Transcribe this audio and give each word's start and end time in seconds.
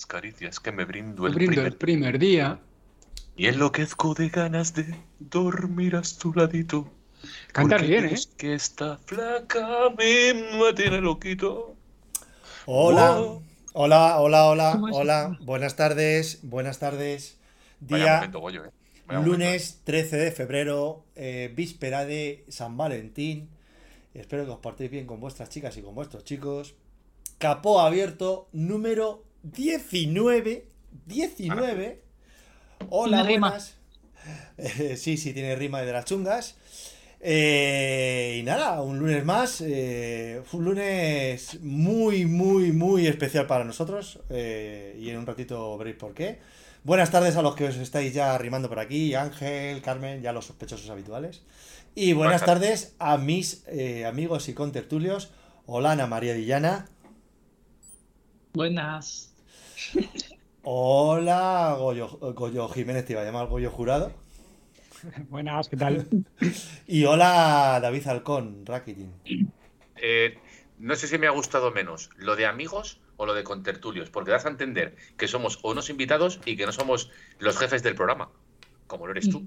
Las 0.00 0.06
caricias 0.06 0.60
que 0.60 0.72
me 0.72 0.86
brindo 0.86 1.26
el 1.26 1.34
brindo 1.34 1.56
primer 1.56 1.72
el 1.72 1.76
primer 1.76 2.18
día. 2.18 2.58
Y 3.36 3.48
enloquezco 3.48 4.14
de 4.14 4.30
ganas 4.30 4.72
de 4.72 4.94
dormir 5.18 5.94
a 5.94 6.00
tu 6.00 6.32
ladito. 6.32 6.90
Cantas 7.52 7.82
Porque 7.82 7.86
bien, 7.86 8.04
¿eh? 8.06 8.14
es 8.14 8.26
que 8.26 8.54
esta 8.54 8.96
flaca 8.96 9.90
me 9.98 10.72
tiene 10.74 11.02
loquito. 11.02 11.74
Hola, 12.64 13.20
Wow. 13.20 13.42
hola, 13.74 14.20
hola, 14.20 14.46
hola, 14.46 14.80
hola. 14.90 15.38
Buenas 15.42 15.76
tardes, 15.76 16.38
buenas 16.44 16.78
tardes. 16.78 17.38
Día 17.80 18.14
momento, 18.14 18.40
Goyo, 18.40 18.64
eh. 18.64 18.70
Lunes 19.22 19.82
13 19.84 20.16
de 20.16 20.32
febrero, 20.32 21.04
eh, 21.14 21.52
víspera 21.54 22.06
de 22.06 22.46
San 22.48 22.74
Valentín. 22.78 23.50
Espero 24.14 24.46
que 24.46 24.52
os 24.52 24.60
partéis 24.60 24.90
bien 24.90 25.06
con 25.06 25.20
vuestras 25.20 25.50
chicas 25.50 25.76
y 25.76 25.82
con 25.82 25.94
vuestros 25.94 26.24
chicos. 26.24 26.74
Capó 27.36 27.80
abierto 27.80 28.48
número 28.52 29.29
19. 29.42 30.68
19. 31.06 32.02
Hola, 32.88 33.24
Tiene 33.24 33.24
buenas. 33.24 33.76
Eh, 34.58 34.96
sí, 34.96 35.16
sí, 35.16 35.32
tiene 35.32 35.56
rima 35.56 35.80
de 35.82 35.92
las 35.92 36.04
chungas. 36.04 36.56
Eh, 37.20 38.38
y 38.40 38.42
nada, 38.44 38.80
un 38.82 38.98
lunes 38.98 39.24
más. 39.24 39.60
eh, 39.62 40.42
un 40.52 40.64
lunes 40.64 41.60
muy, 41.62 42.26
muy, 42.26 42.72
muy 42.72 43.06
especial 43.06 43.46
para 43.46 43.64
nosotros. 43.64 44.20
eh, 44.30 44.96
y 45.00 45.10
en 45.10 45.18
un 45.18 45.26
ratito 45.26 45.76
veréis 45.78 45.96
por 45.96 46.14
qué. 46.14 46.38
Buenas 46.84 47.10
tardes 47.10 47.36
a 47.36 47.42
los 47.42 47.54
que 47.56 47.64
os 47.68 47.76
estáis 47.76 48.14
ya 48.14 48.34
arrimando 48.34 48.68
por 48.68 48.78
aquí. 48.78 49.14
Ángel, 49.14 49.82
Carmen, 49.82 50.22
ya 50.22 50.32
los 50.32 50.46
sospechosos 50.46 50.88
habituales. 50.90 51.42
Y 51.94 52.12
buenas 52.14 52.42
Buenas 52.42 52.44
tardes 52.44 52.94
a 52.98 53.18
mis 53.18 53.64
eh, 53.68 54.04
amigos 54.06 54.48
y 54.48 54.54
contertulios. 54.54 55.30
Hola, 55.66 55.92
Ana 55.92 56.06
María 56.06 56.34
Villana. 56.34 56.88
Buenas. 58.52 59.29
Hola, 60.62 61.74
Goyo, 61.78 62.08
Goyo 62.34 62.68
Jiménez, 62.68 63.04
te 63.06 63.12
iba 63.14 63.22
a 63.22 63.24
llamar 63.24 63.46
Goyo 63.46 63.70
Jurado. 63.70 64.12
Buenas, 65.30 65.68
¿qué 65.68 65.76
tal? 65.76 66.06
Y 66.86 67.04
hola, 67.04 67.78
David 67.82 68.06
Halcón, 68.06 68.66
Rakitin. 68.66 69.12
Eh, 69.96 70.38
no 70.78 70.94
sé 70.96 71.06
si 71.06 71.18
me 71.18 71.26
ha 71.26 71.30
gustado 71.30 71.70
menos 71.70 72.10
lo 72.16 72.36
de 72.36 72.46
amigos 72.46 73.00
o 73.16 73.26
lo 73.26 73.34
de 73.34 73.44
contertulios, 73.44 74.10
porque 74.10 74.30
das 74.30 74.46
a 74.46 74.50
entender 74.50 74.96
que 75.16 75.28
somos 75.28 75.58
unos 75.62 75.90
invitados 75.90 76.40
y 76.44 76.56
que 76.56 76.66
no 76.66 76.72
somos 76.72 77.10
los 77.38 77.56
jefes 77.58 77.82
del 77.82 77.94
programa, 77.94 78.30
como 78.86 79.06
lo 79.06 79.12
eres 79.12 79.28
tú. 79.28 79.46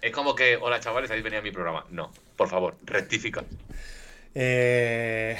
Es 0.00 0.12
como 0.12 0.34
que, 0.34 0.56
hola 0.56 0.80
chavales, 0.80 1.10
habéis 1.10 1.24
venido 1.24 1.40
a 1.40 1.44
mi 1.44 1.52
programa. 1.52 1.84
No, 1.90 2.10
por 2.36 2.48
favor, 2.48 2.76
rectifica. 2.84 3.44
Eh, 4.34 5.38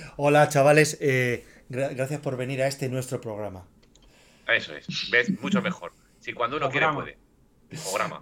Hola, 0.16 0.48
chavales. 0.48 0.96
eh, 1.00 1.44
gra- 1.70 1.94
gracias 1.94 2.20
por 2.20 2.36
venir 2.36 2.62
a 2.62 2.66
este 2.66 2.88
nuestro 2.88 3.20
programa. 3.20 3.66
Eso 4.46 4.74
es, 4.74 4.86
ves, 5.10 5.30
mucho 5.40 5.60
mejor. 5.62 5.92
Si 6.20 6.32
cuando 6.32 6.56
uno 6.56 6.70
quiere 6.70 6.88
puede. 6.92 7.18
Programa. 7.90 8.20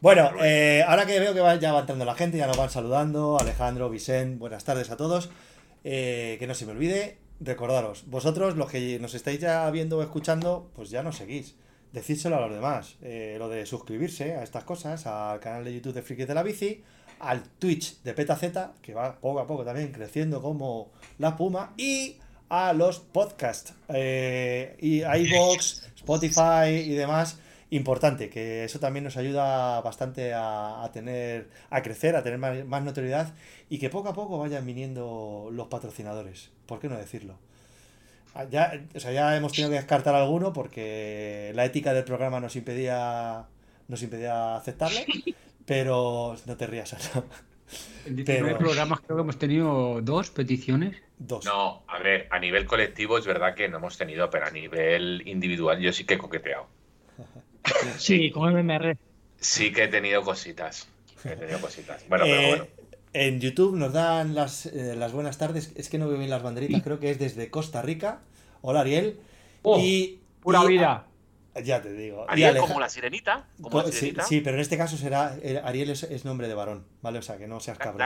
Bueno, 0.00 0.30
eh, 0.42 0.82
ahora 0.86 1.06
que 1.06 1.20
veo 1.20 1.32
que 1.34 1.40
va- 1.40 1.56
ya 1.56 1.72
va 1.72 1.80
entrando 1.80 2.04
la 2.04 2.14
gente, 2.14 2.38
ya 2.38 2.46
nos 2.46 2.56
van 2.56 2.70
saludando. 2.70 3.38
Alejandro, 3.38 3.88
Vicente, 3.90 4.38
buenas 4.38 4.64
tardes 4.64 4.90
a 4.90 4.96
todos. 4.96 5.30
Eh, 5.84 6.36
que 6.38 6.46
no 6.46 6.54
se 6.54 6.66
me 6.66 6.72
olvide, 6.72 7.18
recordaros, 7.40 8.04
vosotros, 8.06 8.56
los 8.56 8.70
que 8.70 8.98
nos 8.98 9.14
estáis 9.14 9.40
ya 9.40 9.70
viendo 9.70 9.98
o 9.98 10.02
escuchando, 10.02 10.70
pues 10.74 10.90
ya 10.90 11.02
nos 11.02 11.16
seguís. 11.16 11.54
Decídselo 11.92 12.36
a 12.36 12.40
los 12.40 12.50
demás. 12.52 12.96
Eh, 13.02 13.36
lo 13.38 13.48
de 13.48 13.64
suscribirse 13.66 14.34
a 14.36 14.42
estas 14.42 14.64
cosas, 14.64 15.06
al 15.06 15.40
canal 15.40 15.64
de 15.64 15.74
YouTube 15.74 15.94
de 15.94 16.02
Frikis 16.02 16.26
de 16.28 16.34
la 16.34 16.42
Bici, 16.42 16.82
al 17.20 17.42
Twitch 17.42 18.02
de 18.02 18.14
PetaZ, 18.14 18.70
que 18.82 18.94
va 18.94 19.18
poco 19.20 19.40
a 19.40 19.46
poco 19.46 19.64
también 19.64 19.92
creciendo 19.92 20.40
como 20.42 20.92
la 21.18 21.36
puma, 21.36 21.72
y 21.76 22.16
a 22.50 22.72
los 22.74 22.98
podcasts, 23.00 23.72
eh, 23.88 24.76
y 24.80 24.98
iVoox, 25.02 25.86
Spotify 25.96 26.68
y 26.84 26.92
demás. 26.92 27.38
Importante, 27.72 28.28
que 28.28 28.64
eso 28.64 28.80
también 28.80 29.04
nos 29.04 29.16
ayuda 29.16 29.80
bastante 29.80 30.34
a, 30.34 30.82
a 30.82 30.90
tener, 30.90 31.48
a 31.70 31.80
crecer, 31.82 32.16
a 32.16 32.22
tener 32.24 32.38
más, 32.40 32.64
más 32.66 32.82
notoriedad 32.82 33.32
y 33.68 33.78
que 33.78 33.88
poco 33.88 34.08
a 34.08 34.12
poco 34.12 34.38
vayan 34.38 34.66
viniendo 34.66 35.48
los 35.52 35.68
patrocinadores. 35.68 36.50
¿Por 36.66 36.80
qué 36.80 36.88
no 36.88 36.98
decirlo? 36.98 37.38
Ah, 38.34 38.44
Ya, 38.50 38.72
o 38.92 38.98
sea, 38.98 39.12
ya 39.12 39.36
hemos 39.36 39.52
tenido 39.52 39.70
que 39.70 39.76
descartar 39.76 40.16
alguno 40.16 40.52
porque 40.52 41.52
la 41.54 41.64
ética 41.64 41.92
del 41.94 42.02
programa 42.02 42.40
nos 42.40 42.56
impedía, 42.56 43.44
nos 43.86 44.02
impedía 44.02 44.56
aceptarlo, 44.56 44.98
pero 45.64 46.34
no 46.46 46.56
te 46.56 46.66
rías, 46.66 46.92
Ana. 46.94 47.24
En 48.04 48.16
19 48.16 48.46
Pero- 48.48 48.58
programas 48.58 48.98
creo 49.02 49.16
que 49.18 49.22
hemos 49.22 49.38
tenido 49.38 50.00
dos 50.02 50.30
peticiones. 50.30 50.96
Dos. 51.22 51.44
No, 51.44 51.82
a 51.86 51.98
ver, 51.98 52.26
a 52.30 52.38
nivel 52.38 52.64
colectivo 52.66 53.18
es 53.18 53.26
verdad 53.26 53.54
que 53.54 53.68
no 53.68 53.76
hemos 53.76 53.98
tenido, 53.98 54.30
pero 54.30 54.46
a 54.46 54.50
nivel 54.50 55.22
individual 55.26 55.78
yo 55.78 55.92
sí 55.92 56.04
que 56.04 56.14
he 56.14 56.18
coqueteado. 56.18 56.66
Sí, 57.98 58.30
con 58.30 58.52
MMR. 58.54 58.96
Sí 59.38 59.70
que 59.72 59.84
he 59.84 59.88
tenido 59.88 60.22
cositas. 60.22 60.88
He 61.24 61.36
tenido 61.36 61.60
cositas. 61.60 62.04
Bueno, 62.08 62.24
Eh, 62.24 62.28
pero 62.34 62.48
bueno. 62.48 62.66
En 63.12 63.40
YouTube 63.40 63.76
nos 63.76 63.92
dan 63.92 64.34
las, 64.34 64.66
eh, 64.66 64.94
las 64.96 65.12
buenas 65.12 65.36
tardes. 65.36 65.72
Es 65.76 65.88
que 65.90 65.98
no 65.98 66.08
veo 66.08 66.16
bien 66.18 66.30
las 66.30 66.42
banderitas, 66.42 66.82
creo 66.82 66.98
que 67.00 67.10
es 67.10 67.18
desde 67.18 67.50
Costa 67.50 67.82
Rica. 67.82 68.20
Hola 68.62 68.80
Ariel. 68.80 69.18
Oh, 69.62 69.78
y, 69.78 70.20
Pura 70.40 70.64
y- 70.64 70.68
vida. 70.68 71.06
Ya 71.64 71.82
te 71.82 71.92
digo. 71.92 72.24
Ariel, 72.28 72.50
Aleja- 72.50 72.66
como 72.66 72.80
la 72.80 72.88
sirenita. 72.88 73.44
Como 73.60 73.78
la 73.78 73.84
Co- 73.84 73.90
sí, 73.92 73.98
sirenita. 73.98 74.22
sí, 74.24 74.40
pero 74.40 74.56
en 74.56 74.60
este 74.60 74.76
caso 74.78 74.96
será. 74.96 75.36
eh, 75.42 75.60
Ariel 75.64 75.90
es, 75.90 76.04
es 76.04 76.24
nombre 76.24 76.46
de 76.48 76.54
varón, 76.54 76.86
¿vale? 77.02 77.18
O 77.18 77.22
sea, 77.22 77.38
que 77.38 77.46
no 77.48 77.58
seas 77.60 77.76
cabrón. 77.78 78.00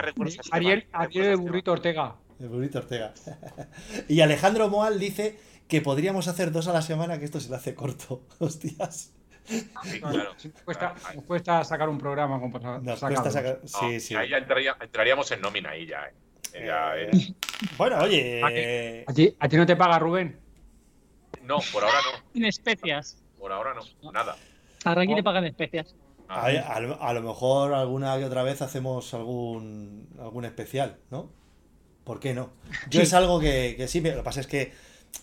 Ariel, 0.51 0.87
Ariel 0.93 1.25
Esteban. 1.25 1.45
Burrito 1.45 1.73
Ortega. 1.73 2.17
El 2.41 2.49
burrito 2.49 2.79
Ortega. 2.79 3.13
y 4.09 4.21
Alejandro 4.23 4.69
Moal 4.69 4.99
dice 4.99 5.39
que 5.69 5.81
podríamos 5.83 6.27
hacer 6.29 6.53
dos 6.53 6.69
a 6.69 6.73
la 6.73 6.83
semana, 6.83 7.19
que 7.19 7.25
esto 7.27 7.39
se 7.41 7.51
le 7.51 7.57
hace 7.57 7.75
corto. 7.75 8.23
Hostias. 8.39 9.13
Sí, 9.47 9.71
claro. 10.01 10.33
Nos 10.43 10.63
cuesta, 10.65 10.95
nos 11.15 11.25
cuesta 11.25 11.65
sacar 11.65 11.91
un 11.91 11.99
programa 11.99 12.41
con 12.41 12.51
Nos 12.83 12.99
cuesta 13.01 13.31
sacar. 13.31 13.61
No, 13.63 13.69
Sí, 13.69 14.01
sí. 14.01 14.15
Ahí 14.15 14.31
ya 14.31 14.39
entraría- 14.39 14.77
entraríamos 14.81 15.31
en 15.33 15.43
nómina 15.43 15.71
ahí 15.71 15.87
ya. 15.87 16.07
eh. 16.07 16.65
Ya, 16.67 16.97
Eh, 16.97 17.11
eh. 17.13 17.35
Bueno, 17.77 17.99
oye. 17.99 18.43
¿A 18.43 19.11
¿A 19.11 19.13
ti, 19.15 19.37
¿A 19.39 19.49
ti 19.49 19.57
no 19.59 19.67
te 19.67 19.77
paga 19.77 19.99
Rubén? 19.99 20.41
No, 21.43 21.59
por 21.73 21.85
ahora 21.85 21.99
no. 22.11 22.39
En 22.41 22.47
especias. 22.47 23.19
Por 23.45 23.53
ahora 23.53 23.75
no. 23.75 24.11
Nada. 24.11 24.37
Ahora 24.87 25.03
aquí 25.03 25.13
Oh. 25.13 25.17
te 25.17 25.23
pagan 25.23 25.45
especias. 25.45 25.95
Ah, 26.31 26.47
a, 26.47 26.77
a 26.77 26.81
lo- 26.81 27.03
a 27.03 27.13
lo 27.13 27.21
mejor 27.21 27.75
alguna 27.75 28.19
y 28.19 28.23
otra 28.25 28.43
vez 28.43 28.63
hacemos 28.63 29.13
algún 29.13 30.09
algún 30.19 30.47
especial, 30.47 30.97
¿no? 31.11 31.29
¿Por 32.05 32.21
qué 32.21 32.33
no? 32.33 32.49
Yo 32.89 33.03
es 33.03 33.13
algo 33.13 33.41
que, 33.41 33.75
que 33.77 33.87
sí, 33.87 34.01
me- 34.01 34.13
lo 34.13 34.17
que 34.17 34.23
pasa 34.23 34.41
es 34.41 34.47
que, 34.47 34.73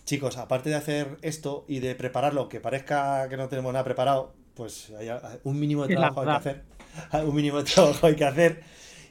chicos, 0.05 0.37
aparte 0.37 0.69
de 0.69 0.75
hacer 0.75 1.17
esto 1.23 1.65
y 1.67 1.79
de 1.79 1.95
prepararlo, 1.95 2.47
que 2.47 2.59
parezca 2.59 3.27
que 3.27 3.37
no 3.37 3.49
tenemos 3.49 3.73
nada 3.73 3.83
preparado, 3.85 4.35
pues 4.53 4.91
hay 4.99 5.09
a- 5.09 5.39
un 5.43 5.59
mínimo 5.59 5.87
de 5.87 5.95
trabajo 5.95 6.21
hay 6.21 6.27
que 6.27 6.33
hacer. 6.33 6.63
Un 7.25 7.33
mínimo 7.33 7.57
de 7.57 7.63
trabajo 7.63 8.05
hay 8.05 8.15
que 8.15 8.25
hacer. 8.25 8.63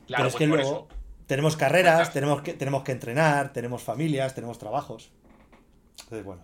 Claro, 0.06 0.23
pero 0.23 0.29
es 0.29 0.34
pues 0.34 0.37
que 0.37 0.46
luego 0.46 0.62
eso. 0.62 0.88
tenemos 1.26 1.56
carreras, 1.56 2.12
tenemos 2.12 2.43
que, 2.43 2.52
tenemos 2.55 2.84
que 2.84 2.93
entrenar, 2.93 3.52
tenemos 3.52 3.82
familias, 3.82 4.37
tenemos 4.37 4.56
trabajos. 4.58 5.11
Entonces, 6.05 6.25
bueno. 6.25 6.43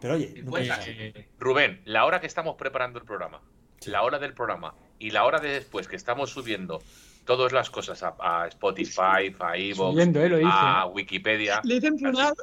Pero 0.00 0.14
oye, 0.14 0.44
sabe. 0.66 1.28
Rubén, 1.38 1.80
la 1.84 2.04
hora 2.04 2.20
que 2.20 2.26
estamos 2.26 2.56
preparando 2.56 2.98
el 2.98 3.04
programa, 3.04 3.40
la 3.86 4.02
hora 4.02 4.18
del 4.18 4.34
programa 4.34 4.74
y 4.98 5.10
la 5.10 5.24
hora 5.24 5.40
de 5.40 5.48
después 5.48 5.88
que 5.88 5.96
estamos 5.96 6.30
subiendo 6.30 6.82
todas 7.24 7.52
las 7.52 7.70
cosas 7.70 8.02
a, 8.02 8.14
a 8.18 8.46
Spotify, 8.48 9.34
a 9.38 9.56
Evox, 9.56 9.98
eh, 9.98 10.42
a 10.44 10.86
Wikipedia, 10.86 11.60
Le 11.64 11.76
dicen 11.76 11.96
plural. 11.96 12.34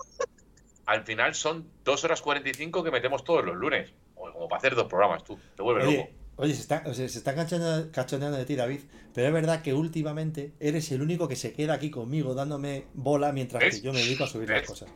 al 0.85 1.03
final 1.03 1.35
son 1.35 1.67
2 1.83 2.03
horas 2.03 2.21
45 2.21 2.83
que 2.83 2.91
metemos 2.91 3.23
todos 3.23 3.45
los 3.45 3.55
lunes. 3.55 3.91
O 4.15 4.31
como 4.31 4.47
para 4.47 4.59
hacer 4.59 4.75
dos 4.75 4.87
programas, 4.87 5.23
tú. 5.23 5.37
Te 5.55 5.63
vuelves 5.63 5.85
loco. 5.85 6.09
Oye, 6.37 6.53
se 6.55 6.61
está, 6.61 6.83
o 6.85 6.93
sea, 6.93 7.07
se 7.07 7.17
está 7.17 7.35
cachondeando, 7.35 7.91
cachondeando 7.91 8.37
de 8.37 8.45
ti, 8.45 8.55
David. 8.55 8.81
Pero 9.13 9.27
es 9.27 9.33
verdad 9.33 9.61
que 9.61 9.73
últimamente 9.73 10.53
eres 10.59 10.91
el 10.91 11.01
único 11.01 11.27
que 11.27 11.35
se 11.35 11.53
queda 11.53 11.73
aquí 11.73 11.91
conmigo 11.91 12.33
dándome 12.33 12.85
bola 12.93 13.31
mientras 13.31 13.61
¿Ves? 13.61 13.75
que 13.75 13.81
yo 13.81 13.93
me 13.93 13.99
dedico 13.99 14.23
a 14.23 14.27
subir 14.27 14.49
las 14.49 14.65
cosas. 14.65 14.89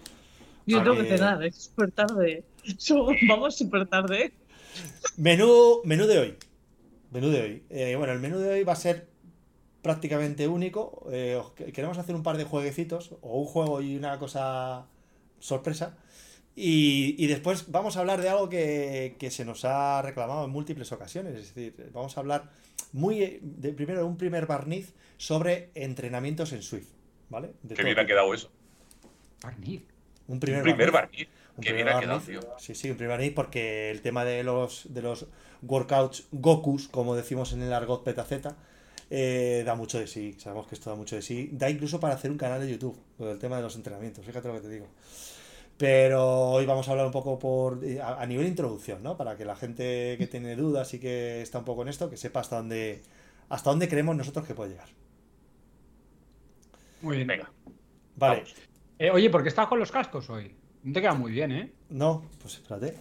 Yo 0.65 0.83
tengo 0.83 0.97
que 0.97 1.03
cenar, 1.17 1.43
es 1.43 1.55
súper 1.55 1.91
tarde. 1.91 2.43
So- 2.77 3.07
Vamos 3.27 3.55
súper 3.57 3.85
tarde. 3.87 4.33
Menú, 5.17 5.81
menú 5.83 6.05
de 6.07 6.19
hoy. 6.19 6.35
Menú 7.11 7.29
de 7.29 7.41
hoy. 7.41 7.63
Eh, 7.69 7.95
bueno, 7.95 8.13
el 8.13 8.19
menú 8.19 8.39
de 8.39 8.49
hoy 8.49 8.63
va 8.63 8.73
a 8.73 8.77
ser 8.77 9.07
prácticamente 9.81 10.47
único. 10.47 11.07
Eh, 11.11 11.35
os- 11.39 11.51
que- 11.51 11.71
queremos 11.71 11.97
hacer 11.97 12.15
un 12.15 12.23
par 12.23 12.37
de 12.37 12.43
jueguecitos, 12.43 13.13
o 13.21 13.39
un 13.39 13.45
juego 13.45 13.81
y 13.81 13.95
una 13.95 14.17
cosa 14.19 14.87
sorpresa. 15.39 15.97
Y, 16.55 17.15
y 17.23 17.27
después 17.27 17.69
vamos 17.71 17.97
a 17.97 17.99
hablar 17.99 18.21
de 18.21 18.29
algo 18.29 18.49
que, 18.49 19.15
que 19.19 19.29
se 19.29 19.43
nos 19.45 19.63
ha 19.65 20.01
reclamado 20.01 20.45
en 20.45 20.51
múltiples 20.51 20.91
ocasiones. 20.91 21.35
Es 21.35 21.53
decir, 21.53 21.91
vamos 21.93 22.17
a 22.17 22.21
hablar 22.21 22.49
muy 22.93 23.39
de 23.41 23.73
primero 23.73 23.99
de 23.99 24.05
un 24.05 24.17
primer 24.17 24.45
barniz 24.47 24.93
sobre 25.17 25.69
entrenamientos 25.75 26.51
en 26.53 26.61
Swift. 26.63 26.87
¿Vale? 27.29 27.53
De 27.63 27.75
Qué 27.75 27.83
bien 27.83 27.99
ha 27.99 28.05
quedado 28.05 28.33
eso. 28.33 28.49
Barniz. 29.43 29.81
Un 30.27 30.39
primer, 30.39 30.61
Un 30.61 30.63
primer 30.63 30.91
barniz. 30.91 30.91
barniz. 30.91 31.29
Un 31.57 31.63
Qué 31.63 31.73
primer 31.73 31.97
quedado, 31.97 32.19
barniz. 32.19 32.25
tío. 32.25 32.41
Sí, 32.57 32.75
sí, 32.75 32.89
un 32.91 32.97
primer 32.97 33.17
barniz 33.17 33.33
porque 33.33 33.91
el 33.91 34.01
tema 34.01 34.25
de 34.25 34.43
los, 34.43 34.93
de 34.93 35.01
los 35.01 35.27
workouts 35.61 36.27
Gokus, 36.31 36.87
como 36.87 37.15
decimos 37.15 37.53
en 37.53 37.61
el 37.61 37.73
argot 37.73 38.03
petaceta, 38.03 38.57
eh, 39.09 39.63
da 39.65 39.75
mucho 39.75 39.99
de 39.99 40.07
sí. 40.07 40.35
Sabemos 40.39 40.67
que 40.67 40.75
esto 40.75 40.89
da 40.89 40.95
mucho 40.95 41.15
de 41.15 41.21
sí. 41.21 41.49
Da 41.53 41.69
incluso 41.69 41.99
para 41.99 42.15
hacer 42.15 42.31
un 42.31 42.37
canal 42.37 42.61
de 42.61 42.71
YouTube, 42.71 42.97
lo 43.19 43.27
del 43.27 43.39
tema 43.39 43.57
de 43.57 43.63
los 43.63 43.75
entrenamientos, 43.75 44.25
fíjate 44.25 44.47
lo 44.47 44.55
que 44.55 44.61
te 44.61 44.69
digo. 44.69 44.87
Pero 45.77 46.51
hoy 46.51 46.65
vamos 46.65 46.87
a 46.87 46.91
hablar 46.91 47.05
un 47.07 47.11
poco 47.11 47.39
por 47.39 47.83
eh, 47.83 47.99
a, 48.01 48.21
a 48.21 48.25
nivel 48.25 48.47
introducción, 48.47 49.03
¿no? 49.03 49.17
Para 49.17 49.37
que 49.37 49.45
la 49.45 49.55
gente 49.55 50.15
que 50.17 50.27
tiene 50.27 50.55
dudas 50.55 50.93
y 50.93 50.99
que 50.99 51.41
está 51.41 51.59
un 51.59 51.65
poco 51.65 51.81
en 51.83 51.89
esto, 51.89 52.09
que 52.09 52.17
sepa 52.17 52.39
hasta 52.41 52.57
dónde, 52.57 53.03
hasta 53.49 53.69
dónde 53.71 53.89
creemos 53.89 54.15
nosotros 54.15 54.45
que 54.47 54.55
puede 54.55 54.71
llegar. 54.71 54.89
Muy 56.99 57.15
bien. 57.17 57.27
Venga. 57.27 57.53
Vale. 58.15 58.43
Vamos. 58.43 58.55
Eh, 58.99 59.11
oye, 59.11 59.29
¿por 59.29 59.43
qué 59.43 59.49
estás 59.49 59.67
con 59.67 59.79
los 59.79 59.91
cascos 59.91 60.29
hoy? 60.29 60.55
No 60.83 60.93
te 60.93 61.01
queda 61.01 61.13
muy 61.13 61.31
bien, 61.31 61.51
¿eh? 61.51 61.71
No, 61.89 62.23
pues 62.41 62.55
espérate. 62.55 62.95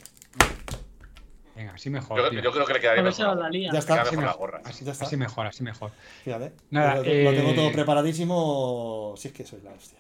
Venga, 1.54 1.72
así 1.74 1.88
mejor. 1.88 2.18
Yo, 2.20 2.30
tío. 2.30 2.42
yo 2.42 2.50
creo 2.52 2.66
que 2.66 2.72
le 2.72 2.80
quedaría 2.80 3.02
mejor. 3.02 3.52
Ya 3.52 3.78
está. 3.78 3.94
queda 3.94 4.02
Así 4.02 4.16
mejor 4.16 4.24
la 4.24 4.32
gorra. 4.36 4.60
así, 4.64 4.84
Ya 4.84 4.92
está. 4.92 5.04
así 5.04 5.16
mejor, 5.16 5.46
así 5.46 5.62
mejor. 5.62 5.90
Fíjate. 6.24 6.52
Nada, 6.70 6.96
lo, 6.96 7.02
lo 7.02 7.04
tengo 7.32 7.50
eh, 7.50 7.54
todo 7.54 7.72
preparadísimo. 7.72 9.14
Si 9.16 9.28
es 9.28 9.34
que 9.34 9.44
soy 9.44 9.60
la 9.62 9.70
hostia. 9.70 9.98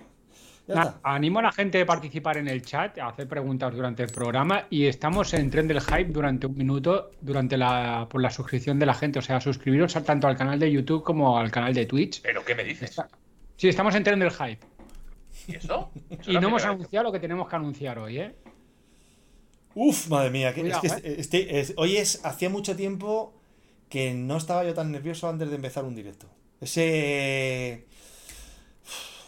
Ya 0.66 0.74
Nada, 0.74 0.90
está. 0.96 1.00
animo 1.14 1.38
a 1.38 1.42
la 1.42 1.52
gente 1.52 1.80
a 1.82 1.86
participar 1.86 2.38
en 2.38 2.48
el 2.48 2.62
chat, 2.62 2.98
a 2.98 3.08
hacer 3.08 3.28
preguntas 3.28 3.72
durante 3.74 4.02
el 4.02 4.10
programa 4.10 4.66
y 4.70 4.86
estamos 4.86 5.32
en 5.34 5.50
tren 5.50 5.68
del 5.68 5.80
hype 5.82 6.06
durante 6.06 6.46
un 6.46 6.56
minuto 6.56 7.10
durante 7.20 7.56
la, 7.58 8.06
por 8.10 8.20
la 8.22 8.30
suscripción 8.30 8.78
de 8.78 8.86
la 8.86 8.94
gente. 8.94 9.18
O 9.18 9.22
sea, 9.22 9.40
suscribiros 9.40 9.92
tanto 10.04 10.26
al 10.26 10.36
canal 10.36 10.58
de 10.58 10.72
YouTube 10.72 11.04
como 11.04 11.38
al 11.38 11.50
canal 11.52 11.72
de 11.74 11.86
Twitch. 11.86 12.20
¿Pero 12.22 12.44
qué 12.44 12.54
me 12.56 12.64
dices? 12.64 12.90
Está- 12.90 13.08
Sí, 13.56 13.68
estamos 13.68 13.94
en 13.94 14.02
tren 14.02 14.18
del 14.18 14.32
hype. 14.32 14.58
¿Y 15.46 15.56
eso? 15.56 15.90
Eso 16.10 16.30
Y 16.30 16.34
no 16.38 16.48
hemos 16.48 16.64
anunciado 16.64 17.04
lo 17.04 17.12
que 17.12 17.20
tenemos 17.20 17.48
que 17.48 17.56
anunciar 17.56 17.98
hoy, 17.98 18.18
¿eh? 18.18 18.34
Uf, 19.74 20.08
madre 20.08 20.30
mía, 20.30 20.54
que- 20.54 20.60
Cuidado, 20.62 20.82
es 20.84 20.92
que 20.92 21.08
es- 21.12 21.18
este- 21.18 21.60
es- 21.60 21.74
hoy 21.76 21.96
es 21.96 22.24
hacía 22.24 22.48
mucho 22.48 22.76
tiempo 22.76 23.34
que 23.88 24.14
no 24.14 24.36
estaba 24.36 24.64
yo 24.64 24.72
tan 24.74 24.90
nervioso 24.92 25.28
antes 25.28 25.48
de 25.50 25.56
empezar 25.56 25.84
un 25.84 25.94
directo. 25.94 26.26
Ese 26.60 27.86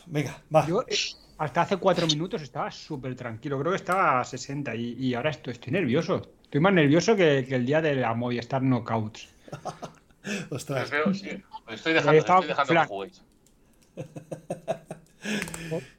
Venga, 0.06 0.40
va. 0.54 0.66
Yo 0.66 0.82
eh, 0.82 0.94
hasta 1.38 1.62
hace 1.62 1.76
cuatro 1.78 2.06
minutos 2.06 2.40
estaba 2.42 2.70
súper 2.70 3.14
tranquilo. 3.16 3.58
Creo 3.58 3.72
que 3.72 3.76
estaba 3.76 4.20
a 4.20 4.24
60 4.24 4.74
y, 4.76 4.92
y 4.94 5.14
ahora 5.14 5.30
estoy, 5.30 5.52
estoy 5.54 5.72
nervioso. 5.72 6.22
Estoy 6.44 6.60
más 6.60 6.72
nervioso 6.72 7.16
que, 7.16 7.44
que 7.48 7.56
el 7.56 7.66
día 7.66 7.82
de 7.82 7.96
la 7.96 8.14
Movistar 8.14 8.62
Knockouts. 8.62 9.28
Ostras. 10.50 10.90
Sí. 11.14 11.42
Estoy 11.68 11.92
dejando, 11.92 12.18
estoy 12.20 12.46
dejando 12.46 12.72
que 12.72 12.86
juguéis. 12.86 13.22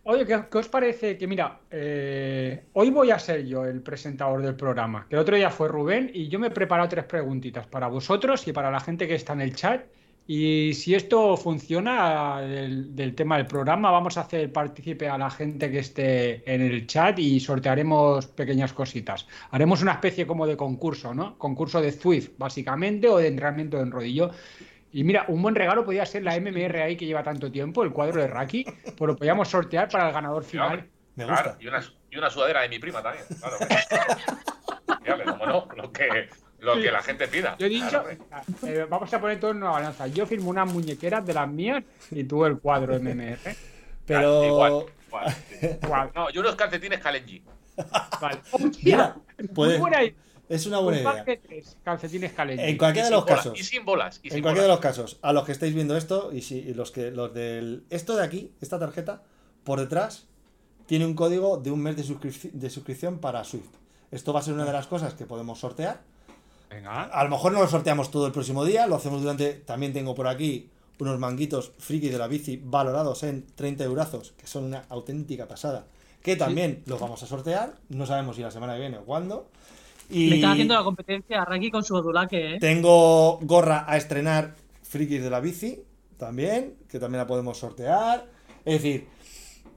Oye, 0.04 0.26
¿qué, 0.26 0.58
os 0.58 0.68
parece? 0.68 1.18
Que 1.18 1.28
mira, 1.28 1.60
eh, 1.70 2.64
hoy 2.74 2.90
voy 2.90 3.12
a 3.12 3.20
ser 3.20 3.46
yo 3.46 3.66
el 3.66 3.82
presentador 3.82 4.42
del 4.42 4.56
programa. 4.56 5.06
Que 5.10 5.16
el 5.16 5.22
otro 5.22 5.36
día 5.36 5.50
fue 5.50 5.68
Rubén 5.68 6.12
y 6.14 6.28
yo 6.28 6.40
me 6.40 6.48
he 6.48 6.52
preparado 6.52 6.90
tres 6.90 7.06
preguntitas 7.06 7.68
para 7.68 7.88
vosotros 7.88 8.48
y 8.48 8.54
para 8.54 8.72
la 8.72 8.80
gente 8.80 9.08
que 9.08 9.16
está 9.16 9.34
en 9.34 9.42
el 9.42 9.56
chat. 9.56 9.86
Y 10.30 10.74
si 10.74 10.94
esto 10.94 11.38
funciona 11.38 12.42
del, 12.42 12.94
del 12.94 13.16
tema 13.16 13.38
del 13.38 13.46
programa, 13.46 13.92
vamos 13.92 14.18
a 14.18 14.22
hacer 14.22 14.52
partícipe 14.52 15.08
a 15.08 15.18
la 15.18 15.30
gente 15.30 15.72
que 15.72 15.80
esté 15.80 16.54
en 16.54 16.62
el 16.62 16.86
chat 16.86 17.18
y 17.18 17.40
sortearemos 17.40 18.28
pequeñas 18.28 18.74
cositas. 18.74 19.26
Haremos 19.52 19.82
una 19.82 19.94
especie 19.94 20.28
como 20.28 20.46
de 20.46 20.58
concurso, 20.58 21.14
¿no? 21.14 21.38
Concurso 21.38 21.80
de 21.80 21.94
Zwift, 21.94 22.32
básicamente, 22.38 23.08
o 23.08 23.18
de 23.20 23.28
entrenamiento 23.28 23.80
en 23.80 23.90
rodillo. 23.90 24.32
Y 24.92 25.04
mira, 25.04 25.26
un 25.28 25.42
buen 25.42 25.54
regalo 25.56 25.84
podría 25.84 26.06
ser 26.06 26.24
la 26.24 26.40
MMR 26.40 26.82
ahí 26.82 26.96
que 26.96 27.06
lleva 27.06 27.24
tanto 27.24 27.52
tiempo, 27.52 27.84
el 27.84 27.92
cuadro 27.92 28.22
de 28.22 28.28
Raki, 28.28 28.66
pues 28.96 29.08
lo 29.08 29.16
podríamos 29.16 29.48
sortear 29.50 29.90
para 29.90 30.08
el 30.08 30.14
ganador 30.14 30.44
final. 30.44 30.88
Me 31.16 31.26
Claro, 31.26 31.56
y, 31.60 31.68
una, 31.68 31.84
y 32.12 32.18
una 32.18 32.30
sudadera 32.30 32.62
de 32.62 32.70
mi 32.70 32.80
prima 32.80 33.02
también. 33.02 33.26
Claro, 33.40 33.58
Fíjate, 35.04 35.24
como 35.24 35.46
no, 35.46 35.68
lo 35.76 35.92
que, 35.92 36.30
lo 36.60 36.76
que 36.76 36.92
la 36.92 37.02
gente 37.02 37.28
pida. 37.28 37.56
Yo 37.60 37.66
he 37.66 37.70
dicho, 37.70 37.90
Claro, 37.90 38.10
eh, 38.66 38.86
vamos 38.90 39.14
a 39.14 39.20
poner 39.20 39.40
todo 39.40 39.52
en 39.52 39.58
una 39.58 39.72
balanza. 39.72 40.08
Yo 40.08 40.26
firmo 40.26 40.50
unas 40.50 40.72
muñequeras 40.72 41.26
de 41.26 41.34
las 41.34 41.48
mías 41.50 41.84
y 42.12 42.24
tú 42.24 42.46
el 42.46 42.60
cuadro 42.60 43.00
MMR. 43.00 43.40
Pero 44.06 44.46
Igual, 44.46 44.86
igual, 45.08 45.36
sí. 45.60 45.68
Guau, 45.86 46.12
No, 46.16 46.30
yo 46.30 46.42
unos 46.42 46.56
calcetines 46.56 47.00
Kalenji. 47.00 47.44
vale. 48.22 48.40
Mira, 48.84 49.16
Muy 49.54 49.78
buena 49.78 50.04
idea. 50.04 50.14
Es 50.50 50.66
una 50.66 50.80
buena 50.80 51.00
Un 51.02 51.14
idea. 51.14 51.24
de 51.24 51.38
tres 51.38 51.78
calcetines 51.84 52.34
Kalenji. 52.34 52.64
En 52.66 52.78
cualquiera 52.78 53.08
de 53.10 53.16
los 53.16 53.24
bolas, 53.26 53.38
casos. 53.38 53.60
Y 53.60 53.64
sin 53.64 53.86
bolas. 53.86 54.20
Y 54.24 54.34
En 54.34 54.42
cualquiera 54.42 54.68
de 54.68 54.68
bolas. 54.70 54.70
los 54.70 54.80
casos, 54.80 55.18
a 55.22 55.34
los 55.34 55.44
que 55.46 55.52
estáis 55.52 55.74
viendo 55.74 55.96
esto 55.98 56.32
y 56.34 56.42
si 56.42 56.60
y 56.60 56.74
los 56.74 56.92
que 56.92 57.12
los 57.12 57.34
del 57.34 57.86
esto 57.90 58.16
de 58.16 58.24
aquí, 58.24 58.52
esta 58.62 58.80
tarjeta 58.80 59.24
por 59.64 59.80
detrás 59.80 60.26
tiene 60.86 61.06
un 61.06 61.14
código 61.16 61.58
de 61.58 61.72
un 61.72 61.82
mes 61.82 61.98
de, 61.98 62.04
suscrip- 62.04 62.52
de 62.52 62.70
suscripción 62.70 63.20
para 63.20 63.44
Swift. 63.44 63.68
Esto 64.12 64.32
va 64.32 64.40
a 64.40 64.44
ser 64.44 64.54
una 64.54 64.64
de 64.66 64.72
las 64.72 64.88
cosas 64.88 65.14
que 65.16 65.26
podemos 65.26 65.60
sortear. 65.60 66.02
Venga. 66.70 67.04
A 67.04 67.24
lo 67.24 67.30
mejor 67.30 67.52
no 67.52 67.62
lo 67.62 67.68
sorteamos 67.68 68.10
todo 68.12 68.26
el 68.26 68.32
próximo 68.32 68.64
día, 68.66 68.88
lo 68.88 68.96
hacemos 68.96 69.22
durante. 69.22 69.54
También 69.54 69.92
tengo 69.94 70.16
por 70.16 70.28
aquí 70.28 70.70
unos 71.00 71.20
manguitos 71.20 71.74
friki 71.78 72.10
de 72.10 72.18
la 72.18 72.28
bici 72.28 72.60
valorados 72.64 73.24
en 73.24 73.46
30 73.56 73.84
eurazos, 73.84 74.32
que 74.38 74.48
son 74.48 74.64
una 74.64 74.86
auténtica 74.90 75.48
pasada. 75.48 75.86
Que 76.22 76.36
también 76.36 76.84
los 76.86 77.00
vamos 77.00 77.22
a 77.24 77.28
sortear. 77.28 77.76
No 77.90 78.06
sabemos 78.06 78.36
si 78.38 78.42
la 78.42 78.52
semana 78.52 78.74
que 78.74 78.80
viene 78.80 78.98
o 78.98 79.04
cuándo. 79.06 79.50
Y 80.10 80.28
Le 80.28 80.36
están 80.36 80.52
haciendo 80.52 80.74
la 80.74 80.84
competencia 80.84 81.42
a 81.42 81.46
Raki 81.46 81.70
con 81.70 81.84
su 81.84 81.96
odulaque, 81.96 82.56
¿eh? 82.56 82.60
tengo 82.60 83.40
gorra 83.42 83.86
a 83.88 83.98
estrenar 83.98 84.56
frikis 84.84 85.22
de 85.22 85.30
la 85.30 85.40
bici 85.40 85.84
también, 86.18 86.76
que 86.90 87.00
también 87.00 87.20
la 87.20 87.28
podemos 87.28 87.58
sortear. 87.58 88.26
Es 88.66 88.82
decir, 88.82 89.08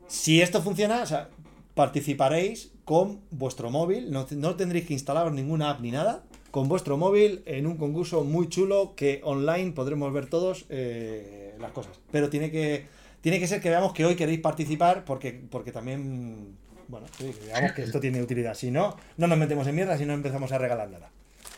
si 0.07 0.41
esto 0.41 0.63
funciona, 0.63 1.03
o 1.03 1.07
sea, 1.07 1.29
participaréis 1.75 2.73
con 2.85 3.21
vuestro 3.31 3.71
móvil, 3.71 4.11
no, 4.11 4.27
no 4.31 4.57
tendréis 4.57 4.87
que 4.87 4.93
instalaros 4.93 5.33
ninguna 5.33 5.71
app 5.71 5.81
ni 5.81 5.91
nada, 5.91 6.25
con 6.51 6.69
vuestro 6.69 6.97
móvil 6.97 7.43
en 7.47 7.67
un 7.67 7.77
concurso 7.77 8.25
muy 8.25 8.49
chulo 8.49 8.95
que 8.97 9.21
online 9.25 9.73
podremos 9.73 10.13
ver 10.13 10.27
todos 10.27 10.67
eh, 10.69 11.55
las 11.61 11.73
cosas. 11.73 12.01
Pero 12.11 12.29
tiene 12.29 12.51
que, 12.51 12.87
tiene 13.21 13.39
que 13.39 13.47
ser 13.47 13.61
que 13.61 13.71
veamos 13.71 13.93
que 13.93 14.05
hoy 14.05 14.17
queréis 14.17 14.41
participar 14.41 15.05
porque, 15.05 15.33
porque 15.51 15.73
también, 15.73 16.57
bueno, 16.91 17.07
sí, 17.17 17.33
que 17.33 17.47
veamos 17.47 17.73
que 17.73 17.83
esto 17.83 18.01
tiene 18.01 18.21
utilidad. 18.23 18.55
Si 18.55 18.71
no, 18.71 18.97
no 19.17 19.27
nos 19.27 19.39
metemos 19.39 19.67
en 19.67 19.75
mierda 19.77 19.97
si 19.97 20.05
no 20.05 20.13
empezamos 20.13 20.53
a 20.53 20.59
regalar 20.59 20.91
nada. 20.91 21.11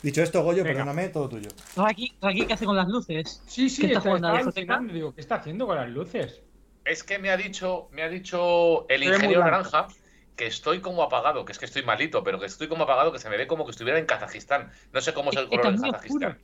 Dicho 0.02 0.22
esto, 0.22 0.42
Goyo, 0.42 0.64
Venga. 0.64 0.78
perdóname, 0.80 1.08
todo 1.08 1.28
tuyo. 1.28 1.48
Raki, 1.76 2.12
Raki, 2.20 2.46
¿qué 2.46 2.52
hace 2.54 2.64
con 2.66 2.76
las 2.76 2.88
luces? 2.88 3.42
Sí, 3.46 3.70
sí, 3.70 3.86
¿Qué 3.86 3.92
está. 3.94 4.80
Digo, 4.80 5.14
¿qué 5.14 5.20
está 5.20 5.36
haciendo 5.36 5.66
con 5.66 5.76
las 5.76 5.88
luces? 5.88 6.42
Es 6.84 7.04
que 7.04 7.18
me 7.18 7.30
ha 7.30 7.36
dicho, 7.36 7.88
me 7.92 8.02
ha 8.02 8.08
dicho 8.08 8.88
el 8.88 9.04
ingeniero 9.04 9.44
naranja 9.44 9.86
que 10.34 10.46
estoy 10.46 10.80
como 10.80 11.02
apagado, 11.04 11.44
que 11.44 11.52
es 11.52 11.58
que 11.58 11.66
estoy 11.66 11.82
malito, 11.84 12.24
pero 12.24 12.40
que 12.40 12.46
estoy 12.46 12.66
como 12.66 12.84
apagado, 12.84 13.12
que 13.12 13.20
se 13.20 13.30
me 13.30 13.36
ve 13.36 13.46
como 13.46 13.64
que 13.64 13.70
estuviera 13.70 13.98
en 13.98 14.06
Kazajistán. 14.06 14.72
No 14.92 15.00
sé 15.00 15.14
cómo 15.14 15.30
es 15.30 15.36
el 15.36 15.48
color 15.48 15.66
en 15.66 15.80
Kazajistán. 15.80 16.32
oscuro. 16.32 16.36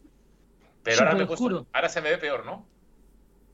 Pero 0.84 0.98
ahora, 1.00 1.14
me 1.16 1.24
he 1.24 1.26
puesto- 1.26 1.66
ahora 1.72 1.88
se 1.88 2.00
me 2.00 2.10
ve 2.10 2.18
peor, 2.18 2.46
¿no? 2.46 2.66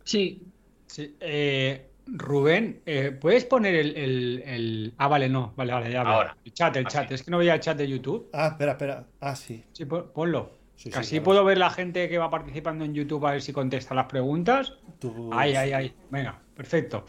Sí. 0.05 0.43
Sí, 0.87 1.17
eh, 1.21 1.91
Rubén, 2.07 2.83
eh, 2.87 3.11
¿puedes 3.19 3.45
poner 3.45 3.75
el, 3.75 3.97
el- 3.97 4.43
el- 4.47 4.95
Ah, 4.99 5.09
vale, 5.09 5.29
no. 5.29 5.53
Vale, 5.57 5.73
vale, 5.73 5.91
ya. 5.91 6.03
Ahora. 6.03 6.37
El 6.45 6.53
chat, 6.53 6.77
el 6.77 6.87
Así. 6.87 6.97
chat. 6.97 7.11
Es 7.13 7.23
que 7.23 7.31
no 7.31 7.39
veía 7.39 7.55
el 7.55 7.61
chat 7.61 7.77
de 7.77 7.89
YouTube. 7.89 8.29
Ah, 8.33 8.49
espera, 8.49 8.73
espera. 8.73 9.07
Ah, 9.21 9.35
sí. 9.35 9.65
Sí, 9.73 9.85
pon- 9.87 10.11
ponlo. 10.13 10.59
Sí, 10.77 10.85
sí, 10.85 10.91
Que 10.91 10.99
Así 10.99 11.11
claro. 11.13 11.25
puedo 11.25 11.45
ver 11.45 11.59
la 11.59 11.71
gente 11.71 12.09
que 12.09 12.19
va 12.19 12.29
participando 12.31 12.85
en 12.85 12.95
YouTube 12.95 13.25
a 13.27 13.33
ver 13.33 13.43
si 13.43 13.53
contesta 13.53 13.95
las 13.95 14.07
preguntas. 14.07 14.75
Tú- 14.99 15.31
Ay, 15.33 15.55
ay, 15.55 15.73
ay. 15.73 15.95
Venga, 16.11 16.39
perfecto. 16.55 17.07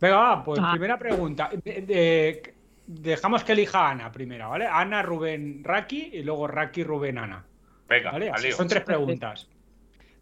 Venga, 0.00 0.16
va, 0.16 0.44
pues 0.44 0.60
Ah. 0.62 0.70
primera 0.72 0.98
pregunta. 0.98 1.50
De- 1.62 1.82
de- 1.82 2.54
dejamos 2.86 3.44
que 3.44 3.52
elija 3.52 3.88
Ana 3.90 4.10
primero, 4.10 4.50
¿vale? 4.50 4.66
Ana, 4.66 5.02
Rubén, 5.02 5.62
Raki 5.62 6.10
y 6.14 6.22
luego 6.22 6.46
Raki, 6.48 6.82
Rubén, 6.84 7.18
Ana. 7.18 7.44
Venga, 7.88 8.10
¿Vale? 8.12 8.32
son 8.52 8.66
tres 8.66 8.82
preguntas. 8.82 9.48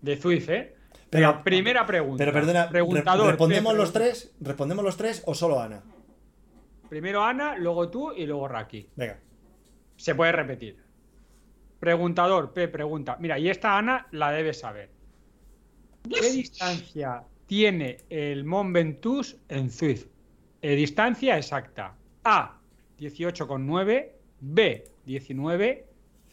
De 0.00 0.16
Zwift, 0.16 0.48
¿eh? 0.50 0.74
Pero- 1.12 1.44
primera 1.44 1.84
pregunta. 1.84 2.16
Pero 2.24 2.32
perdona, 2.32 2.70
Preguntador. 2.70 3.26
¿respondemos 3.28 3.72
¿qué 3.74 3.78
los 3.78 3.92
tres? 3.92 4.34
¿Respondemos 4.40 4.82
los 4.82 4.96
tres 4.96 5.22
o 5.26 5.34
solo 5.34 5.60
Ana? 5.60 5.82
Primero 6.88 7.22
Ana, 7.22 7.54
luego 7.56 7.90
tú 7.90 8.12
y 8.12 8.24
luego 8.24 8.48
Raki. 8.48 8.88
Venga. 8.96 9.20
Se 9.96 10.14
puede 10.14 10.32
repetir. 10.32 10.78
Preguntador, 11.78 12.54
P 12.54 12.66
pregunta. 12.68 13.18
Mira, 13.20 13.38
y 13.38 13.50
esta 13.50 13.76
Ana 13.76 14.06
la 14.12 14.32
debe 14.32 14.54
saber. 14.54 14.90
¿Qué 16.08 16.30
distancia 16.30 17.22
tiene 17.46 17.98
el 18.08 18.44
Mont 18.44 18.72
Ventoux 18.72 19.36
en 19.50 19.70
Zwift? 19.70 20.06
Eh, 20.62 20.74
distancia 20.74 21.36
exacta. 21.36 21.94
A, 22.24 22.58
18,9, 22.98 24.12
B 24.40 24.84
19, 25.04 25.86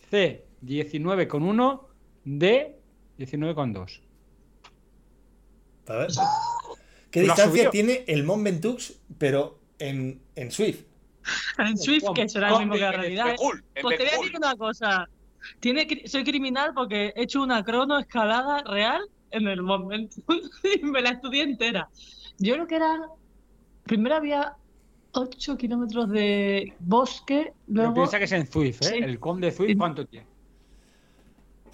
C 0.10 0.46
19,1, 0.64 1.82
D 2.24 2.80
19,2. 3.18 4.02
A 5.90 5.96
ver. 5.98 6.08
¿Qué 7.12 7.24
¿Lo 7.24 7.34
has 7.34 7.38
distancia 7.38 7.72
tiene 7.72 8.04
el 8.08 8.24
Mont 8.24 8.44
Ventoux, 8.44 8.94
pero 9.18 9.60
en, 9.80 10.22
en 10.36 10.52
Swift? 10.52 10.84
En 11.58 11.78
Swift, 11.78 12.06
que 12.14 12.30
será 12.30 12.50
el 12.50 12.60
mismo 12.60 12.74
que 12.76 12.80
la 12.80 12.90
en 12.90 13.02
realidad. 13.02 13.30
En 13.30 13.82
Pues 13.82 13.98
te 13.98 14.04
voy 14.04 14.14
a 14.14 14.18
decir 14.18 14.38
una 14.38 14.56
cosa. 14.56 15.10
Tiene, 15.60 15.88
soy 16.06 16.24
criminal 16.24 16.74
porque 16.76 17.14
he 17.16 17.24
hecho 17.24 17.42
una 17.42 17.64
crono 17.64 17.98
escalada 17.98 18.62
real 18.64 19.02
en 19.32 19.48
el 19.48 19.62
momento 19.62 20.22
y 20.82 20.84
me 20.86 21.02
la 21.02 21.12
estudié 21.12 21.44
entera. 21.44 21.90
Yo 22.38 22.54
creo 22.54 22.68
que 22.68 22.76
eran. 22.76 23.02
Primero 23.84 24.16
había 24.16 24.56
8 25.14 25.58
kilómetros 25.58 26.10
de 26.10 26.74
bosque, 26.80 27.54
Pero 27.66 27.82
luego. 27.82 27.94
piensa 27.96 28.20
que 28.20 28.26
es 28.26 28.32
en 28.32 28.46
Zwift, 28.46 28.84
¿eh? 28.84 28.90
Sí. 28.90 28.98
El 28.98 29.20
com 29.20 29.40
de 29.40 29.52
Zwift, 29.52 29.78
¿cuánto 29.78 30.06
tiene? 30.06 30.28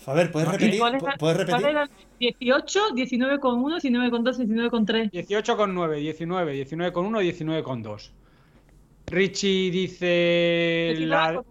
A 0.08 0.14
ver, 0.14 0.32
¿puedes 0.32 0.48
¿Y 0.50 0.52
repetir? 0.52 0.80
¿Cuál 0.80 0.96
era- 0.96 1.16
¿Puedes 1.18 1.38
cuál 1.38 1.48
repetir? 1.48 1.70
eran? 1.70 1.90
18, 2.20 2.80
19,1, 2.94 3.80
19,2, 3.80 4.38
19,3. 4.38 5.12
18,9, 5.12 5.96
19, 6.00 6.54
19,1, 6.54 7.22
19,2. 7.22 8.12
Richie 9.08 9.72
dice 9.72 10.94
la, 11.00 11.42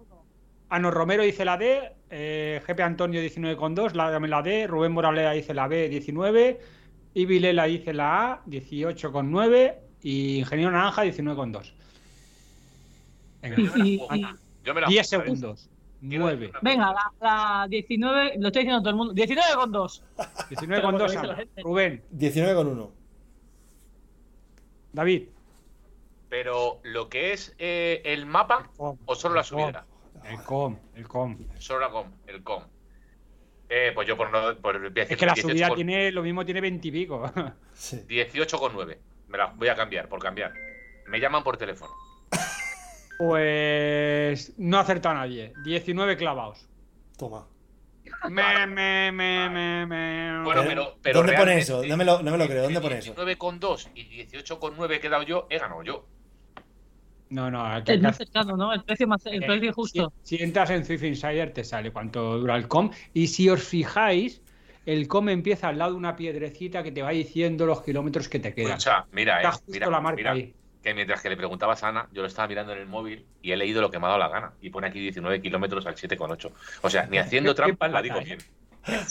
Ano 0.70 0.90
Romero 0.90 1.22
dice 1.22 1.44
la 1.44 1.56
D, 1.56 1.92
eh, 2.10 2.60
GP 2.66 2.80
Antonio 2.82 3.20
19,2, 3.20 3.94
la, 3.94 4.18
la 4.18 4.42
D, 4.42 4.66
Rubén 4.66 4.92
Moralea 4.92 5.32
dice 5.32 5.54
la 5.54 5.68
B 5.68 5.88
19, 5.88 6.60
y 7.14 7.26
Vilela 7.26 7.64
dice 7.64 7.92
la 7.92 8.32
A 8.32 8.42
18,9 8.46 9.74
y 10.02 10.38
Ingeniero 10.38 10.70
Naranja 10.72 11.02
19,2. 11.04 11.72
Venga, 13.42 13.56
Y- 13.60 13.82
y- 13.82 14.00
y- 14.16 14.26
Yo 14.64 14.74
me 14.74 14.80
la 14.80 14.88
10 14.88 15.12
apunto, 15.12 15.32
¿eh? 15.32 15.36
segundos. 15.36 15.70
9. 16.08 16.52
venga, 16.62 16.92
la, 16.92 17.12
la 17.20 17.66
19, 17.68 18.34
lo 18.38 18.48
estoy 18.48 18.62
diciendo 18.62 18.80
todo 18.80 18.90
el 18.90 18.96
mundo. 18.96 19.14
19,2. 19.14 20.02
19,2. 20.50 20.66
Pero 20.68 20.88
Ana. 20.88 20.98
porque 20.98 21.12
dice 21.12 21.26
la 21.26 21.62
Rubén, 21.62 22.02
19,1. 22.14 22.90
David. 24.92 25.28
Pero 26.28 26.80
lo 26.82 27.08
que 27.08 27.32
es 27.32 27.54
eh, 27.58 28.02
el 28.04 28.26
mapa 28.26 28.70
o 28.76 29.14
solo 29.14 29.34
la 29.36 29.44
subida. 29.44 29.86
El 30.24 30.42
com, 30.42 30.78
el 30.94 31.06
com. 31.06 31.38
Solo 31.58 31.80
la 31.80 31.90
com, 31.90 32.06
el 32.26 32.42
com. 32.42 32.62
Eh, 33.68 33.92
pues 33.94 34.06
yo 34.06 34.16
por 34.16 34.30
no. 34.30 34.56
Por, 34.60 34.78
voy 34.78 34.86
a 34.88 34.90
decir 34.90 35.12
Es 35.12 35.18
que 35.18 35.26
la 35.26 35.32
18 35.34 35.48
subida 35.52 35.68
con- 35.68 35.76
tiene 35.76 36.10
lo 36.12 36.22
mismo, 36.22 36.44
tiene 36.44 36.60
20 36.60 36.88
y 36.88 36.90
pico. 36.90 37.30
Sí. 37.72 38.04
18,9. 38.08 38.98
Me 39.28 39.38
la 39.38 39.46
voy 39.46 39.68
a 39.68 39.74
cambiar, 39.74 40.08
por 40.08 40.20
cambiar. 40.20 40.52
Me 41.08 41.18
llaman 41.18 41.42
por 41.42 41.56
teléfono. 41.56 41.92
Pues 43.18 44.52
no 44.58 44.78
ha 44.78 44.80
acertado 44.80 45.14
nadie. 45.14 45.52
19 45.64 46.16
clavados. 46.16 46.68
Toma. 47.16 47.46
Me, 48.28 48.66
me, 48.66 49.12
me, 49.12 49.50
me, 49.50 49.86
me. 49.86 50.42
Bueno, 50.44 50.62
Eh, 50.62 50.66
pero. 50.68 50.96
pero 51.02 51.18
¿Dónde 51.18 51.32
pone 51.34 51.58
eso? 51.58 51.82
No 51.84 51.96
me 51.96 52.04
lo, 52.04 52.22
no 52.22 52.30
me 52.32 52.38
lo 52.38 52.46
creo. 52.46 52.62
¿Dónde 52.64 52.80
pone 52.80 52.98
eso? 52.98 53.14
19,2 53.14 53.88
y 53.94 54.26
18,9 54.26 55.00
he 55.02 55.08
dado 55.08 55.22
yo, 55.22 55.46
he 55.50 55.58
ganado 55.58 55.82
yo. 55.82 56.06
No, 57.30 57.50
no, 57.50 57.64
hay 57.66 57.82
que- 57.82 57.92
El 57.92 58.02
más 58.02 58.16
cercano, 58.16 58.56
¿no? 58.56 58.72
El 58.72 58.84
precio, 58.84 59.08
más, 59.08 59.24
el 59.26 59.42
Eh, 59.42 59.46
precio 59.46 59.72
justo. 59.72 60.12
Si, 60.22 60.36
si 60.36 60.44
entras 60.44 60.70
en 60.70 60.84
Swift 60.84 61.02
Insider 61.04 61.52
te 61.52 61.64
sale 61.64 61.90
cuánto 61.90 62.38
dura 62.38 62.56
el 62.56 62.68
com. 62.68 62.90
Y 63.12 63.26
si 63.28 63.48
os 63.48 63.62
fijáis, 63.62 64.42
el 64.86 65.08
com 65.08 65.28
empieza 65.28 65.68
al 65.68 65.78
lado 65.78 65.92
de 65.92 65.98
una 65.98 66.14
piedrecita 66.16 66.82
que 66.82 66.92
te 66.92 67.02
va 67.02 67.10
diciendo 67.10 67.66
los 67.66 67.82
kilómetros 67.82 68.28
que 68.28 68.38
te 68.38 68.54
quedan. 68.54 68.72
Escucha, 68.78 69.06
mira, 69.12 69.36
Está 69.38 69.48
eh, 69.48 69.52
justo 69.52 69.72
mira, 69.72 69.90
la 69.90 70.00
marca 70.00 70.16
mira, 70.16 70.32
ahí. 70.32 70.54
Que 70.84 70.94
mientras 70.94 71.20
que 71.22 71.30
le 71.30 71.36
preguntabas 71.36 71.82
a 71.82 71.88
Ana, 71.88 72.08
yo 72.12 72.22
lo 72.22 72.28
estaba 72.28 72.46
mirando 72.46 72.72
en 72.72 72.78
el 72.78 72.86
móvil 72.86 73.26
y 73.42 73.50
he 73.52 73.56
leído 73.56 73.80
lo 73.80 73.90
que 73.90 73.98
me 73.98 74.04
ha 74.04 74.08
dado 74.10 74.20
la 74.20 74.28
gana. 74.28 74.52
Y 74.60 74.70
pone 74.70 74.86
aquí 74.86 75.00
19 75.00 75.40
kilómetros 75.40 75.84
al 75.86 75.94
7,8. 75.96 76.52
O 76.82 76.90
sea, 76.90 77.06
ni 77.06 77.18
haciendo 77.18 77.52
Qué- 77.54 77.62
qué 77.62 77.66
trampa 77.66 77.88
la 77.88 78.02
digo 78.02 78.18
eh. 78.18 78.24
bien. 78.24 78.38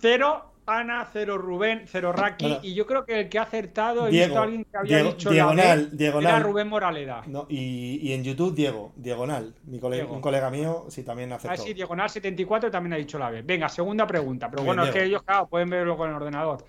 Cero 0.00 0.52
Ana, 0.68 1.08
cero 1.12 1.38
Rubén, 1.38 1.84
cero 1.86 2.10
Raki. 2.12 2.44
Bueno. 2.44 2.60
y 2.64 2.74
yo 2.74 2.86
creo 2.88 3.04
que 3.04 3.20
el 3.20 3.28
que 3.28 3.38
ha 3.38 3.42
acertado 3.42 4.08
he 4.08 4.10
Diego, 4.10 4.26
visto 4.26 4.40
a 4.40 4.42
alguien 4.42 4.64
que 4.64 4.76
había 4.76 4.96
Diego- 4.96 5.10
dicho 5.12 5.30
diagonal, 5.30 5.78
la 5.84 5.90
B, 5.90 5.96
diagonal. 5.96 6.30
era 6.34 6.40
Rubén 6.40 6.68
Moraleda. 6.68 7.22
No, 7.28 7.46
y, 7.48 8.00
y 8.02 8.12
en 8.12 8.24
YouTube, 8.24 8.52
Diego, 8.52 8.92
diagonal. 8.96 9.54
Mi 9.66 9.78
cole- 9.78 9.98
Diego. 9.98 10.12
Un 10.14 10.20
colega 10.20 10.50
mío, 10.50 10.86
sí, 10.88 11.04
también 11.04 11.30
Ah, 11.32 11.36
aceptó. 11.36 11.62
sí, 11.62 11.72
Diagonal 11.72 12.10
74 12.10 12.68
también 12.68 12.94
ha 12.94 12.96
dicho 12.96 13.16
la 13.16 13.30
B. 13.30 13.42
Venga, 13.42 13.68
segunda 13.68 14.08
pregunta. 14.08 14.50
Pero 14.50 14.64
bueno, 14.64 14.82
es 14.84 14.90
que 14.90 15.04
ellos, 15.04 15.22
claro, 15.22 15.46
pueden 15.46 15.70
verlo 15.70 15.96
con 15.96 16.08
el 16.10 16.16
ordenador. 16.16 16.66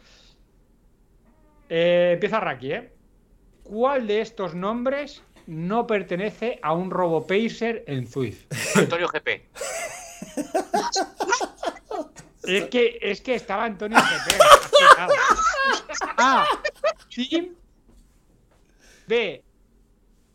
Eh, 1.69 2.11
empieza 2.13 2.39
Raki, 2.39 2.71
¿eh? 2.71 2.93
¿Cuál 3.63 4.07
de 4.07 4.21
estos 4.21 4.55
nombres 4.55 5.23
no 5.45 5.87
pertenece 5.87 6.59
a 6.61 6.73
un 6.73 6.91
RoboPacer 6.91 7.83
en 7.87 8.07
Zwift? 8.07 8.45
Antonio 8.75 9.07
GP. 9.07 9.41
Es 12.43 12.69
que, 12.69 12.97
es 13.01 13.19
que 13.19 13.35
estaba 13.35 13.65
Antonio 13.65 13.97
GP. 13.97 14.39
A. 16.17 16.45
Tim. 17.09 17.53
B. 19.05 19.43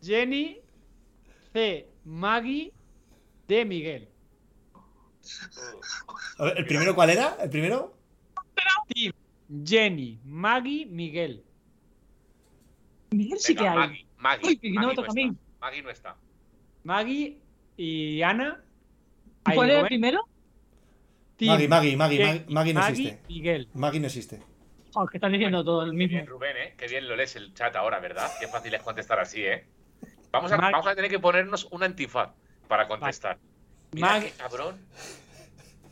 Jenny. 0.03 0.61
C. 1.55 1.89
Maggie. 2.05 2.71
D. 3.49 3.65
Miguel. 3.65 4.09
A 6.39 6.45
ver, 6.45 6.59
¿El 6.59 6.67
primero 6.67 6.95
cuál 6.95 7.11
era? 7.11 7.37
¿El 7.41 7.49
primero? 7.49 7.95
Tim. 8.89 9.13
Jenny. 9.65 10.21
Maggie. 10.25 10.87
Miguel. 10.87 11.45
Miguel 13.11 13.39
sí 13.39 13.55
que 13.55 13.67
hay. 13.69 13.77
Maggie, 13.77 14.07
Maggie, 14.19 14.47
Uy, 14.49 14.57
que 14.59 14.71
no 14.71 14.81
me 14.81 14.87
Maggie 14.87 14.97
toca 14.97 15.11
a 15.11 15.15
mí. 15.15 15.23
está. 15.25 15.37
Maggie 15.61 15.83
no 15.83 15.91
está. 15.91 16.17
Maggie 16.85 17.39
y 17.77 18.23
Ana. 18.23 18.61
¿Y 19.47 19.51
Ahí, 19.51 19.57
¿Cuál 19.57 19.71
era 19.71 19.81
el 19.81 19.87
primero? 19.87 20.21
Tim, 21.37 21.49
Maggie, 21.49 21.69
Maggie, 21.69 21.97
Maggie, 21.97 22.17
Jenny, 22.17 22.29
Maggie, 22.39 22.55
Maggie 22.55 22.75
no 22.75 22.81
Maggie, 22.81 23.03
existe. 23.09 23.23
Miguel. 23.29 23.69
Maggie 23.75 24.01
no 24.01 24.07
existe. 24.07 24.43
Oh, 24.95 25.07
que 25.07 25.17
están 25.17 25.33
diciendo 25.33 25.65
todo 25.65 25.83
el 25.85 25.91
Qué 25.91 25.97
mismo. 25.97 26.17
bien, 26.17 26.27
Rubén, 26.27 26.57
¿eh? 26.57 26.75
Qué 26.77 26.87
bien 26.87 27.09
lo 27.09 27.17
lees 27.17 27.35
el 27.37 27.53
chat 27.55 27.75
ahora, 27.77 27.99
¿verdad? 27.99 28.31
Qué 28.39 28.47
fácil 28.47 28.73
es 28.75 28.83
contestar 28.83 29.19
así, 29.19 29.43
¿eh? 29.43 29.65
Vamos 30.31 30.53
a, 30.53 30.57
Maggie- 30.57 30.73
vamos 30.73 30.87
a 30.87 30.95
tener 30.95 31.11
que 31.11 31.19
ponernos 31.19 31.65
un 31.71 31.83
antifaz 31.83 32.31
para 32.69 32.87
contestar. 32.87 33.39
Mira 33.93 34.09
Maggie- 34.09 34.31
qué 34.31 34.37
cabrón. 34.37 34.77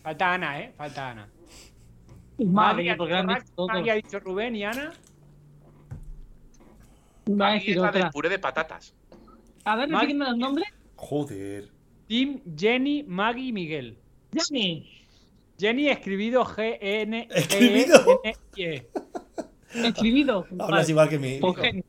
Falta 0.03 0.33
Ana, 0.35 0.61
¿eh? 0.61 0.73
Falta 0.77 1.11
Ana. 1.11 1.29
Madre, 2.45 2.91
ha 2.91 2.97
porque 2.97 3.95
dicho 3.95 4.21
Rubén 4.21 4.57
y 4.57 4.65
Ana. 4.65 4.93
Va 7.29 7.33
a 7.33 7.37
Maggie 7.37 7.59
decir 7.61 7.77
es 7.77 7.83
la 7.83 7.93
del 7.93 8.11
puré 8.11 8.29
de 8.29 8.39
patatas. 8.39 8.95
A 9.65 9.77
ver, 9.77 9.89
repíteme 9.91 10.25
los 10.25 10.37
nombres. 10.39 10.69
Joder. 10.97 11.69
Tim, 12.07 12.41
Jenny, 12.57 13.05
Maggie 13.05 13.47
y 13.49 13.53
Miguel. 13.53 13.99
Jenny. 14.33 14.91
Jenny 15.59 15.89
escribido 15.89 16.45
G-N. 16.45 17.29
¿Escribido? 17.31 18.05
G-N-I-E. 18.23 18.89
Escribido. 19.75 20.47
Hablas 20.59 20.69
Vale. 20.69 20.91
igual 20.91 21.09
que 21.09 21.19
mi. 21.19 21.39
Pues 21.39 21.53
hijo. 21.53 21.63
genio. 21.63 21.85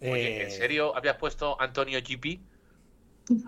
Oye, 0.00 0.42
¿en 0.42 0.48
Eh, 0.48 0.50
serio 0.50 0.94
habías 0.94 1.16
puesto 1.16 1.58
Antonio 1.60 1.98
GP? 2.00 2.40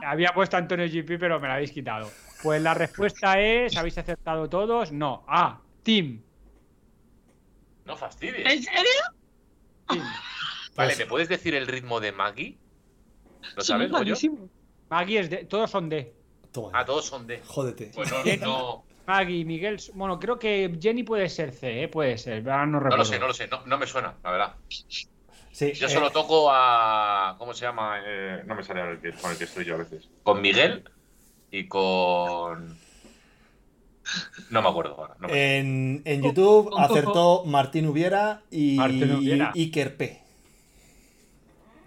Había 0.06 0.32
puesto 0.32 0.56
Antonio 0.56 0.86
GP, 0.86 1.18
pero 1.18 1.38
me 1.38 1.48
la 1.48 1.54
habéis 1.54 1.72
quitado. 1.72 2.08
Pues 2.42 2.62
la 2.62 2.74
respuesta 2.74 3.40
es: 3.40 3.76
¿habéis 3.76 3.98
acertado 3.98 4.48
todos? 4.48 4.92
No. 4.92 5.24
A. 5.28 5.60
Tim. 5.82 6.22
No 7.84 7.96
fastidies. 7.96 8.44
¿En 8.46 8.62
serio? 8.62 8.90
Tim. 9.88 10.00
Vale, 10.00 10.90
Pues- 10.90 10.98
¿me 10.98 11.06
puedes 11.06 11.28
decir 11.28 11.54
el 11.54 11.66
ritmo 11.66 12.00
de 12.00 12.12
Maggie? 12.12 12.58
¿Lo 13.54 13.62
Sí, 13.62 13.68
sabes, 13.68 13.90
Goyo? 13.90 14.14
Maggie 14.90 15.20
es 15.20 15.30
de. 15.30 15.44
Todos 15.44 15.70
son 15.70 15.88
D. 15.88 16.12
Toma. 16.52 16.70
Ah, 16.74 16.84
todos 16.84 17.06
son 17.06 17.26
de. 17.26 17.40
Jódete. 17.46 17.90
Pues 17.94 18.10
no, 18.40 18.84
Maggie 19.06 19.38
y 19.38 19.44
Miguel. 19.44 19.80
Bueno, 19.94 20.18
creo 20.18 20.38
que 20.38 20.76
Jenny 20.80 21.04
puede 21.04 21.28
ser 21.28 21.52
C, 21.52 21.84
¿eh? 21.84 21.88
Puede 21.88 22.18
ser. 22.18 22.48
Ahora 22.50 22.66
no 22.66 22.80
lo 22.80 23.04
sé, 23.04 23.18
no 23.18 23.28
lo 23.28 23.34
sé. 23.34 23.46
No, 23.46 23.64
no 23.66 23.78
me 23.78 23.86
suena, 23.86 24.14
la 24.24 24.30
verdad. 24.32 24.54
Sí, 24.68 25.72
Yo 25.72 25.86
eh, 25.86 25.90
solo 25.90 26.10
toco 26.10 26.48
a. 26.50 27.36
¿Cómo 27.38 27.54
se 27.54 27.64
llama? 27.64 28.00
Eh, 28.04 28.42
no 28.44 28.54
me 28.56 28.62
sale 28.64 28.80
ahora 28.80 28.92
el 28.92 29.00
que, 29.00 29.12
con 29.12 29.30
el 29.30 29.38
que 29.38 29.44
estoy 29.44 29.64
yo 29.64 29.74
a 29.76 29.78
veces. 29.78 30.08
Con 30.22 30.42
Miguel 30.42 30.84
y 31.58 31.66
con. 31.68 32.76
No 34.50 34.62
me 34.62 34.68
acuerdo 34.68 34.94
ahora. 34.98 35.16
no 35.18 35.28
me- 35.28 35.58
En, 35.58 36.02
en 36.04 36.22
YouTube 36.22 36.70
acertó 36.78 37.44
Martín 37.44 37.86
Ubiera 37.86 38.42
y 38.50 38.76
Martín. 38.76 39.42
Iker 39.54 39.96
P. 39.96 40.22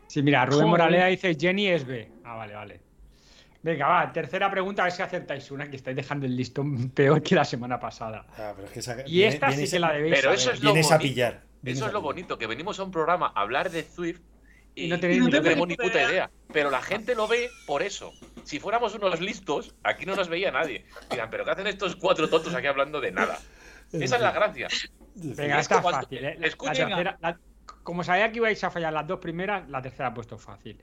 Sí, 0.07 0.21
mira, 0.23 0.45
Rubén 0.45 0.61
Joder. 0.67 0.69
Moralea 0.69 1.05
dice 1.07 1.35
Jenny 1.39 1.67
es 1.67 1.85
B. 1.85 2.11
Ah, 2.25 2.35
vale, 2.35 2.55
vale. 2.55 2.81
Venga, 3.61 3.87
va, 3.87 4.11
tercera 4.11 4.49
pregunta, 4.49 4.81
a 4.81 4.85
ver 4.85 4.93
si 4.93 5.01
acertáis 5.01 5.51
una, 5.51 5.69
que 5.69 5.75
estáis 5.75 5.95
dejando 5.95 6.25
el 6.25 6.35
listón 6.35 6.89
peor 6.95 7.21
que 7.21 7.35
la 7.35 7.45
semana 7.45 7.79
pasada. 7.79 8.25
Ah, 8.37 8.53
pero 8.55 8.67
es 8.67 8.73
que 8.73 8.79
esa- 8.79 9.01
Y 9.05 9.11
viene- 9.11 9.27
esta 9.35 9.51
sí 9.51 9.69
que 9.69 9.79
la 9.79 9.91
debéis 9.93 10.15
Pero 10.15 10.23
saber. 10.29 10.39
eso 10.39 10.51
es 10.51 10.63
lo 10.63 10.73
Vienes 10.73 10.91
a 10.91 10.95
bonito. 10.97 11.09
pillar. 11.13 11.41
vienes 11.61 11.77
Eso 11.79 11.87
es 11.87 11.93
lo 11.93 12.01
bonito, 12.01 12.37
que 12.37 12.47
venimos 12.47 12.79
a 12.79 12.83
un 12.83 12.91
programa 12.91 13.31
a 13.35 13.41
hablar 13.41 13.69
de 13.69 13.83
Swift 13.83 14.21
y, 14.75 14.85
Y 14.85 14.89
no 14.89 14.99
tenéis 14.99 15.21
y 15.21 15.25
ni 15.25 15.31
tenemos 15.31 15.67
ni 15.67 15.75
puta 15.75 15.97
idea. 15.97 16.09
idea. 16.09 16.31
Pero 16.53 16.69
la 16.71 16.81
gente 16.81 17.15
lo 17.15 17.27
ve 17.27 17.49
por 17.67 17.81
eso. 17.83 18.11
Si 18.43 18.59
fuéramos 18.59 18.95
unos 18.95 19.19
listos, 19.19 19.75
aquí 19.83 20.05
no 20.05 20.15
nos 20.15 20.29
veía 20.29 20.51
nadie. 20.51 20.85
Dirán, 21.09 21.29
¿pero 21.29 21.45
qué 21.45 21.51
hacen 21.51 21.67
estos 21.67 21.95
cuatro 21.95 22.29
tontos 22.29 22.53
aquí 22.55 22.67
hablando 22.67 22.99
de 23.01 23.11
nada? 23.11 23.37
Esa 23.91 24.15
es 24.15 24.21
la 24.21 24.31
gracia. 24.31 24.67
Venga, 25.15 25.55
Es 25.55 25.61
está 25.61 25.81
cuando- 25.81 26.01
fácil, 26.01 26.23
¿eh? 26.23 26.35
La 26.39 26.47
escuchen- 26.47 26.87
tercera- 26.87 27.17
la- 27.21 27.39
como 27.83 28.03
sabía 28.03 28.31
que 28.31 28.37
ibais 28.37 28.63
a 28.63 28.69
fallar 28.71 28.93
las 28.93 29.05
dos 29.07 29.19
primeras, 29.19 29.67
la 29.69 29.81
tercera 29.81 30.09
ha 30.09 30.13
puesto 30.13 30.37
fácil. 30.37 30.79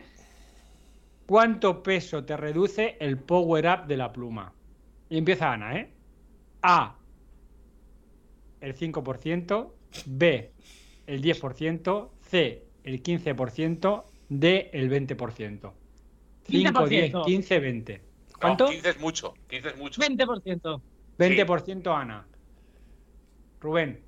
¿Cuánto 1.27 1.83
peso 1.83 2.25
te 2.25 2.37
reduce 2.37 2.97
el 3.01 3.19
power 3.19 3.67
up 3.67 3.87
de 3.87 3.97
la 3.97 4.13
pluma? 4.13 4.53
Y 5.09 5.19
empieza 5.19 5.53
Ana, 5.53 5.77
¿eh? 5.79 5.93
A. 6.63 6.97
El 8.61 8.75
5%. 8.75 9.75
B. 10.07 10.53
El 11.07 11.21
10%. 11.23 12.13
C. 12.23 12.66
El 12.87 13.03
15%. 13.03 14.05
D. 14.31 14.71
El 14.73 14.91
20%. 14.91 15.73
5, 16.49 16.87
10, 16.89 17.13
15%. 17.13 17.25
15, 17.25 17.59
20. 17.61 17.99
No, 17.99 18.39
¿Cuánto? 18.41 18.67
15 18.69 18.89
es 18.89 19.01
mucho. 19.01 19.35
15 19.49 19.69
es 19.69 19.77
mucho. 19.77 20.01
20%. 20.01 20.81
20% 21.19 21.95
Ana. 22.01 22.27
Rubén. 23.61 24.01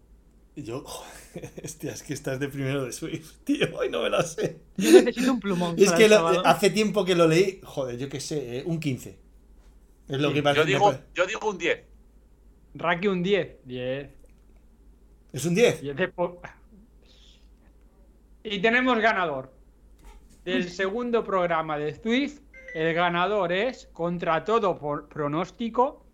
Yo, 0.57 0.83
joder, 0.85 1.51
hostia, 1.65 1.93
es 1.93 2.03
que 2.03 2.15
estás 2.15 2.41
de 2.41 2.49
primero 2.49 2.85
de 2.85 2.93
Swift, 2.93 3.39
tío, 3.45 3.67
hoy 3.77 3.89
no 3.91 4.03
me 4.03 4.11
la 4.11 4.23
sé. 4.23 4.59
Yo 4.77 4.91
necesito 4.91 5.33
un 5.33 5.41
plumón. 5.41 5.77
Es 5.79 5.93
que 5.93 6.09
lo- 6.09 6.45
hace 6.47 6.71
tiempo 6.71 7.05
que 7.05 7.15
lo 7.15 7.29
leí, 7.29 7.61
joder, 7.63 7.97
yo 7.97 8.09
qué 8.09 8.19
sé, 8.21 8.59
eh, 8.59 8.63
un 8.67 8.81
15. 8.81 9.19
Es 10.09 10.19
lo 10.21 10.31
Sí, 10.33 10.43
que. 10.43 10.55
Yo 10.55 10.65
digo, 10.65 10.95
yo 11.15 11.27
digo 11.27 11.51
un 11.51 11.59
10. 11.59 11.81
Raki 12.75 13.07
un 13.09 13.23
10. 13.23 13.57
10. 13.65 14.11
¿Es 15.33 15.45
un 15.45 15.55
10? 15.55 15.81
10 15.83 15.97
de 15.97 16.09
po- 16.09 16.41
Y 18.51 18.61
tenemos 18.61 18.99
ganador. 18.99 19.53
Del 20.45 20.71
segundo 20.71 21.23
programa 21.23 21.77
de 21.77 21.95
Swift, 21.95 22.41
el 22.75 22.95
ganador 22.95 23.53
es, 23.53 23.89
contra 23.93 24.45
todo 24.45 24.79
por 24.79 25.09
pronóstico, 25.09 26.07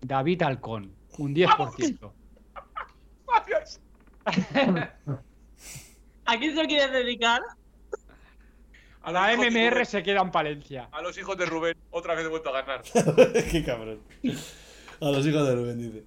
David 0.00 0.42
Alcón. 0.42 0.92
Un 1.18 1.34
10%. 1.34 2.12
Gracias. 3.26 3.80
¿A 6.26 6.38
quién 6.38 6.54
se 6.54 6.62
lo 6.62 6.68
quieres 6.68 6.90
dedicar? 6.90 7.42
A 9.02 9.12
la 9.12 9.36
MMR 9.36 9.84
se 9.84 10.02
queda 10.02 10.22
en 10.22 10.30
Palencia. 10.30 10.88
A 10.90 11.02
los 11.02 11.16
hijos 11.18 11.36
de 11.36 11.44
Rubén, 11.46 11.76
otra 11.90 12.14
vez 12.14 12.24
he 12.24 12.28
vuelto 12.28 12.48
a 12.48 12.62
ganar. 12.62 12.82
Qué 13.50 13.62
cabrón. 13.64 14.00
A 15.00 15.10
los 15.10 15.26
hijos 15.26 15.46
de 15.46 15.54
Rubén, 15.54 15.78
dice. 15.78 16.04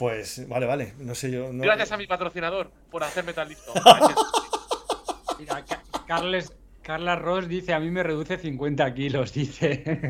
Pues, 0.00 0.48
vale, 0.48 0.64
vale, 0.64 0.94
no 1.00 1.14
sé 1.14 1.30
yo. 1.30 1.52
no- 1.52 1.62
Gracias 1.62 1.92
a 1.92 1.98
mi 1.98 2.06
patrocinador 2.06 2.70
por 2.90 3.04
hacerme 3.04 3.34
tan 3.34 3.50
listo. 3.50 3.70
Mira, 5.38 5.62
Ca- 5.66 5.82
Carles, 6.06 6.52
Carla 6.80 7.16
Ross 7.16 7.46
dice, 7.48 7.74
a 7.74 7.80
mí 7.80 7.90
me 7.90 8.02
reduce 8.02 8.38
50 8.38 8.94
kilos, 8.94 9.34
dice. 9.34 9.84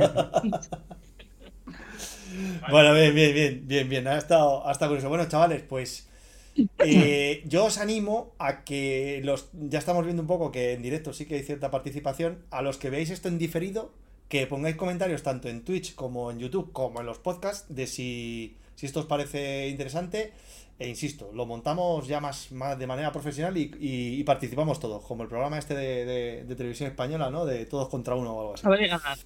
Bueno, 2.71 2.95
bien, 2.95 3.15
bien, 3.15 3.35
bien, 3.35 3.63
bien, 3.67 3.89
bien. 3.89 4.07
Ha 4.07 4.17
estado, 4.17 4.67
ha 4.67 4.71
estado 4.73 4.93
curioso. 4.93 5.09
Bueno, 5.09 5.27
chavales, 5.29 5.63
pues 5.63 6.09
eh, 6.79 7.43
yo 7.47 7.65
os 7.65 7.79
animo 7.79 8.33
a 8.39 8.63
que 8.65 9.21
los. 9.25 9.49
Ya 9.53 9.79
estamos 9.81 10.05
viendo 10.05 10.23
un 10.23 10.29
poco 10.29 10.53
que 10.53 10.73
en 10.73 10.83
directo 10.83 11.13
sí 11.13 11.27
que 11.27 11.35
hay 11.35 11.43
cierta 11.43 11.71
participación. 11.73 12.45
A 12.51 12.63
los 12.63 12.77
que 12.79 12.89
veáis 12.91 13.11
esto 13.11 13.27
en 13.29 13.39
diferido, 13.39 13.93
que 14.29 14.47
pongáis 14.47 14.77
comentarios 14.77 15.23
tanto 15.25 15.49
en 15.49 15.65
Twitch 15.65 15.95
como 15.97 16.31
en 16.31 16.39
YouTube, 16.39 16.73
como 16.73 17.01
en 17.01 17.07
los 17.07 17.19
podcasts, 17.19 17.67
de 17.75 17.87
si, 17.89 18.57
si 18.81 18.87
esto 18.87 19.01
os 19.01 19.07
parece 19.07 19.69
interesante. 19.69 20.33
E 20.79 20.89
insisto, 20.89 21.31
lo 21.35 21.45
montamos 21.45 22.07
ya 22.09 22.19
más, 22.21 22.51
más 22.53 22.79
de 22.79 22.87
manera 22.87 23.13
profesional 23.13 23.55
y, 23.59 23.71
y- 23.79 24.19
y 24.19 24.25
participamos 24.25 24.81
todos, 24.81 25.05
como 25.05 25.23
el 25.25 25.29
programa 25.29 25.59
este 25.59 25.75
de, 25.75 26.07
de- 26.07 26.45
de 26.45 26.57
televisión 26.57 26.89
española, 26.89 27.29
¿no? 27.29 27.45
De 27.45 27.67
todos 27.67 27.91
contra 27.91 28.15
uno 28.15 28.33
o 28.35 28.41
algo 28.41 28.55
así. 28.55 28.67
A 28.67 28.71
ver, 28.71 28.89
ganar. 28.89 29.19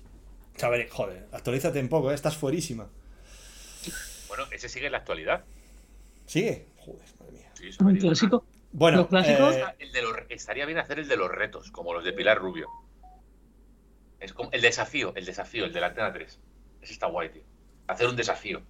Chavales, 0.57 0.91
joder, 0.91 1.29
actualízate 1.31 1.79
un 1.79 1.89
poco, 1.89 2.11
¿eh? 2.11 2.15
estás 2.17 2.37
fuerísima. 2.37 2.89
Bueno, 4.27 4.45
ese 4.51 4.69
sigue 4.69 4.87
en 4.87 4.93
la 4.93 4.99
actualidad. 4.99 5.45
¿Sigue? 6.27 6.67
Joder, 6.79 7.05
madre 7.21 7.33
mía. 7.35 7.51
Sí, 7.55 7.71
Un 7.79 7.97
clásico. 7.99 8.45
Bueno, 8.73 8.97
¿Los 8.99 9.07
clásicos? 9.07 9.55
eh, 9.55 9.65
El 9.79 9.93
de 9.93 10.03
los- 10.03 10.17
estaría 10.31 10.67
bien 10.67 10.79
hacer 10.79 10.99
el 10.99 11.07
de 11.07 11.17
los 11.17 11.31
retos, 11.31 11.71
como 11.71 11.95
los 11.95 12.03
de 12.03 12.13
Pilar 12.13 12.39
Rubio. 12.39 12.67
Es 14.19 14.33
como 14.33 14.51
el 14.51 14.61
desafío, 14.61 15.13
el 15.15 15.25
desafío, 15.25 15.65
el 15.67 15.73
de 15.73 15.81
la 15.81 15.87
Antena 15.89 16.13
3. 16.13 16.41
Ese 16.83 16.93
está 16.95 17.07
guay, 17.07 17.29
tío. 17.31 17.43
Hacer 17.87 18.09
un 18.09 18.17
desafío. 18.17 18.61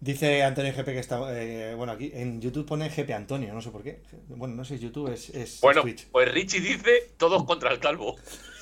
Dice 0.00 0.42
Antonio 0.42 0.72
GP 0.72 0.84
que 0.86 0.98
está. 0.98 1.20
eh, 1.40 1.74
bueno, 1.74 1.92
aquí 1.92 2.10
en 2.14 2.40
YouTube 2.40 2.66
pone 2.66 2.88
GP 2.88 3.10
Antonio, 3.12 3.52
no 3.54 3.60
sé 3.60 3.70
por 3.70 3.82
qué. 3.82 4.00
Bueno, 4.28 4.54
no 4.54 4.64
sé, 4.64 4.78
YouTube 4.78 5.12
es, 5.12 5.30
es 5.30 5.60
Bueno, 5.60 5.82
Twitch. 5.82 6.06
pues 6.08 6.30
Richie 6.32 6.60
dice 6.60 7.12
todos 7.16 7.44
contra 7.44 7.72
el 7.72 7.78
calvo. 7.78 8.16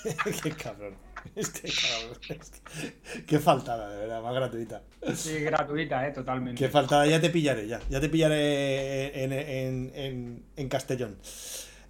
qué 0.42 0.51
cabrón. 0.53 0.94
Es 1.35 1.51
que 1.51 1.68
cabrón. 1.68 2.18
es 2.29 2.51
que- 2.51 3.22
qué 3.27 3.38
faltada, 3.40 3.90
de 3.90 3.96
verdad, 3.99 4.22
más 4.22 4.35
gratuita. 4.35 4.83
Sí, 5.14 5.40
gratuita, 5.40 6.07
eh, 6.07 6.12
totalmente. 6.12 6.59
Qué 6.64 6.70
faltada, 6.70 7.07
ya 7.07 7.20
te 7.20 7.31
pillaré, 7.31 7.66
ya. 7.66 7.81
Ya 7.90 8.01
te 8.01 8.09
pillaré 8.09 9.25
en, 9.25 9.33
en, 9.33 9.92
en, 9.94 10.44
en 10.57 10.68
Castellón. 10.68 11.18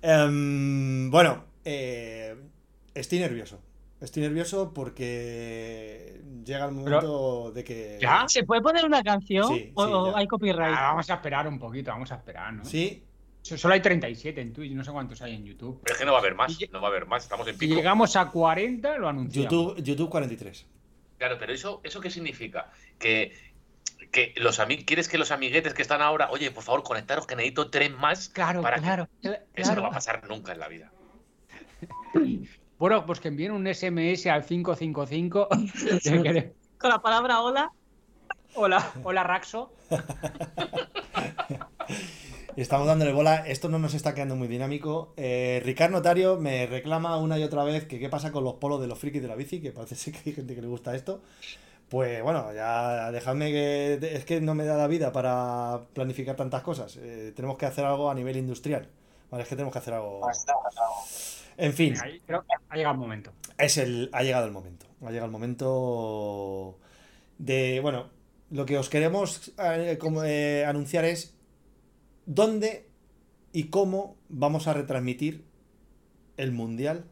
Em, 0.02 1.10
bueno, 1.10 1.44
eh, 1.64 2.34
estoy 2.94 3.18
nervioso. 3.18 3.60
Estoy 4.06 4.22
nervioso 4.22 4.72
porque 4.72 6.20
llega 6.44 6.64
el 6.66 6.70
momento 6.72 7.50
de 7.50 7.64
que. 7.64 7.98
¿Ya? 8.00 8.24
¿Se 8.28 8.44
puede 8.44 8.62
poner 8.62 8.84
una 8.84 9.02
canción? 9.02 9.48
Sí, 9.48 9.72
¿O 9.74 9.84
sí, 9.86 9.92
o 9.92 10.12
ya. 10.12 10.18
hay 10.18 10.26
copyright? 10.28 10.74
Ah, 10.78 10.88
vamos 10.90 11.10
a 11.10 11.14
esperar 11.14 11.48
un 11.48 11.58
poquito, 11.58 11.90
vamos 11.90 12.10
a 12.12 12.14
esperar, 12.14 12.52
¿no? 12.52 12.64
Sí, 12.64 13.02
So- 13.42 13.58
Solo 13.58 13.74
hay 13.74 13.80
37 13.82 14.40
en 14.40 14.52
Twitch, 14.52 14.72
no 14.72 14.82
sé 14.84 14.90
cuántos 14.92 15.20
hay 15.22 15.34
en 15.34 15.44
YouTube. 15.44 15.80
Pero 15.82 15.94
es 15.94 15.98
que 16.00 16.04
no 16.06 16.12
va 16.12 16.18
a 16.18 16.20
haber 16.20 16.34
más, 16.36 16.56
no 16.72 16.80
va 16.80 16.86
a 16.88 16.90
haber 16.90 17.06
más, 17.06 17.24
estamos 17.24 17.46
en 17.48 17.54
Si 17.54 17.60
pico. 17.60 17.74
llegamos 17.76 18.14
a 18.16 18.30
40, 18.30 18.96
lo 18.98 19.08
anunciamos. 19.08 19.52
YouTube, 19.52 19.82
YouTube 19.82 20.08
43. 20.10 20.66
Claro, 21.18 21.36
pero 21.38 21.52
eso, 21.52 21.80
¿eso 21.84 22.00
qué 22.00 22.10
significa? 22.10 22.70
Que, 22.98 23.32
que 24.12 24.34
los 24.36 24.60
¿Quieres 24.86 25.08
que 25.08 25.18
los 25.18 25.30
amiguetes 25.32 25.74
que 25.74 25.82
están 25.82 26.00
ahora, 26.02 26.30
oye, 26.30 26.50
por 26.52 26.62
favor, 26.62 26.82
conectaros 26.84 27.26
que 27.26 27.34
necesito 27.36 27.70
tres 27.70 27.90
más? 27.92 28.28
Claro, 28.28 28.62
para 28.62 28.76
que- 28.76 28.82
claro. 28.82 29.08
Eso 29.22 29.32
no 29.32 29.62
claro. 29.64 29.82
va 29.82 29.88
a 29.88 29.92
pasar 29.92 30.28
nunca 30.28 30.52
en 30.52 30.58
la 30.60 30.68
vida. 30.68 30.92
Bueno, 32.78 33.06
pues 33.06 33.20
que 33.20 33.28
envíen 33.28 33.52
un 33.52 33.66
SMS 33.66 34.26
al 34.26 34.44
555. 34.44 35.48
que 36.02 36.22
quere- 36.22 36.52
Con 36.78 36.90
la 36.90 37.00
palabra 37.00 37.40
hola. 37.40 37.72
Hola, 38.54 38.92
hola 39.04 39.22
Raxo. 39.22 39.72
Estamos 42.56 42.86
dándole 42.86 43.12
bola. 43.12 43.46
Esto 43.46 43.68
no 43.68 43.78
nos 43.78 43.92
está 43.94 44.14
quedando 44.14 44.34
muy 44.36 44.48
dinámico. 44.48 45.12
Eh, 45.18 45.60
Ricard 45.64 45.90
Notario 45.92 46.38
me 46.38 46.66
reclama 46.66 47.16
una 47.18 47.38
y 47.38 47.42
otra 47.42 47.64
vez 47.64 47.84
que 47.86 47.98
qué 47.98 48.08
pasa 48.08 48.32
con 48.32 48.44
los 48.44 48.54
polos 48.54 48.80
de 48.80 48.86
los 48.86 48.98
frikis 48.98 49.20
de 49.20 49.28
la 49.28 49.34
bici, 49.34 49.60
que 49.60 49.72
parece 49.72 49.94
ser 49.94 50.14
que 50.14 50.30
hay 50.30 50.34
gente 50.34 50.54
que 50.54 50.62
le 50.62 50.66
gusta 50.68 50.94
esto. 50.94 51.20
Pues 51.90 52.22
bueno, 52.22 52.52
ya 52.54 53.10
dejadme 53.12 53.52
que... 53.52 53.98
Es 54.14 54.24
que 54.24 54.40
no 54.40 54.54
me 54.54 54.64
da 54.64 54.76
la 54.78 54.86
vida 54.86 55.12
para 55.12 55.82
planificar 55.92 56.34
tantas 56.34 56.62
cosas. 56.62 56.96
Eh, 56.96 57.32
tenemos 57.36 57.58
que 57.58 57.66
hacer 57.66 57.84
algo 57.84 58.10
a 58.10 58.14
nivel 58.14 58.36
industrial. 58.38 58.88
Vale, 59.30 59.42
es 59.42 59.48
que 59.50 59.54
tenemos 59.56 59.72
que 59.72 59.78
hacer 59.80 59.92
algo... 59.94 60.20
En 61.56 61.72
fin. 61.72 61.94
Creo 62.26 62.42
que 62.42 62.52
ha 62.68 62.76
llegado 62.76 62.94
el 62.94 63.00
momento. 63.00 63.32
Es 63.58 63.78
el, 63.78 64.10
ha 64.12 64.22
llegado 64.22 64.46
el 64.46 64.52
momento. 64.52 64.86
Ha 65.02 65.10
llegado 65.10 65.26
el 65.26 65.32
momento 65.32 66.78
de. 67.38 67.80
Bueno, 67.80 68.10
lo 68.50 68.66
que 68.66 68.78
os 68.78 68.88
queremos 68.88 69.52
eh, 69.58 69.96
como, 69.98 70.24
eh, 70.24 70.64
anunciar 70.64 71.04
es 71.04 71.34
dónde 72.26 72.88
y 73.52 73.64
cómo 73.64 74.16
vamos 74.28 74.66
a 74.66 74.74
retransmitir 74.74 75.44
el 76.36 76.52
mundial 76.52 77.04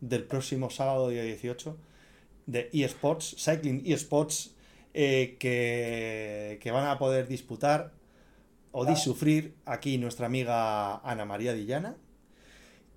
del 0.00 0.24
próximo 0.24 0.70
sábado, 0.70 1.08
día 1.08 1.22
18, 1.22 1.76
de 2.46 2.70
eSports, 2.72 3.36
Cycling 3.38 3.82
eSports, 3.86 4.54
eh, 4.92 5.36
que, 5.38 6.58
que 6.60 6.70
van 6.70 6.86
a 6.86 6.98
poder 6.98 7.28
disputar 7.28 7.92
o 8.72 8.84
disufrir 8.84 9.54
aquí 9.64 9.98
nuestra 9.98 10.26
amiga 10.26 10.98
Ana 10.98 11.24
María 11.24 11.54
Dillana 11.54 11.96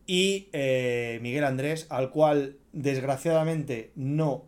y 0.05 0.49
eh, 0.53 1.19
Miguel 1.21 1.43
Andrés, 1.43 1.87
al 1.89 2.11
cual 2.11 2.57
desgraciadamente 2.71 3.91
no 3.95 4.45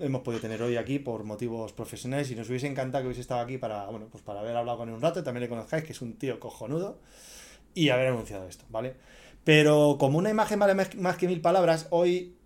hemos 0.00 0.22
podido 0.22 0.40
tener 0.40 0.62
hoy 0.62 0.76
aquí 0.76 1.00
por 1.00 1.24
motivos 1.24 1.72
profesionales 1.72 2.30
y 2.30 2.36
nos 2.36 2.48
hubiese 2.48 2.68
encantado 2.68 3.02
que 3.02 3.06
hubiese 3.08 3.20
estado 3.20 3.40
aquí 3.40 3.58
para, 3.58 3.86
bueno, 3.86 4.06
pues 4.10 4.22
para 4.22 4.40
haber 4.40 4.56
hablado 4.56 4.78
con 4.78 4.88
él 4.88 4.94
un 4.94 5.00
rato, 5.02 5.22
también 5.24 5.42
le 5.42 5.48
conozcáis, 5.48 5.82
que 5.84 5.92
es 5.92 6.00
un 6.02 6.16
tío 6.18 6.38
cojonudo, 6.38 7.00
y 7.74 7.88
haber 7.90 8.08
anunciado 8.08 8.46
esto, 8.48 8.64
¿vale? 8.70 8.94
Pero 9.44 9.96
como 9.98 10.18
una 10.18 10.30
imagen 10.30 10.58
vale 10.58 10.74
más- 10.74 11.16
que 11.16 11.26
mil 11.26 11.40
palabras, 11.40 11.86
hoy 11.90 12.36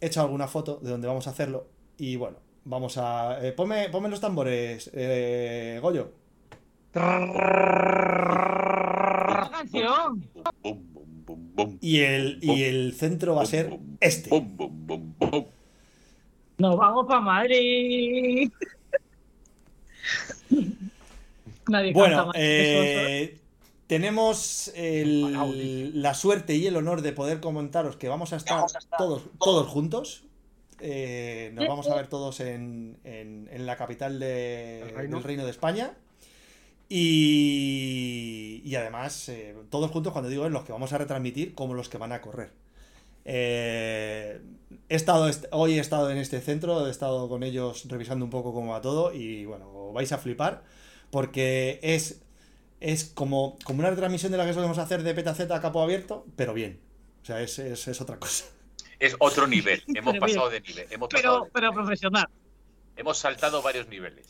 he 0.00 0.06
hecho 0.06 0.20
alguna 0.20 0.48
foto 0.48 0.78
de 0.82 0.90
donde 0.90 1.06
vamos 1.08 1.26
a 1.26 1.30
hacerlo 1.30 1.68
y 1.96 2.16
bueno, 2.16 2.38
vamos 2.64 2.98
a... 2.98 3.38
eh, 3.46 3.52
ponme, 3.52 3.88
ponme 3.90 4.08
los 4.08 4.20
tambores, 4.20 4.90
eh, 4.94 5.78
Goyo. 5.80 6.12
¡Una 6.94 7.32
canción! 9.50 10.28
Bum, 11.54 11.66
bum. 11.70 11.78
Y 11.80 12.00
el, 12.00 12.38
y 12.42 12.62
el 12.64 12.94
centro 12.94 13.34
va 13.34 13.42
a 13.42 13.46
ser 13.46 13.78
este. 14.00 14.30
Bum, 14.30 14.56
bum, 14.56 14.86
bum, 14.86 15.14
bum. 15.18 15.44
¡Nos 16.58 16.76
vamos 16.76 17.06
para 17.06 17.20
Madrid! 17.20 18.50
Nadie 21.68 21.92
Bueno, 21.92 22.32
¿eh? 22.34 23.22
eh, 23.22 23.38
tenemos 23.86 24.72
el- 24.74 26.00
la 26.02 26.14
suerte 26.14 26.56
y 26.56 26.66
el 26.66 26.76
honor 26.76 27.02
de 27.02 27.12
poder 27.12 27.40
comentaros 27.40 27.96
que 27.96 28.08
vamos 28.08 28.32
a 28.32 28.36
estar 28.36 28.64
todos, 28.98 29.22
todos 29.38 29.68
juntos. 29.68 30.24
Eh, 30.80 31.52
nos 31.54 31.68
vamos 31.68 31.88
a 31.88 31.94
ver 31.94 32.08
todos 32.08 32.40
en, 32.40 32.96
en- 33.04 33.48
en 33.52 33.66
la 33.66 33.76
capital 33.76 34.18
de- 34.18 34.80
El 34.82 34.94
reino. 34.94 35.16
del 35.18 35.24
Reino 35.24 35.44
de 35.44 35.50
España. 35.50 35.92
Y, 36.88 38.62
y 38.64 38.74
además, 38.76 39.28
eh, 39.28 39.54
todos 39.70 39.90
juntos, 39.90 40.12
cuando 40.12 40.28
digo 40.30 40.48
los 40.48 40.64
que 40.64 40.72
vamos 40.72 40.92
a 40.92 40.98
retransmitir, 40.98 41.54
como 41.54 41.74
los 41.74 41.88
que 41.88 41.98
van 41.98 42.12
a 42.12 42.20
correr. 42.20 42.50
Eh, 43.24 44.40
he 44.88 44.94
estado 44.96 45.28
est- 45.28 45.46
hoy 45.52 45.74
he 45.78 45.80
estado 45.80 46.10
en 46.10 46.18
este 46.18 46.40
centro, 46.40 46.86
he 46.86 46.90
estado 46.90 47.28
con 47.28 47.42
ellos 47.44 47.84
revisando 47.88 48.24
un 48.24 48.30
poco 48.30 48.52
cómo 48.52 48.72
va 48.72 48.80
todo 48.80 49.12
y 49.14 49.44
bueno, 49.46 49.92
vais 49.92 50.10
a 50.12 50.18
flipar 50.18 50.64
porque 51.10 51.78
es, 51.82 52.20
es 52.80 53.04
como, 53.04 53.58
como 53.64 53.78
una 53.80 53.90
retransmisión 53.90 54.32
de 54.32 54.38
la 54.38 54.46
que 54.46 54.54
solemos 54.54 54.78
hacer 54.78 55.02
de 55.04 55.14
Petaceta 55.14 55.54
a 55.56 55.60
capo 55.60 55.82
abierto, 55.82 56.26
pero 56.36 56.52
bien. 56.54 56.80
O 57.22 57.24
sea, 57.24 57.40
es, 57.40 57.58
es, 57.60 57.86
es 57.88 58.00
otra 58.00 58.18
cosa. 58.18 58.44
Es 58.98 59.14
otro 59.20 59.46
nivel. 59.46 59.82
Hemos 59.94 60.14
Pero 60.14 60.20
pasado 60.26 60.50
bien. 60.50 60.62
de 60.62 60.68
nivel. 60.68 60.86
Hemos, 60.90 61.08
pasado 61.08 61.32
Pero, 61.40 61.44
de- 61.44 61.50
pero 61.52 61.72
profesional. 61.72 62.26
hemos 62.96 63.18
saltado 63.18 63.62
varios 63.62 63.86
niveles. 63.88 64.26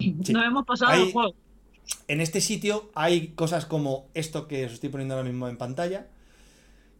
Sí. 0.00 0.32
Nos 0.32 0.44
hemos 0.44 0.64
pasado 0.66 0.92
Ahí- 0.92 1.06
el 1.06 1.12
juego. 1.12 1.34
En 2.08 2.20
este 2.20 2.40
sitio 2.40 2.90
hay 2.94 3.28
cosas 3.28 3.66
como 3.66 4.06
esto 4.14 4.46
que 4.48 4.66
os 4.66 4.72
estoy 4.72 4.88
poniendo 4.90 5.14
ahora 5.14 5.28
mismo 5.28 5.48
en 5.48 5.56
pantalla, 5.56 6.06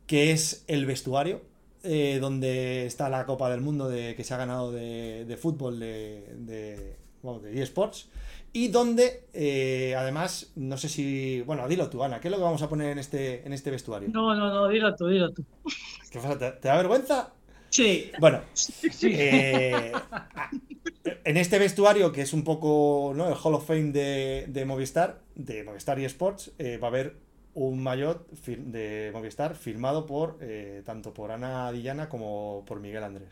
que 0.07 0.33
es 0.33 0.65
el 0.67 0.85
vestuario, 0.87 1.43
eh, 1.85 2.19
donde 2.21 2.87
está 2.87 3.09
la 3.09 3.25
Copa 3.25 3.49
del 3.51 3.61
Mundo 3.61 3.89
de, 3.89 4.15
que 4.17 4.25
se 4.25 4.35
ha 4.35 4.37
ganado 4.37 4.73
de, 4.73 5.25
de 5.27 5.37
fútbol 5.37 5.79
de, 5.79 6.35
de, 6.39 6.97
vamos, 7.23 7.43
de 7.43 7.63
eSports, 7.63 8.09
y 8.53 8.67
donde 8.69 9.29
eh, 9.33 9.95
además, 9.97 10.51
no 10.57 10.77
sé 10.77 10.89
si... 10.89 11.41
Bueno, 11.43 11.69
dilo 11.69 11.89
tú, 11.89 12.03
Ana, 12.03 12.21
¿qué 12.21 12.27
es 12.27 12.33
lo 12.33 12.39
que 12.39 12.43
vamos 12.43 12.63
a 12.63 12.69
poner 12.69 12.91
en 12.91 12.99
este, 12.99 13.47
en 13.47 13.53
este 13.53 13.71
vestuario? 13.71 14.09
No, 14.13 14.35
no, 14.35 14.53
no, 14.53 14.67
dilo 14.69 14.95
tú, 14.97 15.07
dilo 15.07 15.33
tú. 15.33 15.45
¿Qué 16.11 16.19
pasa? 16.19 16.37
¿Te, 16.37 16.51
te 16.51 16.67
da 16.69 16.77
vergüenza? 16.77 17.33
Sí. 17.71 18.11
Bueno, 18.19 18.41
eh, 19.03 19.93
en 21.25 21.37
este 21.37 21.59
vestuario, 21.59 22.13
que 22.13 22.23
es 22.23 22.33
un 22.33 22.45
poco 22.45 23.13
¿no? 23.15 23.29
el 23.29 23.35
Hall 23.35 23.55
of 23.55 23.67
Fame 23.67 23.93
de, 23.93 24.47
de 24.49 24.65
Movistar, 24.65 25.21
de 25.37 25.63
Movistar 25.65 25.99
y 25.99 26.05
Sports, 26.05 26.53
eh, 26.59 26.79
va 26.79 26.89
a 26.89 26.91
haber 26.91 27.17
un 27.55 27.83
maillot 27.83 28.29
de 28.47 29.11
Movistar 29.13 29.55
firmado 29.55 30.07
por 30.07 30.39
eh, 30.41 30.83
tanto 30.85 31.15
por 31.15 31.31
Ana 31.31 31.71
Dillana 31.73 32.09
como 32.09 32.65
por 32.67 32.81
Miguel 32.81 33.05
Andrés. 33.05 33.31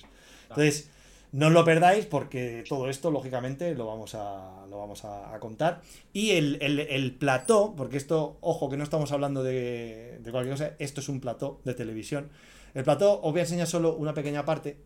Entonces, 0.49 0.91
no 1.33 1.49
os 1.49 1.53
lo 1.53 1.65
perdáis 1.65 2.07
porque 2.07 2.65
todo 2.69 2.89
esto, 2.89 3.11
lógicamente, 3.11 3.75
lo 3.75 3.87
vamos 3.87 4.15
a, 4.15 4.67
lo 4.71 4.79
vamos 4.79 5.05
a, 5.05 5.35
a 5.35 5.39
contar. 5.41 5.83
Y 6.13 6.31
el, 6.31 6.59
el, 6.61 6.81
el 6.81 7.13
plató, 7.13 7.75
porque 7.77 7.97
esto, 7.97 8.39
ojo, 8.41 8.71
que 8.71 8.77
no 8.77 8.85
estamos 8.85 9.13
hablando 9.13 9.43
de, 9.43 10.19
de 10.23 10.31
cualquier 10.31 10.55
cosa, 10.55 10.73
esto 10.79 11.01
es 11.01 11.09
un 11.09 11.21
plató 11.21 11.61
de 11.65 11.75
televisión. 11.75 12.31
El 12.75 12.85
plató, 12.85 13.21
os 13.21 13.33
voy 13.33 13.41
a 13.41 13.45
enseñar 13.45 13.67
solo 13.67 13.95
una 13.95 14.15
pequeña 14.15 14.45
parte 14.45 14.79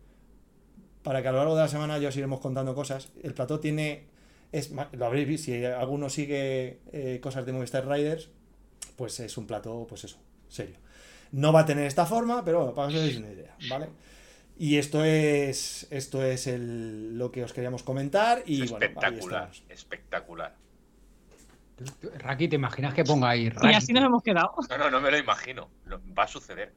para 1.03 1.21
que 1.21 1.27
a 1.27 1.31
lo 1.31 1.37
largo 1.39 1.55
de 1.55 1.61
la 1.61 1.67
semana 1.67 1.97
ya 1.97 2.09
os 2.09 2.17
iremos 2.17 2.39
contando 2.39 2.73
cosas. 2.73 3.11
El 3.21 3.33
plató 3.33 3.59
tiene, 3.59 4.07
es, 4.51 4.71
lo 4.93 5.05
habréis 5.05 5.27
visto, 5.27 5.45
si 5.45 5.65
alguno 5.65 6.09
sigue 6.09 6.79
eh, 6.91 7.19
cosas 7.21 7.45
de 7.45 7.51
Movistar 7.51 7.87
Riders, 7.87 8.29
pues 8.95 9.19
es 9.19 9.37
un 9.37 9.45
plató, 9.45 9.85
pues 9.87 10.05
eso, 10.05 10.17
serio. 10.47 10.77
No 11.31 11.51
va 11.51 11.61
a 11.61 11.65
tener 11.65 11.85
esta 11.85 12.05
forma, 12.05 12.43
pero 12.45 12.59
bueno, 12.59 12.73
para 12.73 12.87
que 12.87 12.95
os 12.95 13.01
hagáis 13.01 13.17
una 13.17 13.31
idea, 13.31 13.55
¿vale? 13.69 13.89
Y 14.57 14.77
esto 14.77 15.03
es, 15.03 15.87
esto 15.89 16.23
es 16.23 16.47
el, 16.47 17.17
lo 17.17 17.31
que 17.31 17.43
os 17.43 17.53
queríamos 17.53 17.83
comentar 17.83 18.43
y 18.45 18.59
bueno, 18.59 18.75
ahí 18.75 18.83
espectacular. 18.83 19.49
estamos. 19.51 19.63
Espectacular. 19.69 20.55
Raki, 22.19 22.47
¿te 22.47 22.55
imaginas 22.55 22.93
que 22.93 23.03
ponga 23.03 23.29
ahí? 23.29 23.45
Y 23.45 23.49
Raki? 23.49 23.75
así 23.75 23.93
nos 23.93 24.05
hemos 24.05 24.21
quedado. 24.21 24.53
No, 24.69 24.77
no, 24.77 24.91
no 24.91 25.01
me 25.01 25.09
lo 25.09 25.17
imagino. 25.17 25.69
Va 26.17 26.23
a 26.23 26.27
suceder. 26.27 26.71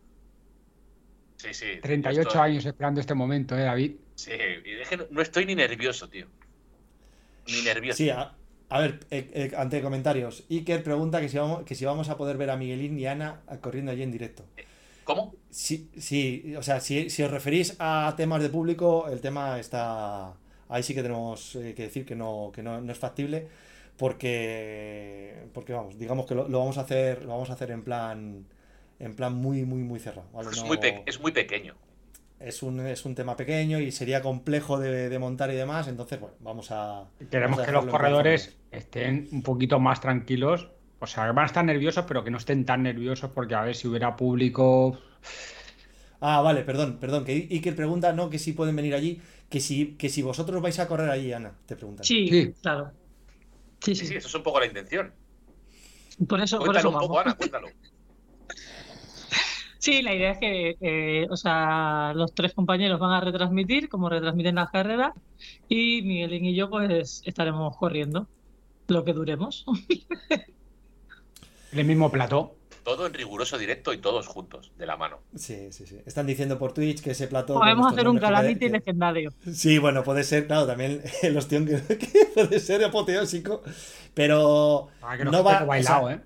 Sí, 1.36 1.52
sí. 1.52 1.66
yo 1.74 1.80
38 1.82 2.28
estoy- 2.28 2.40
años 2.50 2.64
esperando 2.66 3.00
este 3.00 3.14
momento, 3.14 3.56
¿eh, 3.56 3.62
David? 3.62 3.92
Sí, 4.14 4.30
no, 5.10 5.20
estoy 5.22 5.46
ni 5.46 5.54
nervioso, 5.54 6.08
tío. 6.08 6.26
Ni 7.46 7.62
nervioso. 7.62 7.98
Sí, 7.98 8.10
a, 8.10 8.32
a 8.68 8.80
ver, 8.80 9.00
eh, 9.10 9.30
eh, 9.34 9.52
ante 9.56 9.80
comentarios. 9.82 10.44
Iker 10.50 10.82
pregunta 10.82 11.20
que 11.20 11.28
si, 11.28 11.38
vamos, 11.38 11.64
que 11.64 11.74
si 11.74 11.84
vamos 11.84 12.08
a 12.08 12.16
poder 12.16 12.36
ver 12.36 12.50
a 12.50 12.56
Miguelín 12.56 12.98
y 12.98 13.06
Ana 13.06 13.40
corriendo 13.60 13.92
allí 13.92 14.02
en 14.02 14.10
directo. 14.12 14.44
¿Cómo? 15.04 15.34
Sí, 15.50 15.88
sí, 15.98 16.54
o 16.58 16.62
sea, 16.62 16.80
si, 16.80 17.10
si 17.10 17.22
os 17.22 17.30
referís 17.30 17.76
a 17.78 18.12
temas 18.16 18.42
de 18.42 18.48
público, 18.48 19.08
el 19.08 19.20
tema 19.20 19.60
está. 19.60 20.34
Ahí 20.68 20.82
sí 20.82 20.94
que 20.94 21.02
tenemos 21.02 21.54
eh, 21.54 21.74
que 21.76 21.84
decir 21.84 22.04
que 22.04 22.16
no, 22.16 22.50
que 22.52 22.62
no, 22.62 22.80
no 22.80 22.90
es 22.90 22.98
factible. 22.98 23.46
Porque. 23.96 25.46
Porque 25.52 25.72
vamos, 25.72 25.98
digamos 25.98 26.26
que 26.26 26.34
lo, 26.34 26.48
lo 26.48 26.58
vamos 26.58 26.78
a 26.78 26.82
hacer. 26.82 27.22
Lo 27.22 27.28
vamos 27.28 27.50
a 27.50 27.52
hacer 27.52 27.70
en 27.70 27.84
plan. 27.84 28.44
En 28.98 29.14
plan 29.14 29.34
muy, 29.34 29.64
muy, 29.64 29.82
muy 29.82 29.98
cerrado. 30.00 30.28
¿vale? 30.32 30.50
Es, 30.50 30.56
No- 30.60 30.66
muy 30.66 30.78
es 31.06 31.20
muy 31.20 31.32
pequeño. 31.32 31.74
es 32.40 32.62
un, 32.62 32.80
es 32.80 33.04
un 33.04 33.14
tema 33.14 33.36
pequeño 33.36 33.78
y 33.80 33.92
sería 33.92 34.22
complejo 34.22 34.78
de, 34.78 35.08
de 35.08 35.18
montar 35.18 35.50
y 35.50 35.54
demás. 35.54 35.88
Entonces, 35.88 36.18
bueno, 36.20 36.34
vamos 36.40 36.68
a. 36.70 37.04
Queremos 37.30 37.58
vamos 37.58 37.62
a 37.62 37.66
que 37.66 37.72
los 37.72 37.86
corredores 37.86 38.56
estén 38.70 39.28
un 39.32 39.42
poquito 39.42 39.78
más 39.78 40.00
tranquilos. 40.00 40.70
O 40.98 41.06
sea, 41.06 41.26
van 41.32 41.42
a 41.44 41.46
estar 41.46 41.64
nerviosos, 41.64 42.04
pero 42.08 42.24
que 42.24 42.30
no 42.30 42.38
estén 42.38 42.64
tan 42.64 42.82
nerviosos 42.82 43.30
porque 43.30 43.54
a 43.54 43.62
ver 43.62 43.76
si 43.76 43.86
hubiera 43.86 44.16
público. 44.16 44.98
Ah, 46.20 46.40
vale, 46.40 46.62
perdón, 46.62 46.96
perdón. 46.98 47.24
Que 47.26 47.32
Iker 47.50 47.76
pregunta, 47.76 48.14
no, 48.14 48.30
que 48.30 48.38
si 48.38 48.54
pueden 48.54 48.74
venir 48.76 48.94
allí. 48.94 49.20
Que 49.50 49.60
si, 49.60 49.94
que 49.96 50.08
si 50.08 50.22
vosotros 50.22 50.60
vais 50.62 50.78
a 50.80 50.88
correr 50.88 51.10
allí, 51.10 51.32
Ana, 51.32 51.52
te 51.66 51.76
preguntan. 51.76 52.04
Sí, 52.04 52.28
Sí. 52.28 52.54
claro. 52.62 52.90
Sí, 53.84 53.94
Sí, 53.94 54.00
sí. 54.00 54.06
sí, 54.06 54.16
eso 54.16 54.28
es 54.28 54.34
un 54.34 54.42
poco 54.42 54.58
la 54.58 54.66
intención. 54.66 55.12
Por 56.26 56.40
eso, 56.40 56.56
por 56.58 56.68
Cuéntalo 56.68 56.88
eso 56.88 56.98
un 56.98 56.98
poco. 57.06 57.20
Ana, 57.20 57.34
cuéntalo. 57.36 57.68
Sí, 59.86 60.02
la 60.02 60.14
idea 60.14 60.32
es 60.32 60.38
que, 60.38 60.76
eh, 60.80 61.26
o 61.30 61.36
sea, 61.36 62.12
los 62.14 62.34
tres 62.34 62.52
compañeros 62.54 62.98
van 62.98 63.12
a 63.12 63.20
retransmitir, 63.20 63.88
como 63.88 64.08
retransmiten 64.08 64.56
las 64.56 64.70
carreras, 64.70 65.12
y 65.68 66.02
Miguelín 66.02 66.44
y 66.46 66.54
yo, 66.56 66.68
pues, 66.68 67.22
estaremos 67.24 67.76
corriendo 67.76 68.26
lo 68.88 69.04
que 69.04 69.12
duremos. 69.12 69.64
En 71.72 71.78
el 71.78 71.84
mismo 71.84 72.10
plató. 72.10 72.56
Todo 72.82 73.06
en 73.06 73.14
riguroso 73.14 73.58
directo 73.58 73.92
y 73.92 73.98
todos 73.98 74.26
juntos, 74.28 74.72
de 74.78 74.86
la 74.86 74.96
mano. 74.96 75.18
Sí, 75.34 75.68
sí, 75.72 75.86
sí. 75.86 75.98
Están 76.06 76.26
diciendo 76.26 76.56
por 76.58 76.72
Twitch 76.72 77.00
que 77.02 77.10
ese 77.12 77.26
plató. 77.28 77.54
Podemos 77.54 77.92
hacer 77.92 78.08
un 78.08 78.18
calamity 78.18 78.58
que- 78.60 78.68
legendario. 78.70 79.32
Sí, 79.52 79.78
bueno, 79.78 80.02
puede 80.04 80.22
ser, 80.24 80.46
claro, 80.46 80.66
también 80.66 81.02
el 81.22 81.36
ostión 81.36 81.66
que, 81.66 81.80
que 81.98 82.26
puede 82.34 82.58
ser 82.60 82.84
apoteósico. 82.84 83.62
Pero 84.14 84.88
Ah, 85.02 85.16
que 85.16 85.24
no, 85.24 85.30
no 85.32 85.38
no 85.38 85.44
va. 85.44 85.64
bailado, 85.64 86.04
o 86.04 86.08
sea, 86.08 86.16
¿eh? 86.16 86.20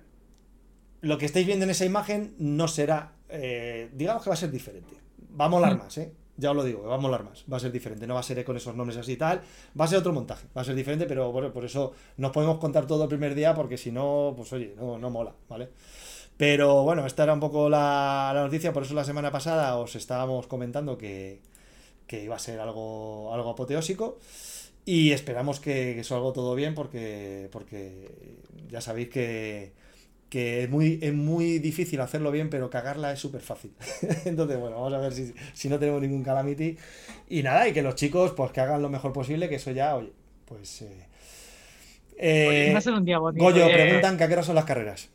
Lo 1.01 1.17
que 1.17 1.25
estáis 1.25 1.47
viendo 1.47 1.65
en 1.65 1.71
esa 1.71 1.85
imagen 1.85 2.35
no 2.37 2.67
será. 2.67 3.13
Eh, 3.31 3.89
digamos 3.93 4.23
que 4.23 4.29
va 4.29 4.33
a 4.33 4.37
ser 4.37 4.51
diferente. 4.51 4.93
Va 5.39 5.45
a 5.45 5.49
molar 5.49 5.77
más, 5.77 5.97
¿eh? 5.97 6.11
Ya 6.37 6.51
os 6.51 6.55
lo 6.57 6.63
digo, 6.63 6.83
va 6.83 6.95
a 6.95 6.97
molar 6.97 7.23
más. 7.23 7.45
Va 7.51 7.57
a 7.57 7.59
ser 7.59 7.71
diferente. 7.71 8.07
No 8.07 8.15
va 8.15 8.21
a 8.21 8.23
ser 8.23 8.43
con 8.43 8.57
esos 8.57 8.75
nombres 8.75 8.97
así 8.97 9.13
y 9.13 9.17
tal. 9.17 9.41
Va 9.79 9.85
a 9.85 9.87
ser 9.87 9.99
otro 9.99 10.13
montaje. 10.13 10.47
Va 10.57 10.61
a 10.61 10.65
ser 10.65 10.75
diferente, 10.75 11.05
pero 11.05 11.31
bueno, 11.31 11.51
por 11.53 11.65
eso 11.65 11.93
nos 12.17 12.31
podemos 12.31 12.57
contar 12.57 12.87
todo 12.87 13.03
el 13.03 13.09
primer 13.09 13.35
día, 13.35 13.53
porque 13.53 13.77
si 13.77 13.91
no, 13.91 14.33
pues 14.35 14.51
oye, 14.53 14.73
no, 14.77 14.97
no 14.97 15.09
mola, 15.09 15.33
¿vale? 15.49 15.69
Pero 16.37 16.83
bueno, 16.83 17.05
esta 17.05 17.23
era 17.23 17.33
un 17.33 17.39
poco 17.39 17.69
la, 17.69 18.31
la 18.33 18.41
noticia. 18.41 18.73
Por 18.73 18.83
eso 18.83 18.93
la 18.95 19.03
semana 19.03 19.31
pasada 19.31 19.77
os 19.77 19.95
estábamos 19.95 20.47
comentando 20.47 20.97
que, 20.97 21.41
que 22.07 22.23
iba 22.23 22.35
a 22.35 22.39
ser 22.39 22.59
algo, 22.59 23.33
algo 23.33 23.51
apoteósico. 23.51 24.17
Y 24.85 25.11
esperamos 25.11 25.59
que, 25.59 25.93
que 25.95 26.03
salga 26.03 26.33
todo 26.33 26.55
bien 26.55 26.73
porque, 26.73 27.49
porque 27.51 28.09
ya 28.69 28.81
sabéis 28.81 29.09
que, 29.09 29.73
que 30.31 30.63
es, 30.63 30.69
muy, 30.69 30.97
es 31.01 31.13
muy 31.13 31.59
difícil 31.59 31.99
hacerlo 31.99 32.31
bien, 32.31 32.49
pero 32.49 32.69
cagarla 32.69 33.11
es 33.11 33.19
súper 33.19 33.41
fácil. 33.41 33.73
Entonces, 34.25 34.57
bueno, 34.57 34.77
vamos 34.77 34.93
a 34.93 34.97
ver 34.99 35.11
si, 35.11 35.33
si 35.53 35.67
no 35.67 35.77
tenemos 35.77 36.01
ningún 36.01 36.23
calamity. 36.23 36.77
Y 37.27 37.43
nada, 37.43 37.67
y 37.67 37.73
que 37.73 37.81
los 37.81 37.95
chicos 37.95 38.31
pues 38.31 38.49
que 38.51 38.61
hagan 38.61 38.81
lo 38.81 38.89
mejor 38.89 39.11
posible, 39.11 39.49
que 39.49 39.55
eso 39.55 39.71
ya, 39.71 39.93
oye, 39.97 40.13
pues... 40.45 40.83
eh, 40.83 41.05
eh, 42.17 42.71
Va 42.71 42.77
a 42.77 42.81
ser 42.81 42.93
un 42.93 43.03
día 43.03 43.19
bonito. 43.19 43.43
Goyo, 43.43 43.65
Eh, 43.67 43.73
preguntan 43.73 44.17
que 44.17 44.23
a 44.23 44.27
qué 44.29 44.33
hora 44.35 44.43
son 44.43 44.55
las 44.55 44.63
carreras. 44.63 45.09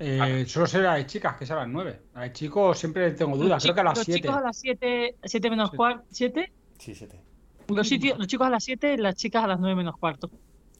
Eh, 0.00 0.44
solo 0.48 0.66
será 0.66 0.94
de 0.94 1.06
chicas, 1.06 1.36
que 1.36 1.44
es 1.44 1.50
a 1.52 1.56
las 1.56 1.68
9. 1.68 2.00
A 2.14 2.22
de 2.22 2.32
chicos 2.32 2.76
siempre 2.76 3.12
tengo 3.12 3.32
los 3.32 3.40
dudas. 3.40 3.62
Creo 3.62 3.74
que 3.74 3.80
a 3.80 3.84
las 3.84 3.98
los 3.98 4.04
7. 4.04 4.20
chicos 4.20 4.36
a 4.36 4.40
las 4.40 4.56
7, 4.56 5.14
7 5.22 5.50
menos 5.50 5.70
Sí. 5.70 5.76
cuarto, 5.76 6.04
7. 6.10 6.52
Sí, 6.78 6.94
siete. 6.94 7.20
Los, 7.68 7.86
sitios, 7.88 8.18
los 8.18 8.26
chicos 8.26 8.46
a 8.48 8.50
las 8.50 8.64
7, 8.64 8.96
las 8.98 9.14
chicas 9.14 9.44
a 9.44 9.46
las 9.46 9.60
9 9.60 9.76
menos 9.76 9.96
cuarto. 9.96 10.28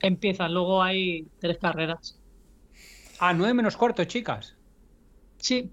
Empiezan, 0.01 0.55
luego 0.55 0.83
hay 0.83 1.27
tres 1.41 1.59
carreras. 1.59 2.19
Ah, 3.19 3.33
9 3.35 3.55
menos 3.55 3.77
cuarto, 3.77 4.05
chicas. 4.05 4.55
Sí, 5.39 5.71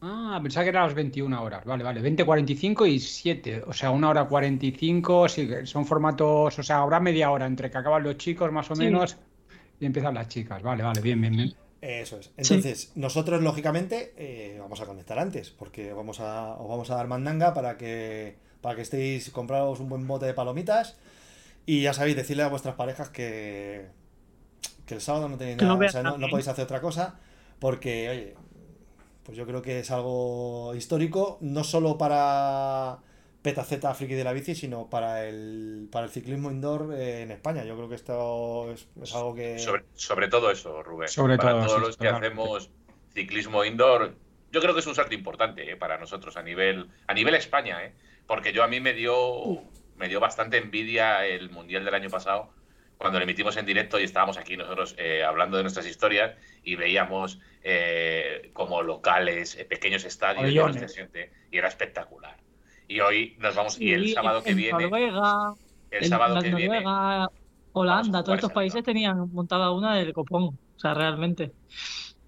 Ah, 0.00 0.38
pensaba 0.40 0.62
que 0.62 0.68
era 0.70 0.82
a 0.84 0.86
las 0.86 0.94
21 0.94 1.42
horas. 1.42 1.64
Vale, 1.64 1.82
vale. 1.82 2.00
20, 2.00 2.24
45 2.24 2.86
y 2.86 3.00
7. 3.00 3.64
O 3.66 3.72
sea, 3.72 3.90
una 3.90 4.10
hora 4.10 4.26
45. 4.26 5.28
Sí, 5.28 5.48
que 5.48 5.66
son 5.66 5.84
formatos. 5.86 6.56
O 6.56 6.62
sea, 6.62 6.78
habrá 6.78 7.00
media 7.00 7.32
hora 7.32 7.46
entre 7.46 7.68
que 7.68 7.78
acaban 7.78 8.04
los 8.04 8.16
chicos, 8.16 8.52
más 8.52 8.70
o 8.70 8.76
Sí. 8.76 8.82
menos, 8.84 9.16
y 9.80 9.86
empiezan 9.86 10.14
las 10.14 10.28
chicas. 10.28 10.62
Vale, 10.62 10.84
vale, 10.84 11.00
bien, 11.00 11.20
bien, 11.20 11.32
bien. 11.36 11.54
Eso 11.80 12.18
es. 12.18 12.30
Entonces, 12.36 12.92
nosotros, 12.94 13.42
lógicamente, 13.42 14.14
eh, 14.16 14.58
vamos 14.60 14.80
a 14.80 14.86
conectar 14.86 15.18
antes, 15.18 15.50
porque 15.50 15.92
vamos 15.92 16.20
a, 16.20 16.52
os 16.54 16.68
vamos 16.68 16.90
a 16.92 16.94
dar 16.94 17.08
mandanga 17.08 17.52
para 17.52 17.76
que, 17.76 18.36
para 18.60 18.76
que 18.76 18.82
estéis, 18.82 19.30
compraros 19.30 19.80
un 19.80 19.88
buen 19.88 20.06
bote 20.06 20.26
de 20.26 20.34
palomitas. 20.34 20.96
Y 21.68 21.82
ya 21.82 21.92
sabéis, 21.92 22.16
decirle 22.16 22.44
a 22.44 22.48
vuestras 22.48 22.76
parejas 22.76 23.10
que, 23.10 23.88
que 24.86 24.94
el 24.94 25.02
sábado 25.02 25.28
no 25.28 25.36
tenéis 25.36 25.58
nada, 25.58 25.74
o 25.74 25.76
vean 25.76 25.92
sea, 25.92 26.02
no, 26.02 26.16
no 26.16 26.28
podéis 26.28 26.48
hacer 26.48 26.64
otra 26.64 26.80
cosa, 26.80 27.20
porque, 27.58 28.08
oye, 28.08 28.34
pues 29.22 29.36
yo 29.36 29.44
creo 29.44 29.60
que 29.60 29.80
es 29.80 29.90
algo 29.90 30.74
histórico, 30.74 31.36
no 31.42 31.64
solo 31.64 31.98
para 31.98 33.00
Petaceta 33.42 33.92
Friki 33.92 34.14
de 34.14 34.24
la 34.24 34.32
bici, 34.32 34.54
sino 34.54 34.88
para 34.88 35.26
el, 35.26 35.90
para 35.92 36.06
el 36.06 36.10
ciclismo 36.10 36.50
indoor 36.50 36.94
eh, 36.94 37.20
en 37.20 37.32
España. 37.32 37.64
Yo 37.64 37.76
creo 37.76 37.90
que 37.90 37.96
esto 37.96 38.72
es, 38.72 38.88
es 39.02 39.14
algo 39.14 39.34
que... 39.34 39.58
Sobre, 39.58 39.84
sobre 39.92 40.28
todo 40.28 40.50
eso, 40.50 40.82
Rubén. 40.82 41.08
Sobre 41.08 41.36
para 41.36 41.50
todo, 41.50 41.66
todos 41.66 41.80
sí, 41.80 41.86
los 41.86 41.96
que 41.98 42.08
hacemos 42.08 42.70
ciclismo 43.12 43.62
indoor, 43.66 44.14
yo 44.50 44.62
creo 44.62 44.72
que 44.72 44.80
es 44.80 44.86
un 44.86 44.94
salto 44.94 45.14
importante 45.14 45.70
eh, 45.70 45.76
para 45.76 45.98
nosotros 45.98 46.34
a 46.38 46.42
nivel, 46.42 46.88
a 47.06 47.12
nivel 47.12 47.34
España, 47.34 47.84
eh, 47.84 47.92
porque 48.26 48.54
yo 48.54 48.64
a 48.64 48.68
mí 48.68 48.80
me 48.80 48.94
dio, 48.94 49.62
me 49.98 50.08
dio 50.08 50.20
bastante 50.20 50.58
envidia 50.58 51.26
el 51.26 51.50
Mundial 51.50 51.84
del 51.84 51.94
año 51.94 52.08
pasado, 52.08 52.50
cuando 52.96 53.18
lo 53.18 53.24
emitimos 53.24 53.56
en 53.56 53.66
directo 53.66 53.98
y 54.00 54.04
estábamos 54.04 54.38
aquí 54.38 54.56
nosotros 54.56 54.94
eh, 54.98 55.22
hablando 55.22 55.56
de 55.56 55.62
nuestras 55.62 55.86
historias 55.86 56.36
y 56.64 56.74
veíamos 56.74 57.38
eh, 57.62 58.50
como 58.52 58.82
locales, 58.82 59.56
eh, 59.56 59.64
pequeños 59.64 60.04
estadios 60.04 60.50
y 60.50 61.56
era 61.56 61.68
espectacular. 61.68 62.36
Y 62.88 63.00
hoy 63.00 63.36
nos 63.38 63.54
vamos, 63.54 63.80
y 63.80 63.92
el 63.92 64.12
sábado 64.14 64.42
que 64.42 64.50
en 64.50 64.56
viene, 64.56 64.82
Noruega, 64.84 65.54
el 65.90 66.04
sábado 66.06 66.40
que 66.40 66.54
viene, 66.54 66.82
Holanda, 67.72 68.24
todos 68.24 68.38
estos 68.38 68.52
países 68.52 68.82
tenían 68.82 69.32
montada 69.32 69.70
una 69.70 69.94
del 69.94 70.12
copón, 70.12 70.58
o 70.76 70.78
sea, 70.78 70.94
realmente. 70.94 71.52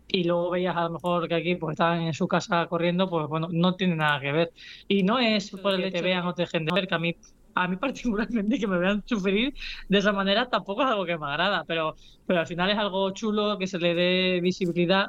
Y 0.06 0.24
luego 0.24 0.50
veías 0.50 0.76
a 0.76 0.83
lo 0.83 0.90
mejor 0.90 1.28
que 1.28 1.35
aquí 1.35 1.54
pues 1.54 1.74
estaban 1.74 2.02
en 2.02 2.14
su 2.14 2.28
casa 2.28 2.66
corriendo, 2.66 3.09
pues 3.09 3.26
bueno, 3.28 3.48
no 3.50 3.74
tiene 3.74 3.96
nada 3.96 4.20
que 4.20 4.33
ver. 4.33 4.52
Y 4.87 5.02
no 5.02 5.18
es 5.18 5.50
por 5.50 5.74
el 5.74 5.83
que 5.83 5.90
te 5.90 6.02
vean 6.02 6.26
o 6.26 6.35
te 6.35 6.42
dejen 6.42 6.66
de 6.66 6.74
ver, 6.74 6.88
que 6.88 6.94
a 6.94 6.98
mí, 6.98 7.16
a 7.64 7.68
mí 7.68 7.76
particularmente 7.76 8.58
que 8.58 8.66
me 8.66 8.78
vean 8.78 9.02
sufrir 9.06 9.52
de 9.88 9.98
esa 9.98 10.12
manera 10.12 10.48
tampoco 10.48 10.82
es 10.82 10.88
algo 10.88 11.06
que 11.06 11.18
me 11.18 11.26
agrada, 11.26 11.64
pero, 11.66 11.94
pero 12.26 12.40
al 12.40 12.46
final 12.46 12.70
es 12.70 12.78
algo 12.78 13.10
chulo 13.12 13.58
que 13.58 13.66
se 13.66 13.78
le 13.78 13.94
dé 13.94 14.40
visibilidad 14.40 15.06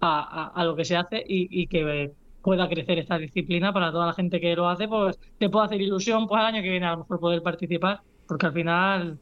a, 0.00 0.20
a- 0.50 0.60
a 0.60 0.64
lo 0.64 0.76
que 0.76 0.84
se 0.84 0.96
hace 0.96 1.18
y, 1.26 1.62
y 1.62 1.66
que 1.68 2.12
pueda 2.40 2.68
crecer 2.68 2.98
esta 2.98 3.18
disciplina 3.18 3.72
para 3.72 3.90
toda 3.90 4.06
la 4.06 4.12
gente 4.14 4.40
que 4.40 4.54
lo 4.54 4.68
hace, 4.68 4.86
pues 4.88 5.16
te 5.38 5.48
puede 5.50 5.66
hacer 5.66 5.80
ilusión 5.80 6.26
pues 6.26 6.40
el 6.40 6.46
año 6.46 6.62
que 6.62 6.70
viene 6.70 6.86
a 6.86 6.92
lo 6.92 6.98
mejor 6.98 7.20
poder 7.20 7.42
participar, 7.42 8.00
porque 8.26 8.46
al 8.46 8.52
final 8.52 9.18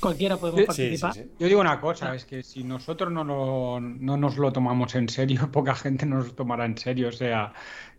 cualquiera 0.00 0.38
podemos 0.40 0.64
Sí, 0.64 0.66
Sí, 0.70 0.96
sí, 0.96 1.10
participar. 1.10 1.12
sí. 1.12 1.30
Yo 1.38 1.46
digo 1.46 1.60
una 1.60 1.80
cosa, 1.80 2.14
es 2.14 2.24
que 2.26 2.42
si 2.42 2.64
nosotros 2.64 3.10
no, 3.12 3.22
lo- 3.24 3.80
no 3.80 4.16
nos 4.16 4.36
lo 4.36 4.52
tomamos 4.52 4.94
en 4.94 5.08
serio, 5.08 5.40
poca 5.52 5.74
gente 5.74 6.06
nos 6.06 6.26
lo 6.28 6.34
tomará 6.34 6.64
en 6.66 6.76
serio. 6.76 7.08
O 7.08 7.12
sea, 7.12 7.52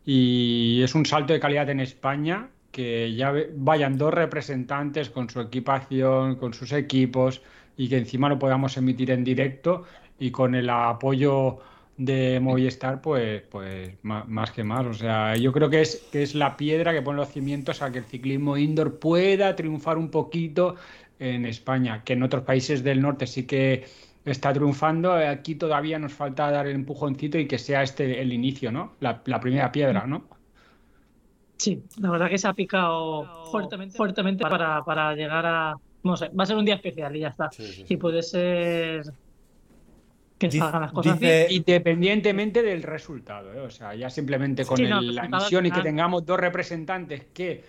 y 0.04 0.82
es 0.84 0.94
un 0.96 1.06
salto 1.06 1.34
de 1.34 1.40
calidad 1.40 1.70
en 1.70 1.80
España 1.80 2.52
que 2.72 3.14
ya 3.16 3.34
vayan 3.56 3.98
dos 3.98 4.14
representantes 4.14 5.10
con 5.10 5.30
su 5.30 5.42
equipación, 5.42 6.36
con 6.36 6.54
sus 6.54 6.72
equipos 6.72 7.42
y 7.78 7.90
que 7.90 7.98
encima 7.98 8.30
lo 8.30 8.40
podamos 8.40 8.78
emitir 8.78 9.12
en 9.12 9.24
directo 9.24 9.84
y 10.20 10.32
con 10.32 10.56
el 10.56 10.70
apoyo 10.70 11.60
de 11.98 12.40
Movistar, 12.40 13.02
pues, 13.02 13.44
pues 13.44 13.96
más, 14.04 14.52
que 14.52 14.64
más. 14.64 14.86
O 14.86 14.94
sea, 14.94 15.36
yo 15.36 15.52
creo 15.52 15.70
que 15.70 15.82
es, 15.82 16.08
que 16.12 16.24
es 16.24 16.36
la 16.36 16.58
piedra 16.58 16.94
que 16.94 17.02
pone 17.02 17.18
los 17.18 17.30
cimientos 17.30 17.82
a 17.82 17.92
que 17.92 18.00
el 18.00 18.06
ciclismo 18.06 18.58
indoor 18.58 19.00
pueda 19.00 19.56
triunfar 19.56 19.98
un 19.98 20.10
poquito 20.10 20.76
en 21.20 21.46
España, 21.46 22.04
que 22.04 22.14
en 22.14 22.24
otros 22.24 22.44
países 22.44 22.84
del 22.84 23.02
norte 23.02 23.28
sí 23.28 23.46
que 23.46 23.86
está 24.26 24.54
triunfando. 24.54 25.14
Aquí 25.14 25.56
todavía 25.56 26.00
nos 26.00 26.14
falta 26.14 26.50
dar 26.52 26.68
el 26.68 26.76
empujoncito 26.76 27.38
y 27.38 27.48
que 27.48 27.60
sea 27.60 27.84
este 27.84 28.22
el 28.22 28.34
inicio, 28.34 28.72
¿no? 28.72 28.96
La, 29.00 29.22
la 29.26 29.40
primera 29.40 29.72
piedra, 29.72 30.08
¿no? 30.08 30.41
Sí, 31.62 31.80
la 32.00 32.10
verdad 32.10 32.28
que 32.28 32.40
se 32.40 32.48
ha 32.48 32.54
picado 32.54 33.46
fuertemente, 33.52 33.96
fuertemente 33.96 34.42
para, 34.42 34.84
para 34.84 35.14
llegar 35.14 35.46
a, 35.46 35.76
no 36.02 36.18
sé, 36.18 36.30
va 36.30 36.42
a 36.42 36.48
ser 36.48 36.56
un 36.58 36.66
día 36.66 36.74
especial 36.74 37.16
y 37.16 37.20
ya 37.20 37.28
está. 37.28 37.52
Sí, 37.52 37.64
sí, 37.68 37.74
sí. 37.88 37.94
Y 37.94 37.98
puede 37.98 38.24
ser 38.24 39.04
que 40.40 40.48
Dice- 40.48 40.58
salgan 40.58 40.82
las 40.82 40.92
cosas 40.92 41.20
dice- 41.20 41.46
bien. 41.50 41.58
Independientemente 41.60 42.64
del 42.64 42.82
resultado, 42.82 43.54
¿eh? 43.54 43.60
O 43.60 43.70
sea, 43.70 43.94
ya 43.94 44.10
simplemente 44.10 44.66
con 44.66 44.82
no, 44.90 45.02
la 45.02 45.26
emisión 45.26 45.68
y 45.68 45.72
que 45.72 45.82
tengamos 45.82 46.26
dos 46.26 46.40
representantes 46.40 47.26
que, 47.32 47.64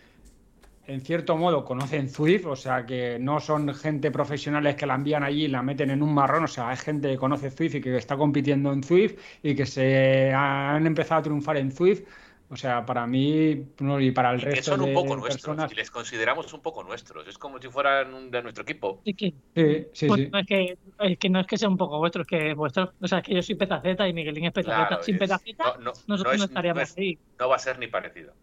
en 0.87 1.03
cierto 1.03 1.37
modo, 1.37 1.63
conocen 1.63 2.09
Zwift, 2.09 2.47
o 2.47 2.57
sea, 2.57 2.87
que 2.87 3.19
no 3.21 3.41
son 3.41 3.75
gente 3.75 4.11
profesionales 4.11 4.75
que 4.75 4.87
la 4.87 4.95
envían 4.95 5.23
allí 5.23 5.45
y 5.45 5.49
la 5.49 5.63
meten 5.63 5.91
en 5.91 6.03
un 6.03 6.15
marrón, 6.15 6.45
o 6.45 6.49
sea, 6.49 6.73
es 6.73 6.81
gente 6.81 7.11
que 7.11 7.19
conoce 7.19 7.51
Zwift 7.51 7.75
y 7.75 7.81
que 7.83 7.95
está 7.99 8.17
compitiendo 8.17 8.73
en 8.73 8.83
Zwift 8.83 9.19
y 9.43 9.55
que 9.55 9.67
se 9.67 10.33
han 10.35 10.87
empezado 10.87 11.21
a 11.21 11.23
triunfar 11.25 11.59
en 11.59 11.71
Zwift. 11.71 12.05
O 12.53 12.57
sea, 12.57 12.85
para 12.85 13.07
mí 13.07 13.65
no, 13.81 13.99
y 13.99 14.11
para 14.11 14.33
el 14.33 14.41
y 14.41 14.43
que 14.43 14.51
resto 14.51 14.73
son 14.73 14.81
un 14.83 14.89
de 14.89 14.93
poco 14.93 15.17
nuestros, 15.17 15.37
personas. 15.43 15.73
y 15.73 15.75
les 15.75 15.91
consideramos 15.91 16.53
un 16.53 16.61
poco 16.61 16.85
nuestros. 16.85 17.27
Es 17.27 17.39
como 17.39 17.59
si 17.59 17.69
fueran 17.71 18.13
un- 18.13 18.31
de 18.31 18.43
nuestro 18.43 18.63
equipo. 18.63 19.01
Sí, 19.07 19.15
que- 19.15 19.33
Sí, 19.57 19.87
sí, 19.95 20.07
pues 20.07 20.21
sí. 20.21 20.29
no 20.31 20.39
es 20.39 20.47
que, 20.47 20.79
es 21.01 21.19
que 21.19 21.31
no 21.31 21.41
es 21.41 21.47
que 21.47 21.57
sea 21.57 21.71
un 21.71 21.79
poco 21.79 21.97
vuestro, 21.99 22.21
es 22.23 22.29
que 22.29 22.53
vuestro, 22.53 22.93
o 23.01 23.09
sea, 23.09 23.19
es 23.21 23.25
que 23.25 23.35
yo 23.37 23.43
soy 23.43 23.55
petaceta 23.55 24.07
y 24.07 24.13
Miguelín 24.13 24.45
es 24.45 24.53
petaceta. 24.53 24.87
Claro, 24.87 25.03
Sin 25.03 25.15
es- 25.15 25.19
petaceta, 25.21 25.65
no, 25.79 25.85
no, 25.85 25.93
nosotros 26.07 26.25
no 26.35 26.39
no, 26.39 26.45
es- 26.45 26.51
estaríamos 26.51 26.77
no 26.81 26.83
es- 26.83 26.99
ahí. 26.99 27.19
No 27.39 27.49
va 27.49 27.57
a 27.57 27.59
ser 27.59 27.79
ni 27.79 27.87
parecido. 27.87 28.35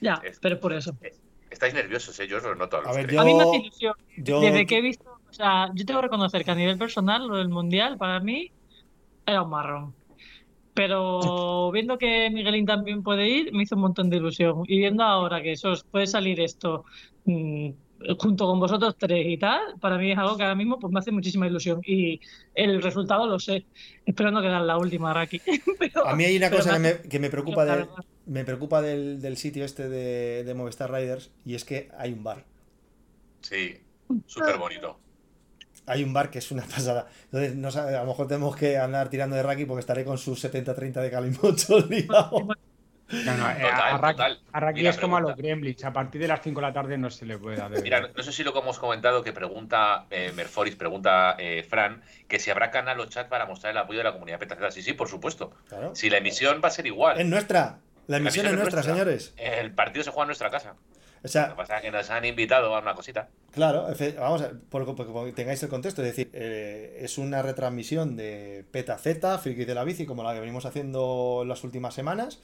Ya, 0.00 0.20
Es- 0.24 0.38
pero 0.40 0.58
por 0.58 0.72
eso. 0.72 0.96
Estáis 1.50 1.74
nerviosos, 1.74 2.18
¿eh? 2.20 2.26
yo 2.26 2.38
os 2.38 2.42
lo 2.42 2.54
noto 2.54 2.78
a 2.78 2.80
los 2.80 2.88
A 2.88 2.92
ver, 2.92 3.06
tres. 3.06 3.14
yo- 3.14 3.20
A 3.20 3.24
mí 3.24 3.34
me 3.34 3.42
hace 3.42 3.56
ilusión. 3.56 3.94
yo- 4.16 4.40
Desde 4.40 4.66
que 4.66 4.78
he 4.78 4.80
visto, 4.80 5.04
o 5.28 5.32
sea, 5.32 5.68
yo 5.74 5.84
tengo 5.84 6.00
que 6.00 6.06
reconocer 6.06 6.44
que 6.44 6.50
a 6.50 6.54
nivel 6.54 6.78
personal, 6.78 7.26
lo 7.26 7.36
del 7.36 7.48
mundial 7.48 7.96
para 7.98 8.18
mí 8.20 8.50
era 9.26 9.42
un 9.42 9.50
marrón. 9.50 9.94
Pero 10.74 11.70
viendo 11.72 11.98
que 11.98 12.30
Miguelín 12.30 12.64
también 12.66 13.02
puede 13.02 13.28
ir, 13.28 13.52
me 13.52 13.62
hizo 13.64 13.74
un 13.74 13.82
montón 13.82 14.08
de 14.10 14.16
ilusión. 14.18 14.62
Y 14.66 14.78
viendo 14.78 15.02
ahora 15.02 15.42
que 15.42 15.52
eso 15.52 15.72
puede 15.90 16.06
salir 16.06 16.40
esto 16.40 16.84
mm, 17.24 17.70
junto 18.18 18.46
con 18.46 18.60
vosotros 18.60 18.94
tres 18.96 19.26
y 19.26 19.36
tal, 19.36 19.60
para 19.80 19.98
mí 19.98 20.12
es 20.12 20.16
algo 20.18 20.36
que 20.36 20.44
ahora 20.44 20.54
mismo 20.54 20.78
pues, 20.78 20.92
me 20.92 21.00
hace 21.00 21.10
muchísima 21.12 21.46
ilusión. 21.46 21.80
Y 21.84 22.20
el 22.54 22.80
resultado 22.82 23.26
lo 23.26 23.38
sé. 23.38 23.66
Espero 24.06 24.30
no 24.30 24.40
quedar 24.40 24.62
la 24.62 24.78
última 24.78 25.12
Raki. 25.12 25.40
Pero- 25.78 26.06
A 26.06 26.14
mí 26.14 26.24
hay 26.24 26.36
una 26.36 26.50
cosa 26.50 26.72
que 26.74 26.78
me 26.78 26.88
hace- 26.88 27.02
me, 27.02 27.08
que 27.08 27.18
me 27.18 27.30
preocupa, 27.30 27.64
verdad. 27.64 27.88
me 28.26 28.44
preocupa 28.44 28.80
del, 28.80 29.20
del 29.20 29.36
sitio 29.36 29.64
este 29.64 29.88
de, 29.88 30.44
de 30.44 30.54
Movistar 30.54 30.90
Riders 30.92 31.30
y 31.44 31.54
es 31.56 31.64
que 31.64 31.90
hay 31.98 32.12
un 32.12 32.22
bar. 32.22 32.44
Sí, 33.42 33.74
súper 34.26 34.56
bonito. 34.56 34.98
Hay 35.90 36.02
un 36.04 36.12
bar 36.12 36.30
que 36.30 36.38
es 36.38 36.50
una 36.50 36.62
pasada. 36.74 37.06
Entonces, 37.24 37.54
no 37.56 37.70
sabe, 37.70 37.96
a 37.96 38.00
lo 38.02 38.06
mejor 38.08 38.26
tenemos 38.28 38.56
que 38.56 38.78
andar 38.78 39.08
tirando 39.10 39.36
de 39.36 39.42
Raki 39.42 39.64
porque 39.64 39.80
estaré 39.80 40.04
con 40.04 40.18
sus 40.18 40.42
70-30 40.44 40.92
de 41.00 41.10
Calimocho. 41.10 41.78
No, 43.12 43.36
no, 43.36 43.50
eh, 43.50 43.54
Total, 43.60 43.80
a 43.94 43.98
Raki- 43.98 44.16
total. 44.16 44.40
a 44.52 44.60
Raki 44.60 44.76
Mira, 44.78 44.90
es 44.90 44.96
como 44.98 45.16
a 45.16 45.20
los. 45.20 45.34
Gremlins, 45.36 45.84
a 45.84 45.92
partir 45.92 46.20
de 46.20 46.28
las 46.28 46.40
5 46.42 46.60
de 46.60 46.66
la 46.68 46.72
tarde 46.72 46.96
no 46.96 47.10
se 47.10 47.26
le 47.26 47.38
puede 47.38 47.56
dar. 47.56 47.68
Mira, 47.82 48.08
no 48.16 48.22
sé 48.22 48.30
si 48.30 48.44
lo 48.44 48.52
que 48.52 48.60
hemos 48.60 48.78
comentado, 48.78 49.24
que 49.24 49.32
pregunta 49.32 50.06
eh, 50.12 50.30
Merforis, 50.36 50.76
pregunta 50.76 51.34
eh, 51.36 51.66
Fran, 51.68 52.02
que 52.28 52.38
si 52.38 52.52
habrá 52.52 52.70
canal 52.70 53.00
o 53.00 53.06
chat 53.06 53.28
para 53.28 53.46
mostrar 53.46 53.72
el 53.72 53.78
apoyo 53.78 53.98
de 53.98 54.04
la 54.04 54.12
comunidad 54.12 54.38
petaceta. 54.38 54.70
Sí, 54.70 54.80
sí, 54.82 54.92
por 54.92 55.08
supuesto. 55.08 55.50
Claro. 55.68 55.92
Si 55.96 56.08
la 56.08 56.18
emisión 56.18 56.60
va 56.62 56.68
a 56.68 56.70
ser 56.70 56.86
igual. 56.86 57.18
Es 57.20 57.26
nuestra. 57.26 57.78
La 58.06 58.18
emisión 58.18 58.46
es 58.46 58.52
nuestra, 58.52 58.84
señores. 58.84 59.34
El 59.36 59.72
partido 59.72 60.04
se 60.04 60.10
juega 60.12 60.22
en 60.26 60.28
nuestra 60.28 60.50
casa. 60.50 60.74
O 61.20 61.24
Lo 61.24 61.28
sea, 61.28 61.48
que 61.50 61.54
pasa 61.54 61.76
es 61.76 61.82
que 61.82 61.90
nos 61.90 62.08
han 62.10 62.24
invitado 62.24 62.74
a 62.74 62.80
una 62.80 62.94
cosita. 62.94 63.28
Claro, 63.52 63.86
vamos 64.18 64.40
a 64.42 64.52
por, 64.70 64.84
por- 64.94 65.06
por 65.12 65.26
que 65.26 65.32
tengáis 65.32 65.62
el 65.62 65.68
contexto, 65.68 66.02
es 66.02 66.08
decir, 66.08 66.30
eh, 66.32 66.98
es 67.02 67.18
una 67.18 67.42
retransmisión 67.42 68.16
de 68.16 68.64
Peta 68.70 68.96
Z, 68.96 69.38
Friki 69.38 69.64
de 69.66 69.74
la 69.74 69.84
Bici, 69.84 70.06
como 70.06 70.22
la 70.22 70.32
que 70.32 70.40
venimos 70.40 70.64
haciendo 70.64 71.40
en 71.42 71.48
las 71.48 71.62
últimas 71.64 71.92
semanas. 71.94 72.40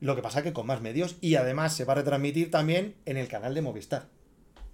Lo 0.00 0.14
que 0.14 0.22
pasa 0.22 0.42
que 0.42 0.52
con 0.52 0.66
más 0.66 0.80
medios 0.82 1.16
y 1.20 1.36
además 1.36 1.74
se 1.74 1.84
va 1.84 1.94
a 1.94 1.96
retransmitir 1.96 2.50
también 2.50 2.94
en 3.06 3.16
el 3.16 3.28
canal 3.28 3.54
de 3.54 3.62
Movistar. 3.62 4.06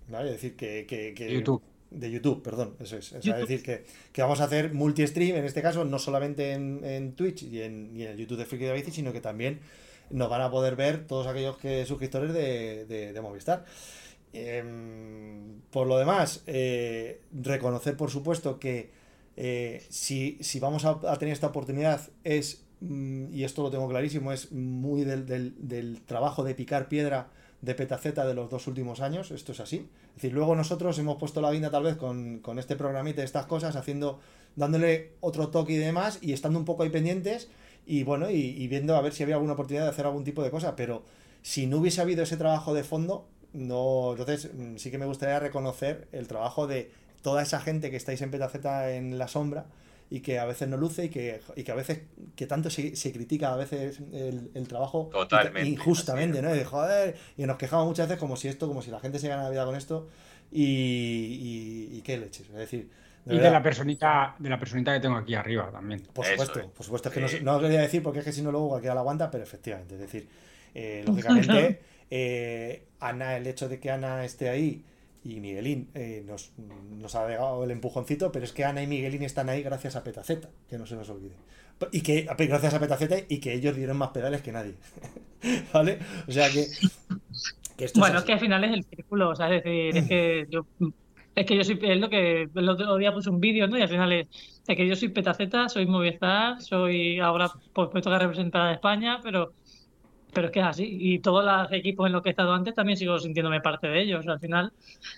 ¿Vale? 0.08 0.26
Es 0.30 0.34
decir, 0.34 0.56
que. 0.56 0.84
que- 0.86 1.14
que- 1.14 1.32
YouTube. 1.32 1.62
De 1.90 2.10
YouTube, 2.10 2.42
perdón, 2.42 2.74
eso 2.80 2.96
es. 2.96 3.12
Es 3.12 3.22
decir, 3.22 3.62
que, 3.62 3.84
que 4.14 4.22
vamos 4.22 4.40
a 4.40 4.44
hacer 4.44 4.72
multi-stream, 4.72 5.36
en 5.36 5.44
este 5.44 5.60
caso, 5.60 5.84
no 5.84 5.98
solamente 5.98 6.52
en, 6.52 6.80
en 6.84 7.12
Twitch 7.12 7.42
y 7.42 7.60
en, 7.60 7.94
y 7.94 8.04
en 8.04 8.12
el 8.12 8.16
YouTube 8.16 8.38
de 8.38 8.46
Friki 8.46 8.64
de 8.64 8.70
la 8.70 8.76
Bici, 8.76 8.90
sino 8.90 9.12
que 9.12 9.20
también 9.20 9.60
nos 10.12 10.28
van 10.30 10.42
a 10.42 10.50
poder 10.50 10.76
ver 10.76 11.06
todos 11.06 11.26
aquellos 11.26 11.56
que 11.58 11.84
suscriptores 11.86 12.32
de, 12.32 12.84
de- 12.86 13.12
de 13.12 13.20
Movistar. 13.20 13.64
Em, 14.32 15.60
por 15.70 15.86
lo 15.86 15.98
demás, 15.98 16.42
eh, 16.46 17.20
reconocer 17.32 17.96
por 17.96 18.10
supuesto 18.10 18.58
que 18.58 18.90
eh, 19.36 19.84
si, 19.90 20.38
si 20.40 20.58
vamos 20.60 20.84
a, 20.84 21.00
tener 21.18 21.32
esta 21.32 21.48
oportunidad 21.48 22.00
es, 22.24 22.64
mm, 22.80 23.32
y 23.32 23.44
esto 23.44 23.62
lo 23.62 23.70
tengo 23.70 23.88
clarísimo, 23.88 24.32
es 24.32 24.52
muy 24.52 25.04
del, 25.04 25.26
del- 25.26 25.54
del 25.58 26.00
trabajo 26.02 26.44
de 26.44 26.54
picar 26.54 26.88
piedra 26.88 27.28
de 27.60 27.74
Petaceta 27.74 28.26
de 28.26 28.34
los 28.34 28.50
dos 28.50 28.66
últimos 28.66 29.00
años, 29.00 29.30
esto 29.30 29.52
es 29.52 29.60
así. 29.60 29.88
Es 30.08 30.14
decir, 30.16 30.32
luego 30.32 30.56
nosotros 30.56 30.98
hemos 30.98 31.16
puesto 31.16 31.40
la 31.40 31.52
guinda 31.52 31.70
tal 31.70 31.84
vez 31.84 31.96
con, 31.96 32.38
con 32.40 32.58
este 32.58 32.74
programita 32.76 33.22
estas 33.22 33.46
cosas, 33.46 33.76
haciendo, 33.76 34.18
dándole 34.56 35.12
otro 35.20 35.48
toque 35.48 35.74
y 35.74 35.76
demás, 35.76 36.18
y 36.22 36.32
estando 36.32 36.58
un 36.58 36.64
poco 36.64 36.82
ahí 36.82 36.90
pendientes, 36.90 37.48
y 37.86 38.04
bueno, 38.04 38.30
y, 38.30 38.36
y 38.36 38.68
viendo 38.68 38.96
a 38.96 39.00
ver 39.00 39.12
si 39.12 39.22
había 39.22 39.36
alguna 39.36 39.54
oportunidad 39.54 39.84
de 39.84 39.90
hacer 39.90 40.06
algún 40.06 40.24
tipo 40.24 40.42
de 40.42 40.50
cosa, 40.50 40.76
pero 40.76 41.04
si 41.42 41.66
no 41.66 41.78
hubiese 41.78 42.00
habido 42.00 42.22
ese 42.22 42.36
trabajo 42.36 42.74
de 42.74 42.84
fondo, 42.84 43.26
no, 43.52 44.12
entonces 44.12 44.50
mm, 44.54 44.76
sí 44.76 44.90
que 44.90 44.98
me 44.98 45.06
gustaría 45.06 45.38
reconocer 45.40 46.08
el 46.12 46.28
trabajo 46.28 46.66
de 46.66 46.90
toda 47.22 47.42
esa 47.42 47.60
gente 47.60 47.90
que 47.90 47.96
estáis 47.96 48.22
en 48.22 48.30
Petaceta 48.30 48.92
en 48.94 49.18
la 49.18 49.28
sombra 49.28 49.66
y 50.10 50.20
que 50.20 50.38
a 50.38 50.44
veces 50.44 50.68
no 50.68 50.76
luce 50.76 51.06
y 51.06 51.08
que, 51.08 51.40
y 51.56 51.62
que 51.64 51.72
a 51.72 51.74
veces 51.74 52.02
que 52.36 52.46
tanto 52.46 52.68
se, 52.68 52.96
se 52.96 53.12
critica 53.12 53.52
a 53.52 53.56
veces 53.56 54.00
el, 54.12 54.50
el 54.54 54.68
trabajo 54.68 55.08
Totalmente, 55.10 55.68
injustamente, 55.68 56.38
así 56.38 56.46
¿no? 56.46 56.54
Y 56.54 56.58
de 56.58 56.64
joder, 56.64 57.16
y 57.36 57.46
nos 57.46 57.56
quejamos 57.56 57.86
muchas 57.86 58.08
veces 58.08 58.20
como 58.20 58.36
si 58.36 58.48
esto, 58.48 58.68
como 58.68 58.82
si 58.82 58.90
la 58.90 59.00
gente 59.00 59.18
se 59.18 59.28
gana 59.28 59.44
la 59.44 59.50
vida 59.50 59.64
con 59.64 59.74
esto 59.74 60.08
y, 60.50 60.64
y, 60.64 61.96
y 61.96 62.02
qué 62.02 62.18
leches, 62.18 62.46
es 62.48 62.54
decir, 62.54 62.90
de 63.24 63.36
Y 63.36 63.38
de 63.38 63.50
la 63.50 63.62
personita, 63.62 64.34
de 64.38 64.48
la 64.50 64.58
personita 64.58 64.92
que 64.94 65.00
tengo 65.00 65.16
aquí 65.16 65.34
arriba 65.34 65.70
también. 65.70 66.00
por 66.12 66.24
Eso 66.24 66.32
supuesto, 66.34 66.60
es. 66.60 66.66
por 66.66 66.84
supuesto, 66.84 67.08
es 67.08 67.14
que 67.14 67.20
no, 67.20 67.28
Sí. 67.28 67.38
no 67.42 67.52
lo 67.54 67.60
quería 67.60 67.80
decir 67.80 68.02
porque 68.02 68.18
es 68.20 68.24
que 68.24 68.32
si 68.32 68.42
no 68.42 68.50
luego 68.50 68.68
cualquiera 68.70 68.94
la 68.94 69.00
aguanta, 69.00 69.30
pero 69.30 69.44
efectivamente, 69.44 69.94
es 69.94 70.00
decir, 70.00 70.28
Eh, 70.74 71.04
lógicamente, 71.06 71.80
eh, 72.10 72.84
Ana, 73.00 73.36
el 73.36 73.46
hecho 73.46 73.68
de 73.68 73.78
que 73.78 73.90
Ana 73.90 74.24
esté 74.24 74.48
ahí 74.48 74.84
y 75.24 75.38
Miguelín 75.38 75.90
eh, 75.94 76.24
nos, 76.26 76.52
nos 76.98 77.14
ha 77.14 77.28
dado 77.28 77.62
el 77.62 77.70
empujoncito, 77.70 78.32
pero 78.32 78.44
es 78.44 78.52
que 78.52 78.64
Ana 78.64 78.82
y 78.82 78.86
Miguelín 78.86 79.22
están 79.22 79.48
ahí 79.50 79.62
gracias 79.62 79.96
a 79.96 80.02
Petaceta, 80.02 80.48
que 80.68 80.78
no 80.78 80.86
se 80.86 80.96
nos 80.96 81.08
olvide. 81.10 81.34
Y 81.90 82.00
que 82.00 82.22
gracias 82.38 82.74
a 82.74 82.80
Petaceta 82.80 83.16
y 83.28 83.38
que 83.38 83.52
ellos 83.54 83.76
dieron 83.76 83.96
más 83.98 84.10
pedales 84.10 84.40
que 84.40 84.52
nadie. 84.52 84.74
¿Vale? 85.72 85.98
O 86.28 86.32
sea 86.32 86.48
que. 86.50 86.66
que 87.76 87.84
esto 87.86 87.98
bueno, 88.00 88.18
es, 88.20 88.24
que 88.24 88.32
al 88.32 88.40
final 88.40 88.62
es 88.64 88.72
el 88.72 88.84
círculo, 88.84 89.30
o 89.30 89.34
sea, 89.36 89.46
es 89.54 89.62
decir, 89.64 89.96
es 89.96 90.08
que 90.08 90.46
yo. 90.48 90.66
Es 91.34 91.46
que 91.46 91.56
yo 91.56 91.64
soy, 91.64 91.78
es 91.82 91.98
lo 91.98 92.10
que 92.10 92.48
el 92.54 92.68
otro 92.68 92.96
día 92.96 93.12
puse 93.12 93.30
un 93.30 93.40
vídeo, 93.40 93.66
¿no? 93.66 93.78
Y 93.78 93.82
al 93.82 93.88
final 93.88 94.12
es, 94.12 94.28
es 94.66 94.76
que 94.76 94.86
yo 94.86 94.94
soy 94.94 95.08
Petaceta, 95.08 95.68
soy 95.68 95.86
Movistar, 95.86 96.60
soy 96.60 97.18
ahora 97.20 97.50
pues 97.72 97.88
puesto 97.90 98.10
que 98.10 98.18
representar 98.18 98.62
a 98.62 98.72
España, 98.74 99.18
pero 99.22 99.54
pero 100.32 100.46
es 100.46 100.52
que 100.52 100.60
es 100.60 100.66
así. 100.66 100.96
Y 100.98 101.18
todos 101.18 101.44
los 101.44 101.72
equipos 101.72 102.06
en 102.06 102.12
los 102.12 102.22
que 102.22 102.30
he 102.30 102.32
estado 102.32 102.52
antes 102.52 102.74
también 102.74 102.96
sigo 102.96 103.18
sintiéndome 103.18 103.60
parte 103.60 103.88
de 103.88 104.00
ellos. 104.00 104.26
Al 104.26 104.40
final 104.40 104.72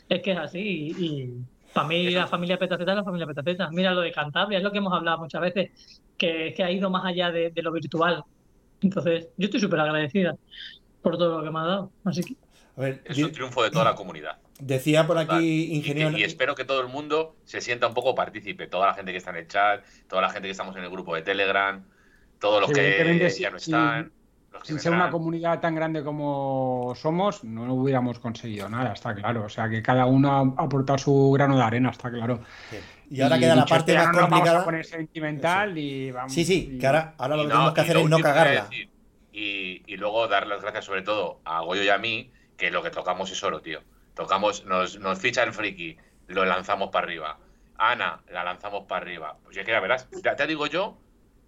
es 0.08 0.22
que 0.22 0.32
es 0.32 0.38
así. 0.38 0.94
Y, 0.98 1.32
para 1.72 1.88
mí 1.88 2.10
la 2.10 2.26
familia 2.26 2.58
Petaceta 2.58 2.92
es 2.92 2.96
la 2.96 3.04
familia 3.04 3.26
Petaceta. 3.26 3.70
Mira 3.70 3.94
lo 3.94 4.00
de 4.00 4.12
Cantabria, 4.12 4.58
es 4.58 4.64
lo 4.64 4.72
que 4.72 4.78
hemos 4.78 4.92
hablado 4.92 5.18
muchas 5.18 5.40
veces, 5.40 5.70
que 6.16 6.48
es 6.48 6.54
que 6.54 6.64
ha 6.64 6.70
ido 6.70 6.90
más 6.90 7.04
allá 7.04 7.30
de, 7.30 7.52
lo 7.56 7.72
virtual. 7.72 8.24
Entonces, 8.80 9.28
yo 9.36 9.46
estoy 9.46 9.60
súper 9.60 9.80
agradecida 9.80 10.36
por 11.02 11.16
todo 11.16 11.38
lo 11.38 11.44
que 11.44 11.50
me 11.50 11.58
ha 11.60 11.64
dado. 11.64 11.92
Así 12.04 12.22
que... 12.22 12.36
es 13.04 13.18
un 13.18 13.32
triunfo 13.32 13.62
de 13.62 13.70
toda 13.70 13.84
la 13.84 13.94
comunidad. 13.94 14.38
Decía 14.64 15.06
por 15.06 15.18
aquí, 15.18 15.74
ingeniero. 15.74 16.16
Y, 16.16 16.22
espero 16.22 16.54
que 16.54 16.64
todo 16.64 16.80
el 16.80 16.88
mundo 16.88 17.36
se 17.44 17.60
sienta 17.60 17.86
un 17.86 17.92
poco 17.92 18.14
partícipe. 18.14 18.66
Toda 18.66 18.86
la 18.86 18.94
gente 18.94 19.12
que 19.12 19.18
está 19.18 19.28
en 19.28 19.36
el 19.36 19.46
chat, 19.46 19.84
toda 20.08 20.22
la 20.22 20.30
gente 20.30 20.48
que 20.48 20.52
estamos 20.52 20.74
en 20.76 20.84
el 20.84 20.90
grupo 20.90 21.14
de 21.14 21.20
Telegram, 21.20 21.84
todos 22.38 22.62
los 22.62 22.70
que 22.70 23.30
ya 23.38 23.50
no 23.50 23.58
están. 23.58 24.10
Sin 24.62 24.78
ser 24.78 24.92
una 24.92 25.10
comunidad 25.10 25.60
tan 25.60 25.74
grande 25.74 26.02
como 26.02 26.94
somos, 26.96 27.44
no 27.44 27.74
hubiéramos 27.74 28.18
conseguido 28.20 28.66
nada, 28.70 28.94
está 28.94 29.14
claro. 29.14 29.44
O 29.44 29.48
sea, 29.50 29.68
que 29.68 29.82
cada 29.82 30.06
uno 30.06 30.54
ha 30.56 30.62
aportado 30.62 30.96
su 30.96 31.32
grano 31.32 31.58
de 31.58 31.62
arena, 31.62 31.90
está 31.90 32.10
claro. 32.10 32.40
Y 33.10 33.20
ahora 33.20 33.38
queda 33.38 33.56
la 33.56 33.66
parte 33.66 33.94
más 33.94 34.16
complicada. 34.16 34.64
Vamos 34.64 34.86
sentimental 34.86 35.76
y 35.76 36.10
vamos. 36.10 36.32
Sí, 36.32 36.42
sí, 36.46 36.78
que 36.78 36.86
ahora, 36.86 37.14
lo 37.18 37.42
que 37.42 37.48
tenemos 37.48 37.74
que 37.74 37.80
hacer 37.82 37.96
es 37.98 38.08
no 38.08 38.18
cagarla. 38.18 38.68
y, 39.30 39.82
y, 39.86 39.96
luego 39.98 40.26
dar 40.26 40.46
las 40.46 40.62
gracias, 40.62 40.86
sobre 40.86 41.02
todo, 41.02 41.40
a 41.44 41.60
Goyo 41.60 41.82
y 41.82 41.90
a 41.90 41.98
mí, 41.98 42.30
que 42.56 42.70
lo 42.70 42.82
que 42.82 42.88
tocamos 42.88 43.30
es 43.30 43.42
oro, 43.42 43.60
tío. 43.60 43.82
Tocamos, 44.14 44.64
nos, 44.64 44.98
nos 44.98 45.18
ficha 45.18 45.42
el 45.42 45.52
friki, 45.52 45.96
lo 46.28 46.44
lanzamos 46.44 46.90
para 46.90 47.06
arriba. 47.06 47.38
Ana, 47.76 48.22
la 48.30 48.44
lanzamos 48.44 48.84
para 48.86 49.02
arriba. 49.02 49.36
Pues 49.42 49.56
ya 49.56 49.64
que 49.64 49.72
ya 49.72 49.80
verás, 49.80 50.08
ya 50.22 50.36
te 50.36 50.46
digo 50.46 50.66
yo 50.66 50.96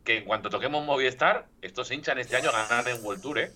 que 0.05 0.19
en 0.19 0.25
cuanto 0.25 0.51
toquemos 0.51 0.85
Movistar, 0.85 1.47
estos 1.63 1.91
hinchan 1.91 2.19
este 2.19 2.37
año 2.37 2.51
a 2.51 2.67
ganar 2.67 2.89
en 2.89 3.05
World 3.05 3.23
Tour, 3.23 3.39
¿eh? 3.39 3.53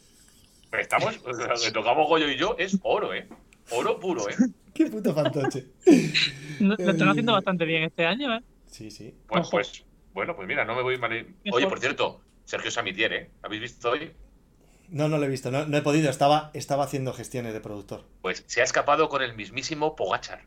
Estamos, 0.78 1.20
lo 1.24 1.32
que 1.32 1.70
tocamos 1.72 2.08
Goyo 2.08 2.28
y 2.28 2.36
yo 2.36 2.54
es 2.58 2.78
oro, 2.82 3.12
¿eh? 3.12 3.26
Oro 3.70 3.98
puro, 3.98 4.28
¿eh? 4.28 4.34
Qué 4.74 4.86
puto 4.86 5.12
fantoche. 5.12 5.66
Lo, 6.60 6.74
están 6.76 7.08
haciendo 7.08 7.32
bastante 7.32 7.64
bien 7.64 7.82
este 7.82 8.06
año, 8.06 8.34
¿eh? 8.34 8.42
Sí, 8.66 8.90
sí. 8.90 9.14
Pues, 9.26 9.48
pues, 9.50 9.84
bueno, 10.12 10.36
pues 10.36 10.46
mira, 10.46 10.64
no 10.64 10.76
me 10.76 10.82
voy 10.82 10.96
mal. 10.96 11.26
Oye, 11.52 11.66
por 11.66 11.80
cierto, 11.80 12.20
Sergio 12.44 12.70
Samitier, 12.70 13.12
¿eh? 13.12 13.30
¿Habéis 13.42 13.62
visto 13.62 13.90
hoy? 13.90 14.12
No, 14.90 15.08
no 15.08 15.18
lo 15.18 15.24
he 15.24 15.28
visto, 15.28 15.50
no, 15.50 15.76
he 15.76 15.82
podido, 15.82 16.10
estaba, 16.10 16.50
estaba 16.52 16.84
haciendo 16.84 17.12
gestiones 17.12 17.52
de 17.52 17.60
productor. 17.60 18.04
Pues 18.22 18.44
se 18.46 18.60
ha 18.60 18.64
escapado 18.64 19.08
con 19.08 19.22
el 19.22 19.34
mismísimo 19.34 19.94
Pogachar. 19.94 20.42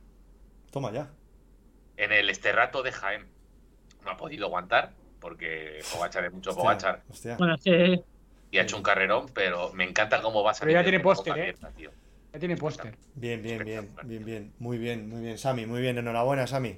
Toma 0.72 0.92
ya. 0.92 1.10
En 1.98 2.12
el 2.12 2.30
esterrato 2.30 2.84
de 2.84 2.92
Jaén. 2.92 3.28
No 4.04 4.12
ha 4.12 4.18
podido 4.18 4.48
aguantar 4.48 4.92
porque 5.22 5.80
Pogachar 5.94 6.26
es 6.26 6.34
mucho 6.34 6.54
Pogachar. 6.54 7.04
Y 8.52 8.58
ha 8.58 8.64
hecho 8.64 8.76
un 8.76 8.84
carrerón, 8.84 9.28
pero 9.34 9.72
me 9.74 9.86
encanta 9.86 10.22
cómo 10.22 10.44
va 10.44 10.52
a 10.52 10.54
salir. 10.54 10.74
Pero 10.74 10.82
ya 10.82 10.84
tiene 10.84 11.00
póster, 11.00 11.40
¿eh? 11.40 11.56
Ya 12.34 12.40
tiene 12.40 12.58
póster. 12.58 12.98
Bien, 13.16 13.42
bien, 13.42 13.64
bien, 13.64 13.96
bien, 14.04 14.26
bien. 14.26 14.54
Muy 14.60 14.78
bien, 14.78 15.08
muy 15.08 15.22
bien, 15.22 15.38
Sami, 15.38 15.66
muy 15.66 15.82
bien. 15.82 15.98
Enhorabuena, 15.98 16.48
Sami. 16.48 16.78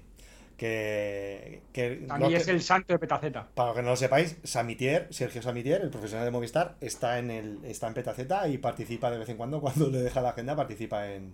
Que, 0.58 1.62
que 1.74 2.06
a 2.08 2.18
mí 2.18 2.34
es 2.34 2.48
el 2.48 2.62
santo 2.62 2.94
de 2.94 3.00
Petaceta. 3.00 3.50
Para 3.54 3.74
que 3.74 3.82
no 3.82 3.89
lo 3.89 3.96
sepáis, 3.98 4.38
Samitier, 4.44 5.08
Sergio 5.10 5.41
Samitier, 5.41 5.82
el 5.82 5.89
profesional 5.89 6.26
de 6.26 6.32
Movistar, 6.32 6.78
está 6.80 7.20
en 7.20 7.30
el 7.30 7.60
está 7.65 7.88
en 7.88 7.94
Petaceta 7.94 8.48
y 8.48 8.58
participa 8.58 9.12
de 9.12 9.18
vez 9.18 9.28
en 9.30 9.38
cuando, 9.38 9.60
cuando 9.62 9.89
le 9.89 10.00
deja 10.00 10.22
la 10.22 10.30
agenda, 10.30 10.56
participa 10.56 11.12
en, 11.12 11.34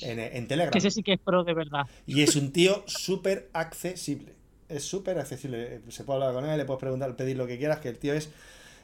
en, 0.00 0.18
en 0.18 0.48
Telegram. 0.48 0.72
Que 0.72 0.78
ese 0.78 0.90
sí 0.90 1.02
que 1.02 1.12
es 1.12 1.20
pro 1.20 1.44
de 1.44 1.54
verdad. 1.54 1.86
Y 2.06 2.22
es 2.22 2.34
un 2.34 2.50
tío 2.50 2.82
súper 2.86 3.48
accesible 3.52 4.36
es 4.68 4.84
súper 4.84 5.18
accesible. 5.18 5.80
Se 5.88 6.04
puede 6.04 6.20
hablar 6.20 6.34
con 6.34 6.50
él, 6.50 6.58
le 6.58 6.64
puedes 6.64 6.80
preguntar, 6.80 7.14
pedir 7.16 7.36
lo 7.36 7.46
que 7.46 7.58
quieras, 7.58 7.78
que 7.78 7.88
el 7.88 7.98
tío 7.98 8.14
es, 8.14 8.30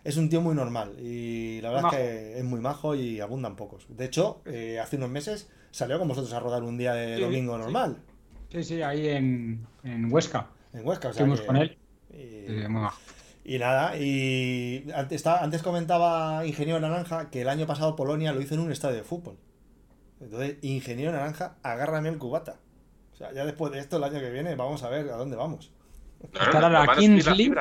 es 0.05 0.17
un 0.17 0.29
tío 0.29 0.41
muy 0.41 0.55
normal. 0.55 0.95
Y 1.01 1.61
la 1.61 1.71
verdad 1.71 1.93
es 1.93 1.99
que 1.99 2.39
es 2.39 2.45
muy 2.45 2.61
majo 2.61 2.95
y 2.95 3.21
abundan 3.21 3.57
pocos. 3.57 3.87
De 3.89 4.05
hecho, 4.05 4.43
eh, 4.47 4.79
hace 4.81 4.97
unos 4.97 5.11
meses 5.11 5.49
salió 5.71 5.99
con 5.99 6.09
vosotros 6.09 6.33
a 6.33 6.41
rodar 6.41 6.63
un 6.63 6.79
día 6.79 6.95
de 6.95 7.19
domingo 7.21 7.59
normal. 7.59 7.97
Sí, 7.99 8.12
sí, 8.53 8.83
ahí 8.83 9.09
en, 9.09 9.67
Huesca. 10.11 10.49
En 10.73 10.87
Huesca, 10.87 11.09
o 11.09 11.13
sea. 11.13 11.27
con 11.47 11.57
él. 11.57 11.79
Y, 13.45 13.59
nada, 13.59 13.97
y 13.97 14.87
antes, 14.95 15.27
antes 15.27 15.63
comentaba 15.63 16.47
Ingeniero 16.47 16.79
Naranja 16.79 17.29
que 17.31 17.41
el 17.41 17.49
año 17.49 17.67
pasado 17.67 17.97
Polonia 17.97 18.33
lo 18.33 18.41
hizo 18.41 18.55
en 18.55 18.61
un 18.61 18.71
estadio 18.71 18.97
de 18.97 19.03
fútbol. 19.03 19.37
Entonces, 20.21 20.59
Ingeniero 20.63 21.11
Naranja, 21.11 21.57
agárrame 21.63 22.11
el 22.11 22.19
cubata 22.19 22.61
ya 23.31 23.45
después 23.45 23.73
de 23.73 23.79
esto, 23.79 23.99
el 23.99 24.05
año 24.05 24.21
que 24.21 24.31
viene, 24.31 24.55
vamos 24.55 24.83
a 24.83 24.89
ver 24.89 25.09
a 25.11 25.17
dónde 25.17 25.37
vamos. 25.37 25.71
estará 26.33 26.69
la 26.69 26.97
Kings 26.97 27.27
League. 27.27 27.55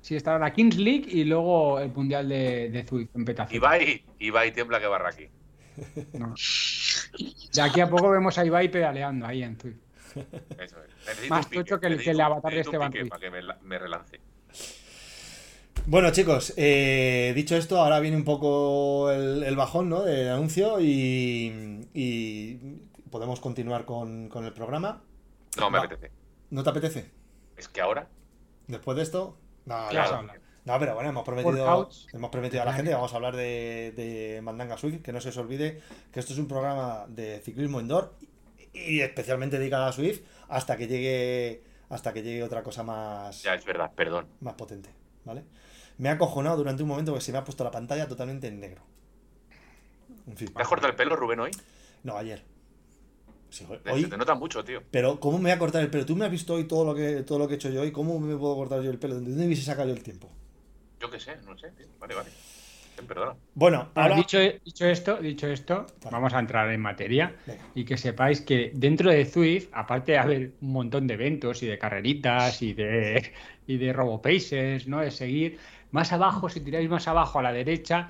Sí, 0.00 0.16
estará 0.16 0.38
la 0.38 0.52
Kings 0.52 0.76
League 0.76 1.06
y 1.08 1.24
luego 1.24 1.80
el 1.80 1.92
Mundial 1.92 2.28
de, 2.28 2.70
de 2.70 2.84
Zwift 2.84 3.14
en 3.14 3.24
Petaceta. 3.24 3.56
Ibai, 3.56 4.04
Ibai 4.18 4.52
tiembla 4.52 4.80
que 4.80 4.86
barra 4.86 5.08
aquí. 5.10 5.28
De 7.52 7.62
aquí 7.62 7.80
a 7.80 7.88
poco 7.88 8.10
vemos 8.10 8.36
a 8.38 8.44
Ibai 8.44 8.70
pedaleando 8.70 9.26
ahí 9.26 9.42
en 9.42 9.56
Zwift. 9.58 9.78
Eso 10.58 10.76
es. 10.82 11.30
Más 11.30 11.48
tocho 11.48 11.78
que 11.80 11.86
el, 11.86 12.02
que 12.02 12.10
el 12.10 12.20
avatar 12.20 12.52
de 12.52 12.60
Esteban 12.60 12.92
Para 13.08 13.20
que 13.20 13.30
me, 13.30 13.78
relance. 13.78 14.20
Bueno, 15.86 16.10
chicos, 16.10 16.52
eh, 16.56 17.32
dicho 17.34 17.56
esto, 17.56 17.80
ahora 17.80 18.00
viene 18.00 18.16
un 18.16 18.24
poco 18.24 19.10
el, 19.10 19.56
bajón 19.56 19.88
¿no? 19.88 20.02
del 20.02 20.28
anuncio 20.28 20.80
y, 20.80 21.88
y 21.94 22.54
podemos 23.10 23.40
continuar 23.40 23.84
con, 23.84 24.30
el 24.34 24.52
programa. 24.52 25.02
No, 25.56 25.70
me 25.70 25.78
apetece. 25.78 26.12
¿No 26.50 26.62
te 26.62 26.70
apetece? 26.70 27.10
Es 27.56 27.68
que 27.68 27.80
ahora. 27.80 28.08
Después 28.66 28.96
de 28.96 29.02
esto. 29.02 29.38
No, 29.64 29.90
no, 30.68 30.78
pero 30.78 30.94
bueno, 30.94 31.08
hemos 31.08 31.24
prometido, 31.24 31.88
hemos 32.12 32.30
prometido 32.30 32.62
a 32.62 32.66
la 32.66 32.74
gente 32.74 32.90
que 32.90 32.94
vamos 32.94 33.14
a 33.14 33.16
hablar 33.16 33.34
de, 33.34 33.94
de 33.96 34.40
Mandanga 34.42 34.76
Swift, 34.76 35.00
que 35.00 35.14
no 35.14 35.20
se 35.22 35.30
os 35.30 35.36
olvide 35.38 35.80
que 36.12 36.20
esto 36.20 36.34
es 36.34 36.38
un 36.38 36.46
programa 36.46 37.06
de 37.08 37.40
ciclismo 37.40 37.80
indoor 37.80 38.14
y 38.72 39.00
especialmente 39.00 39.58
dedicado 39.58 39.86
a 39.86 39.92
Swift 39.92 40.20
hasta 40.48 40.76
que 40.76 40.86
llegue 40.86 41.62
hasta 41.88 42.12
que 42.12 42.22
llegue 42.22 42.42
otra 42.42 42.62
cosa 42.62 42.82
más. 42.82 43.42
Ya 43.42 43.54
es 43.54 43.64
verdad, 43.64 43.92
perdón. 43.94 44.26
Más 44.40 44.54
potente, 44.54 44.90
¿vale? 45.24 45.44
Me 45.96 46.08
ha 46.08 46.12
acojonado 46.12 46.56
durante 46.56 46.82
un 46.82 46.88
momento 46.88 47.12
porque 47.12 47.24
se 47.24 47.32
me 47.32 47.38
ha 47.38 47.44
puesto 47.44 47.64
la 47.64 47.70
pantalla 47.70 48.06
totalmente 48.06 48.46
en 48.46 48.60
negro. 48.60 48.82
En 50.26 50.36
fin. 50.36 50.52
¿Te 50.54 50.62
has 50.62 50.68
cortado 50.68 50.90
el 50.90 50.96
pelo, 50.96 51.16
Rubén, 51.16 51.40
hoy? 51.40 51.50
No, 52.04 52.16
ayer. 52.16 52.44
Se 53.50 53.64
te 53.64 54.16
nota 54.16 54.34
mucho, 54.34 54.62
tío. 54.62 54.82
Pero, 54.90 55.18
¿cómo 55.18 55.38
me 55.38 55.44
voy 55.44 55.52
a 55.52 55.58
cortar 55.58 55.82
el 55.82 55.90
pelo? 55.90 56.04
Tú 56.04 56.14
me 56.14 56.26
has 56.26 56.30
visto 56.30 56.54
hoy 56.54 56.64
todo 56.64 56.84
lo 56.84 56.94
que, 56.94 57.22
todo 57.22 57.38
lo 57.38 57.48
que 57.48 57.54
he 57.54 57.56
hecho 57.56 57.70
yo 57.70 57.80
hoy. 57.80 57.90
¿Cómo 57.90 58.20
me 58.20 58.36
puedo 58.36 58.54
cortar 58.54 58.82
yo 58.82 58.90
el 58.90 58.98
pelo? 58.98 59.14
¿De 59.14 59.22
dónde 59.22 59.46
hubiese 59.46 59.62
sacado 59.62 59.88
yo 59.88 59.94
el 59.94 60.02
tiempo? 60.02 60.28
Yo 61.00 61.10
qué 61.10 61.18
sé, 61.18 61.36
no 61.46 61.56
sé, 61.56 61.70
tío. 61.70 61.86
Vale, 61.98 62.14
vale. 62.14 62.30
Perdona. 63.06 63.34
Bueno, 63.54 63.88
ahora... 63.94 64.16
dicho, 64.16 64.38
dicho, 64.64 64.86
esto, 64.86 65.16
dicho 65.16 65.46
esto, 65.46 65.86
vamos 66.10 66.34
a 66.34 66.38
entrar 66.38 66.70
en 66.70 66.80
materia 66.80 67.34
y 67.74 67.84
que 67.84 67.96
sepáis 67.96 68.40
que 68.40 68.72
dentro 68.74 69.10
de 69.10 69.24
Zwift, 69.24 69.68
aparte 69.72 70.12
de 70.12 70.18
haber 70.18 70.52
un 70.60 70.72
montón 70.72 71.06
de 71.06 71.14
eventos 71.14 71.62
y 71.62 71.66
de 71.66 71.78
carreritas 71.78 72.62
y 72.62 72.74
de, 72.74 73.32
y 73.66 73.76
de 73.76 73.92
robopaces, 73.92 74.88
¿no? 74.88 75.00
De 75.00 75.10
seguir, 75.10 75.58
más 75.90 76.12
abajo, 76.12 76.48
si 76.48 76.60
tiráis 76.60 76.88
más 76.88 77.08
abajo 77.08 77.38
a 77.38 77.42
la 77.42 77.52
derecha, 77.52 78.08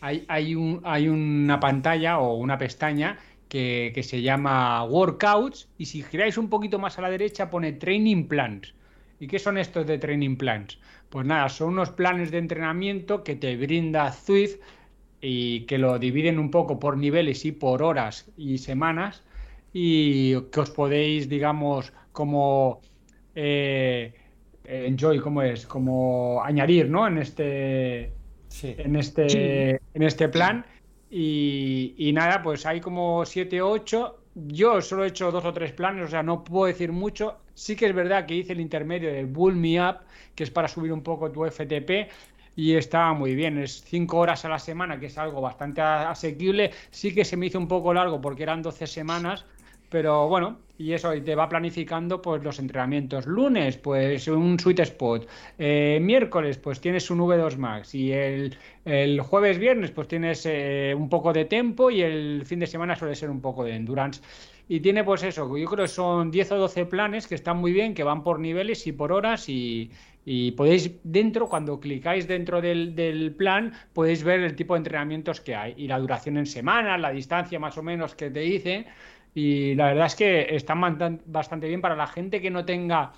hay, 0.00 0.24
hay, 0.28 0.54
un, 0.54 0.80
hay 0.84 1.08
una 1.08 1.60
pantalla 1.60 2.18
o 2.18 2.34
una 2.34 2.58
pestaña 2.58 3.18
que, 3.50 4.00
se 4.02 4.22
llama 4.22 4.84
Workouts 4.84 5.68
y 5.76 5.86
si 5.86 6.02
giráis 6.02 6.38
un 6.38 6.48
poquito 6.48 6.78
más 6.78 6.98
a 6.98 7.02
la 7.02 7.10
derecha 7.10 7.50
pone 7.50 7.72
Training 7.72 8.26
Plans. 8.28 8.74
¿Y 9.20 9.26
qué 9.26 9.38
son 9.38 9.58
estos 9.58 9.86
de 9.86 9.98
Training 9.98 10.36
Plans? 10.36 10.78
Pues 11.10 11.26
nada, 11.26 11.48
son 11.50 11.74
unos 11.74 11.90
planes 11.90 12.30
de 12.30 12.38
entrenamiento 12.38 13.22
que 13.22 13.36
te 13.36 13.56
brinda 13.56 14.10
Zwift 14.10 14.58
y 15.20 15.66
que 15.66 15.76
lo 15.76 15.98
dividen 15.98 16.38
un 16.38 16.50
poco 16.50 16.80
por 16.80 16.96
niveles 16.96 17.44
y 17.44 17.52
por 17.52 17.82
horas 17.82 18.30
y 18.36 18.58
semanas 18.58 19.22
y 19.72 20.40
que 20.50 20.60
os 20.60 20.70
podéis, 20.70 21.28
digamos, 21.28 21.92
como 22.12 22.80
eh, 23.34 24.14
enjoy, 24.64 25.18
¿cómo 25.18 25.42
es? 25.42 25.66
Como 25.66 26.42
añadir, 26.42 26.88
¿no? 26.88 27.06
En 27.06 27.18
este, 27.18 28.12
en 28.62 28.96
este, 28.96 29.80
en 29.94 30.02
este 30.02 30.28
plan. 30.28 30.64
Y, 31.10 32.10
nada, 32.14 32.42
pues 32.42 32.64
hay 32.66 32.80
como 32.80 33.24
7 33.24 33.60
o 33.62 33.70
8. 33.70 34.16
Yo 34.34 34.80
solo 34.80 35.04
he 35.04 35.08
hecho 35.08 35.32
dos 35.32 35.44
o 35.44 35.52
tres 35.52 35.72
planes, 35.72 36.06
o 36.06 36.08
sea, 36.08 36.22
no 36.22 36.44
puedo 36.44 36.66
decir 36.66 36.92
mucho. 36.92 37.38
Sí 37.60 37.76
que 37.76 37.86
es 37.86 37.94
verdad 37.94 38.24
que 38.24 38.36
hice 38.36 38.54
el 38.54 38.60
intermedio 38.60 39.12
de 39.12 39.26
Bull 39.26 39.54
Me 39.54 39.78
Up, 39.86 39.98
que 40.34 40.44
es 40.44 40.50
para 40.50 40.66
subir 40.66 40.92
un 40.94 41.02
poco 41.02 41.30
tu 41.30 41.44
FTP. 41.44 42.08
y 42.56 42.74
estaba 42.74 43.12
muy 43.12 43.34
bien. 43.34 43.58
Es 43.58 43.82
5 43.84 44.16
horas 44.18 44.44
a 44.46 44.48
la 44.48 44.58
semana, 44.58 44.98
que 44.98 45.06
es 45.06 45.18
algo 45.18 45.40
bastante 45.42 45.82
asequible. 45.82 46.70
Sí 46.90 47.14
que 47.14 47.24
se 47.24 47.36
me 47.36 47.46
hizo 47.46 47.58
un 47.58 47.68
poco 47.68 47.92
largo 47.92 48.20
porque 48.20 48.44
eran 48.44 48.62
12 48.62 48.86
semanas, 48.86 49.44
pero 49.90 50.26
bueno, 50.28 50.60
y 50.78 50.92
eso, 50.94 51.10
te 51.22 51.34
va 51.34 51.48
planificando 51.50 52.22
pues 52.22 52.42
los 52.42 52.58
entrenamientos. 52.58 53.26
Lunes, 53.26 53.76
pues 53.76 54.26
un 54.28 54.58
sweet 54.58 54.80
spot. 54.80 55.28
Eh, 55.58 55.98
miércoles, 56.00 56.56
pues 56.58 56.80
tienes 56.80 57.10
un 57.10 57.20
V2 57.20 57.56
Max. 57.58 57.94
Y 57.94 58.12
el, 58.12 58.56
el 58.86 59.20
jueves, 59.20 59.58
viernes, 59.58 59.90
pues 59.90 60.08
tienes 60.08 60.46
eh, 60.46 60.94
un 60.96 61.10
poco 61.10 61.34
de 61.34 61.44
tempo 61.44 61.90
y 61.90 62.00
el 62.00 62.42
fin 62.46 62.60
de 62.60 62.66
semana 62.66 62.96
suele 62.96 63.14
ser 63.14 63.28
un 63.28 63.42
poco 63.42 63.64
de 63.64 63.74
endurance. 63.74 64.22
Y 64.72 64.78
tiene 64.78 65.02
pues 65.02 65.24
eso, 65.24 65.56
yo 65.56 65.68
creo 65.68 65.84
que 65.84 65.88
son 65.88 66.30
10 66.30 66.52
o 66.52 66.58
12 66.58 66.86
planes 66.86 67.26
que 67.26 67.34
están 67.34 67.56
muy 67.56 67.72
bien, 67.72 67.92
que 67.92 68.04
van 68.04 68.22
por 68.22 68.38
niveles 68.38 68.86
y 68.86 68.92
por 68.92 69.10
horas 69.10 69.48
y, 69.48 69.90
y 70.24 70.52
podéis 70.52 70.92
dentro, 71.02 71.48
cuando 71.48 71.80
clicáis 71.80 72.28
dentro 72.28 72.60
del, 72.60 72.94
del, 72.94 73.34
plan, 73.34 73.72
podéis 73.92 74.22
ver 74.22 74.38
el 74.38 74.54
tipo 74.54 74.74
de 74.74 74.78
entrenamientos 74.78 75.40
que 75.40 75.56
hay 75.56 75.74
y 75.76 75.88
la 75.88 75.98
duración 75.98 76.36
en 76.36 76.46
semanas, 76.46 77.00
la 77.00 77.10
distancia 77.10 77.58
más 77.58 77.76
o 77.78 77.82
menos 77.82 78.14
que 78.14 78.30
te 78.30 78.38
dice. 78.38 78.86
Y 79.34 79.74
la 79.74 79.86
verdad 79.86 80.06
es 80.06 80.14
que 80.14 80.54
están 80.54 80.80
bastante 81.26 81.66
bien 81.66 81.80
para 81.80 81.96
la 81.96 82.06
gente 82.06 82.40
que 82.40 82.50
no 82.50 82.64
tenga 82.64 83.12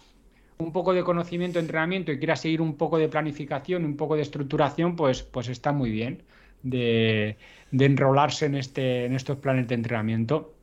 un 0.56 0.72
poco 0.72 0.94
de 0.94 1.04
conocimiento 1.04 1.58
entrenamiento 1.58 2.12
y 2.12 2.18
quiera 2.18 2.34
seguir 2.34 2.62
un 2.62 2.78
poco 2.78 2.96
de 2.96 3.10
planificación, 3.10 3.84
un 3.84 3.98
poco 3.98 4.16
de 4.16 4.22
estructuración, 4.22 4.96
pues, 4.96 5.22
pues 5.22 5.48
está 5.48 5.70
muy 5.72 5.90
bien 5.90 6.22
de, 6.62 7.36
de 7.70 7.84
enrolarse 7.84 8.46
en, 8.46 8.54
este, 8.54 9.04
en 9.04 9.14
estos 9.14 9.36
planes 9.36 9.68
de 9.68 9.74
entrenamiento. 9.74 10.54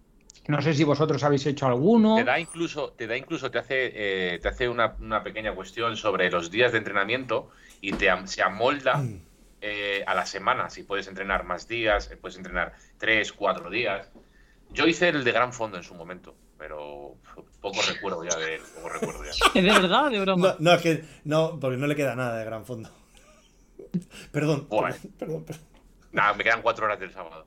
No 0.50 0.64
sé 0.64 0.74
si 0.74 0.84
vosotros 0.84 1.24
habéis 1.24 1.46
hecho 1.46 1.68
alguno. 1.68 2.16
Te 2.16 2.24
da 2.24 2.40
incluso, 2.40 2.94
te 2.94 3.06
da 3.06 3.16
incluso, 3.16 3.52
te 3.52 3.60
hace, 3.60 3.92
eh, 3.94 4.40
te 4.40 4.48
hace 4.48 4.68
una, 4.68 4.96
una, 5.00 5.22
pequeña 5.22 5.54
cuestión 5.54 5.96
sobre 5.96 6.32
los 6.32 6.50
días 6.50 6.72
de 6.72 6.80
entrenamiento 6.80 7.52
y 7.82 7.94
te 7.94 8.10
se 8.26 8.42
amolda 8.42 9.00
eh, 9.62 10.04
a 10.08 10.16
la 10.16 10.26
semana. 10.26 10.72
Si 10.72 10.82
puedes 10.82 11.08
entrenar 11.08 11.44
más 11.44 11.68
días, 11.68 12.10
puedes 12.20 12.36
entrenar 12.36 12.74
tres, 12.98 13.32
cuatro 13.32 13.70
días. 13.70 14.10
Yo 14.72 14.88
hice 14.88 15.10
el 15.10 15.24
de 15.24 15.32
gran 15.32 15.54
fondo 15.54 15.78
en 15.78 15.84
su 15.84 15.94
momento, 15.94 16.34
pero 16.58 17.14
poco 17.62 17.80
recuerdo 17.88 18.24
ya 18.24 18.36
de 18.36 18.56
él, 18.56 18.62
poco 18.74 18.90
recuerdo 18.90 19.24
ya. 19.26 19.30
¿Es 19.30 19.54
de 19.54 19.62
verdad 19.62 20.10
de 20.10 20.20
broma? 20.20 20.48
No, 20.48 20.56
no, 20.58 20.74
es 20.74 20.82
que 20.82 21.04
no, 21.26 21.60
porque 21.60 21.78
no 21.78 21.86
le 21.86 21.96
queda 21.96 22.16
nada 22.16 22.40
de 22.40 22.46
gran 22.46 22.66
fondo. 22.66 22.90
Perdón, 24.32 24.66
Bueno. 24.68 24.96
perdón, 25.20 25.46
perdón. 25.46 25.64
Nada, 26.12 26.34
me 26.34 26.44
quedan 26.44 26.64
cuatro 26.64 26.86
horas 26.86 27.00
del 27.00 27.14
sábado. 27.14 27.46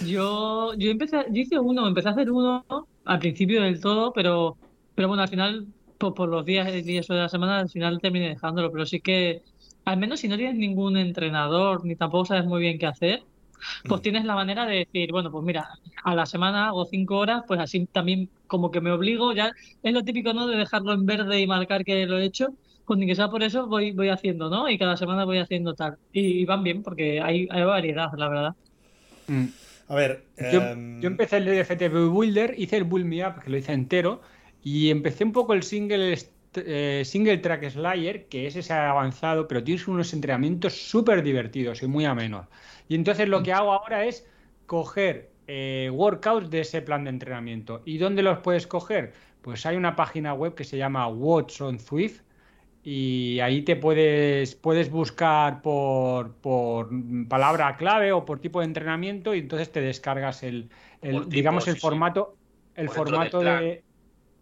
Yo, 0.00 0.74
yo 0.74 0.90
empecé, 0.90 1.24
yo 1.30 1.40
hice 1.42 1.58
uno, 1.58 1.86
empecé 1.86 2.08
a 2.08 2.12
hacer 2.12 2.30
uno 2.30 2.64
al 3.04 3.18
principio 3.18 3.62
del 3.62 3.80
todo, 3.80 4.12
pero, 4.12 4.56
pero 4.94 5.08
bueno, 5.08 5.22
al 5.22 5.28
final, 5.28 5.66
por, 5.98 6.14
por 6.14 6.28
los 6.28 6.44
días 6.44 6.68
y 6.74 6.82
días 6.82 7.06
de 7.06 7.14
la 7.16 7.28
semana, 7.28 7.58
al 7.58 7.70
final 7.70 8.00
terminé 8.00 8.30
dejándolo, 8.30 8.70
pero 8.72 8.86
sí 8.86 9.00
que, 9.00 9.42
al 9.84 9.98
menos 9.98 10.20
si 10.20 10.28
no 10.28 10.36
tienes 10.36 10.56
ningún 10.56 10.96
entrenador, 10.96 11.84
ni 11.84 11.96
tampoco 11.96 12.26
sabes 12.26 12.46
muy 12.46 12.60
bien 12.60 12.78
qué 12.78 12.86
hacer, 12.86 13.22
pues 13.84 14.02
tienes 14.02 14.24
la 14.24 14.34
manera 14.34 14.66
de 14.66 14.78
decir, 14.78 15.10
bueno, 15.12 15.30
pues 15.30 15.44
mira, 15.44 15.68
a 16.04 16.14
la 16.14 16.26
semana 16.26 16.68
hago 16.68 16.84
cinco 16.86 17.18
horas, 17.18 17.42
pues 17.46 17.60
así 17.60 17.86
también 17.86 18.28
como 18.46 18.70
que 18.70 18.80
me 18.80 18.90
obligo, 18.90 19.32
ya 19.32 19.52
es 19.82 19.92
lo 19.92 20.02
típico, 20.02 20.32
¿no? 20.32 20.46
De 20.46 20.56
dejarlo 20.56 20.92
en 20.92 21.06
verde 21.06 21.40
y 21.40 21.46
marcar 21.46 21.84
que 21.84 22.06
lo 22.06 22.18
he 22.18 22.24
hecho, 22.24 22.48
pues 22.84 22.98
ni 22.98 23.06
que 23.06 23.14
sea 23.14 23.28
por 23.28 23.42
eso 23.42 23.66
voy, 23.66 23.92
voy 23.92 24.08
haciendo, 24.08 24.50
¿no? 24.50 24.68
Y 24.68 24.78
cada 24.78 24.96
semana 24.96 25.24
voy 25.24 25.38
haciendo 25.38 25.74
tal. 25.74 25.96
Y, 26.12 26.40
y 26.40 26.44
van 26.44 26.62
bien, 26.64 26.82
porque 26.82 27.20
hay, 27.20 27.46
hay 27.50 27.62
variedad, 27.62 28.08
la 28.16 28.28
verdad. 28.28 28.52
Mm. 29.28 29.61
A 29.92 29.94
ver, 29.94 30.24
Yo, 30.50 30.62
em, 30.62 31.02
yo 31.02 31.06
empecé 31.06 31.36
el 31.36 31.48
FTP 31.48 31.92
Builder, 32.08 32.54
hice 32.56 32.78
el 32.78 32.84
Build 32.84 33.04
Me 33.04 33.26
Up, 33.26 33.42
que 33.44 33.50
lo 33.50 33.58
hice 33.58 33.72
entero, 33.72 34.22
y 34.62 34.88
empecé 34.88 35.22
un 35.22 35.32
poco 35.32 35.52
el 35.52 35.62
single, 35.62 36.16
eh, 36.54 37.02
single 37.04 37.36
Track 37.36 37.68
Slayer, 37.68 38.24
que 38.26 38.46
es 38.46 38.56
ese 38.56 38.72
avanzado, 38.72 39.46
pero 39.46 39.62
tienes 39.62 39.86
unos 39.86 40.14
entrenamientos 40.14 40.72
súper 40.72 41.22
divertidos 41.22 41.82
y 41.82 41.88
muy 41.88 42.06
amenos. 42.06 42.46
Y 42.88 42.94
entonces 42.94 43.28
lo 43.28 43.42
que 43.42 43.52
hago 43.52 43.70
ahora 43.74 44.06
es 44.06 44.26
coger 44.64 45.30
eh, 45.46 45.90
workouts 45.92 46.48
de 46.48 46.60
ese 46.60 46.80
plan 46.80 47.04
de 47.04 47.10
entrenamiento. 47.10 47.82
¿Y 47.84 47.98
dónde 47.98 48.22
los 48.22 48.38
puedes 48.38 48.66
coger? 48.66 49.12
Pues 49.42 49.66
hay 49.66 49.76
una 49.76 49.94
página 49.94 50.32
web 50.32 50.54
que 50.54 50.64
se 50.64 50.78
llama 50.78 51.06
Watch 51.06 51.60
on 51.60 51.78
Swift, 51.78 52.22
y 52.82 53.38
ahí 53.40 53.62
te 53.62 53.76
puedes, 53.76 54.54
puedes 54.56 54.90
buscar 54.90 55.62
por, 55.62 56.36
por 56.40 56.90
palabra 57.28 57.76
clave 57.76 58.12
o 58.12 58.24
por 58.24 58.40
tipo 58.40 58.60
de 58.60 58.66
entrenamiento 58.66 59.34
y 59.34 59.40
entonces 59.40 59.70
te 59.70 59.80
descargas 59.80 60.42
el, 60.42 60.70
el 61.00 61.28
tipo, 61.28 61.30
digamos 61.30 61.68
el 61.68 61.76
sí, 61.76 61.80
sí. 61.80 61.80
formato 61.80 62.38
el 62.74 62.90
Por 62.90 62.94
formato 62.94 63.42
de 63.44 63.84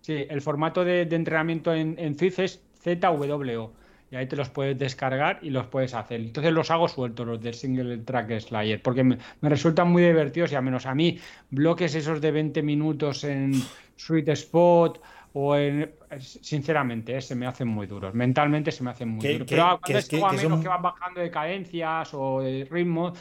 sí, 0.01 0.27
el 0.29 0.41
formato 0.43 0.85
de, 0.85 1.07
de 1.07 1.17
entrenamiento 1.17 1.75
en, 1.75 1.97
en 1.99 2.17
es 2.21 2.65
ZWO 2.83 3.77
y 4.11 4.17
ahí 4.17 4.27
te 4.27 4.37
los 4.37 4.51
puedes 4.51 4.77
descargar 4.79 5.39
y 5.43 5.51
los 5.51 5.67
puedes 5.69 5.95
hacer. 5.95 6.21
Entonces 6.21 6.53
los 6.53 6.71
hago 6.71 6.89
sueltos, 6.89 7.27
los 7.27 7.41
del 7.41 7.55
single 7.55 7.99
track 7.99 8.41
slayer, 8.41 8.83
porque 8.83 9.05
me, 9.05 9.19
me 9.41 9.49
resultan 9.49 9.89
muy 9.91 10.03
divertidos 10.03 10.51
y 10.53 10.57
a 10.57 10.61
menos 10.61 10.87
a 10.87 10.95
mí 10.95 11.19
bloques 11.51 11.95
esos 11.95 12.21
de 12.21 12.33
20 12.33 12.63
minutos 12.63 13.23
en 13.25 13.71
Sweet 13.97 14.29
Spot 14.31 15.01
o 15.33 15.57
en 15.57 15.93
sinceramente 16.19 17.17
eh, 17.17 17.21
se 17.21 17.35
me 17.35 17.47
hacen 17.47 17.69
muy 17.69 17.87
duros 17.87 18.15
mentalmente 18.15 18.73
se 18.73 18.83
me 18.83 18.91
hacen 18.91 19.09
muy 19.11 19.21
Que- 19.21 19.33
duros 19.35 19.47
que- 19.49 19.55
pero 19.57 19.65
que 19.65 19.93
cuando 19.93 19.99
es 19.99 20.05
es 20.05 20.09
que- 20.11 20.17
a 20.17 20.31
que 20.31 20.37
menos 20.37 20.51
son- 20.53 20.63
que 20.63 20.69
van 20.69 20.83
bajando 20.83 21.21
de 21.21 21.31
cadencias 21.31 22.11
o 22.15 22.41
de 22.41 22.67
ritmo 22.71 23.13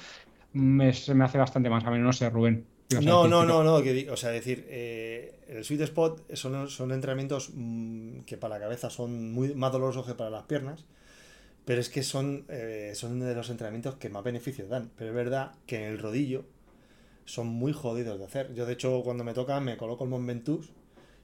me- 0.53 0.93
se 0.93 1.13
me 1.13 1.25
hace 1.25 1.37
bastante 1.37 1.69
más 1.69 1.83
a 1.85 1.91
menos 1.91 2.05
no 2.05 2.13
sé 2.13 2.29
Rubén 2.29 2.65
No, 3.03 3.27
no, 3.27 3.45
no, 3.45 3.63
no, 3.63 3.83
que, 3.83 4.09
o 4.09 4.17
sea, 4.17 4.31
decir, 4.31 4.65
eh, 4.67 5.35
el 5.47 5.63
sweet 5.63 5.81
spot 5.81 6.33
son, 6.33 6.67
son 6.67 6.91
entrenamientos 6.91 7.51
mm, 7.53 8.21
que 8.21 8.35
para 8.35 8.55
la 8.55 8.61
cabeza 8.61 8.89
son 8.89 9.31
muy 9.31 9.53
más 9.53 9.71
dolorosos 9.71 10.07
que 10.07 10.15
para 10.15 10.31
las 10.31 10.45
piernas, 10.45 10.85
pero 11.65 11.79
es 11.81 11.89
que 11.89 12.01
son, 12.01 12.45
eh, 12.49 12.93
son 12.95 13.19
de 13.19 13.35
los 13.35 13.51
entrenamientos 13.51 13.97
que 13.97 14.09
más 14.09 14.23
beneficios 14.23 14.69
dan. 14.69 14.89
Pero 14.97 15.11
es 15.11 15.15
verdad 15.15 15.51
que 15.67 15.75
en 15.75 15.83
el 15.83 15.99
rodillo 15.99 16.45
son 17.25 17.45
muy 17.45 17.71
jodidos 17.73 18.17
de 18.17 18.25
hacer. 18.25 18.55
Yo, 18.55 18.65
de 18.65 18.73
hecho, 18.73 19.03
cuando 19.03 19.23
me 19.23 19.35
toca, 19.35 19.59
me 19.59 19.77
coloco 19.77 20.03
el 20.05 20.09
Mont 20.09 20.25
Ventoux 20.25 20.67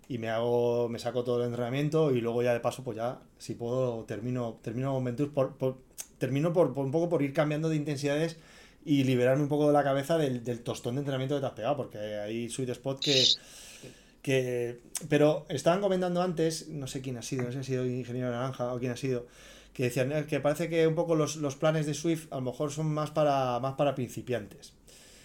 y 0.07 0.17
me 0.17 0.29
hago, 0.29 0.87
me 0.89 0.99
saco 0.99 1.23
todo 1.23 1.39
el 1.39 1.47
entrenamiento 1.47 2.11
y 2.11 2.21
luego 2.21 2.43
ya 2.43 2.53
de 2.53 2.59
paso, 2.59 2.83
pues 2.83 2.97
ya, 2.97 3.19
si 3.37 3.55
puedo, 3.55 4.03
termino, 4.05 4.59
termino 4.61 5.01
Ventoux 5.01 5.31
por, 5.33 5.55
por- 5.57 5.77
termino 6.17 6.53
por, 6.53 6.73
por 6.73 6.85
un 6.85 6.91
poco 6.91 7.09
por 7.09 7.21
ir 7.21 7.33
cambiando 7.33 7.69
de 7.69 7.75
intensidades 7.75 8.37
y 8.85 9.03
liberarme 9.03 9.43
un 9.43 9.49
poco 9.49 9.67
de 9.67 9.73
la 9.73 9.83
cabeza 9.83 10.17
del, 10.17 10.43
del 10.43 10.61
tostón 10.61 10.95
de 10.95 10.99
entrenamiento 11.01 11.35
que 11.35 11.41
te 11.41 11.47
has 11.47 11.53
pegado, 11.53 11.77
porque 11.77 11.97
hay 11.97 12.49
sweet 12.49 12.69
spot 12.69 12.99
que, 13.03 13.25
que... 14.21 14.79
Pero 15.09 15.45
estaban 15.49 15.81
comentando 15.81 16.21
antes, 16.21 16.69
no 16.69 16.87
sé 16.87 17.01
quién 17.01 17.17
ha 17.17 17.21
sido, 17.21 17.43
no 17.43 17.51
sé 17.51 17.63
si 17.63 17.73
ha 17.73 17.81
sido 17.81 17.85
Ingeniero 17.85 18.29
Naranja 18.29 18.73
o 18.73 18.79
quién 18.79 18.91
ha 18.91 18.97
sido, 18.97 19.25
que 19.73 19.83
decían 19.83 20.11
eh, 20.11 20.25
que 20.27 20.39
parece 20.39 20.69
que 20.69 20.87
un 20.87 20.95
poco 20.95 21.15
los, 21.15 21.37
los 21.37 21.55
planes 21.55 21.85
de 21.85 21.93
Swift 21.93 22.31
a 22.31 22.35
lo 22.35 22.41
mejor 22.41 22.71
son 22.71 22.93
más 22.93 23.11
para, 23.11 23.59
más 23.59 23.73
para 23.73 23.95
principiantes. 23.95 24.73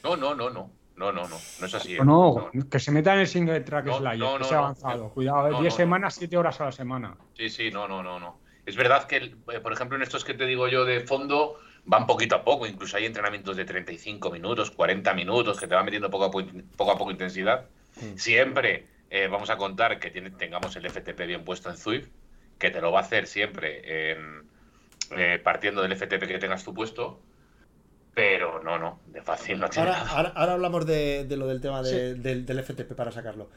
No, 0.03 0.17
no, 0.17 0.35
no, 0.35 0.51
no. 0.51 0.71
No, 1.01 1.13
no, 1.13 1.27
no. 1.27 1.39
No 1.61 1.67
es 1.67 1.75
así. 1.75 1.95
¿eh? 1.97 2.01
O 2.01 2.05
no, 2.05 2.51
que 2.71 2.79
se 2.79 2.93
meta 2.93 3.15
en 3.15 3.21
el 3.21 3.27
single 3.27 3.61
track 3.63 3.87
No, 3.87 3.99
slayer 3.99 4.19
no, 4.19 4.35
que 4.37 4.45
no, 4.45 4.51
no. 4.51 4.59
avanzado 4.59 5.09
cuidado 5.09 5.49
eh, 5.49 5.51
No, 5.53 5.61
10 5.63 5.73
no, 5.73 5.77
semanas 5.79 6.15
7 6.15 6.37
horas 6.37 6.61
a 6.61 6.67
la 6.67 6.73
semana 6.73 7.17
Sí, 7.39 7.49
sí, 7.49 7.71
no, 7.71 7.89
no, 7.89 8.03
no, 8.03 8.21
no. 8.21 8.41
Es 8.67 8.77
verdad 8.77 9.07
que, 9.07 9.17
eh, 9.17 9.61
por 9.63 9.73
ejemplo, 9.73 9.97
en 9.97 10.03
estos 10.03 10.25
que 10.27 10.35
te 10.35 10.45
digo 10.45 10.69
yo 10.69 10.85
de 10.85 11.01
fondo, 11.01 11.59
van 11.87 12.07
poquito 12.07 12.37
a 12.37 12.45
poco. 12.45 12.67
Incluso 12.67 12.99
hay 12.99 13.07
entrenamientos 13.07 13.57
de 13.57 13.65
35 13.65 14.31
minutos, 14.31 14.71
40 14.71 15.15
minutos, 15.15 15.59
que 15.59 15.67
te 15.67 15.75
van 15.75 15.87
metiendo 15.87 16.11
poco 16.11 16.27
a 16.27 16.31
poco, 16.31 16.47
poco, 16.77 16.93
a 16.93 16.99
poco 16.99 17.11
intensidad. 17.11 17.65
Siempre 18.17 18.87
eh, 19.09 19.27
vamos 19.29 19.49
a 19.49 19.57
contar 19.57 19.99
que 19.99 20.11
tiene- 20.11 20.31
tengamos 20.33 20.77
el 20.77 20.85
FTP 20.85 21.27
bien 21.27 21.45
puesto 21.45 21.71
en 21.71 21.77
Zwift, 21.79 22.09
que 22.59 22.71
te 22.71 22.81
lo 22.83 22.93
va 22.93 22.99
a 23.01 23.03
hacer 23.03 23.27
siempre 23.27 24.13
en, 24.13 24.43
eh, 25.17 25.41
partiendo 25.43 25.81
del 25.81 25.93
FTP 25.93 26.27
que 26.29 26.39
tengas 26.39 26.63
tú 26.63 26.75
puesto. 26.75 27.21
Pero 28.15 28.63
no, 28.63 28.79
no, 28.79 29.01
de 29.07 29.23
fácil 29.23 29.61
no 29.61 29.69
tiene 29.69 29.89
Ahora, 29.89 30.01
nada. 30.05 30.17
ahora, 30.17 30.33
ahora 30.35 30.53
hablamos 30.55 30.87
de, 30.87 31.25
de 31.25 31.37
lo 31.37 31.47
del 31.47 31.61
tema 31.61 31.83
de- 31.83 32.15
Sí. 32.15 32.21
del, 32.21 32.45
del 32.45 32.59
FTP 32.65 32.93
para 32.95 33.13
sacarlo. 33.13 33.49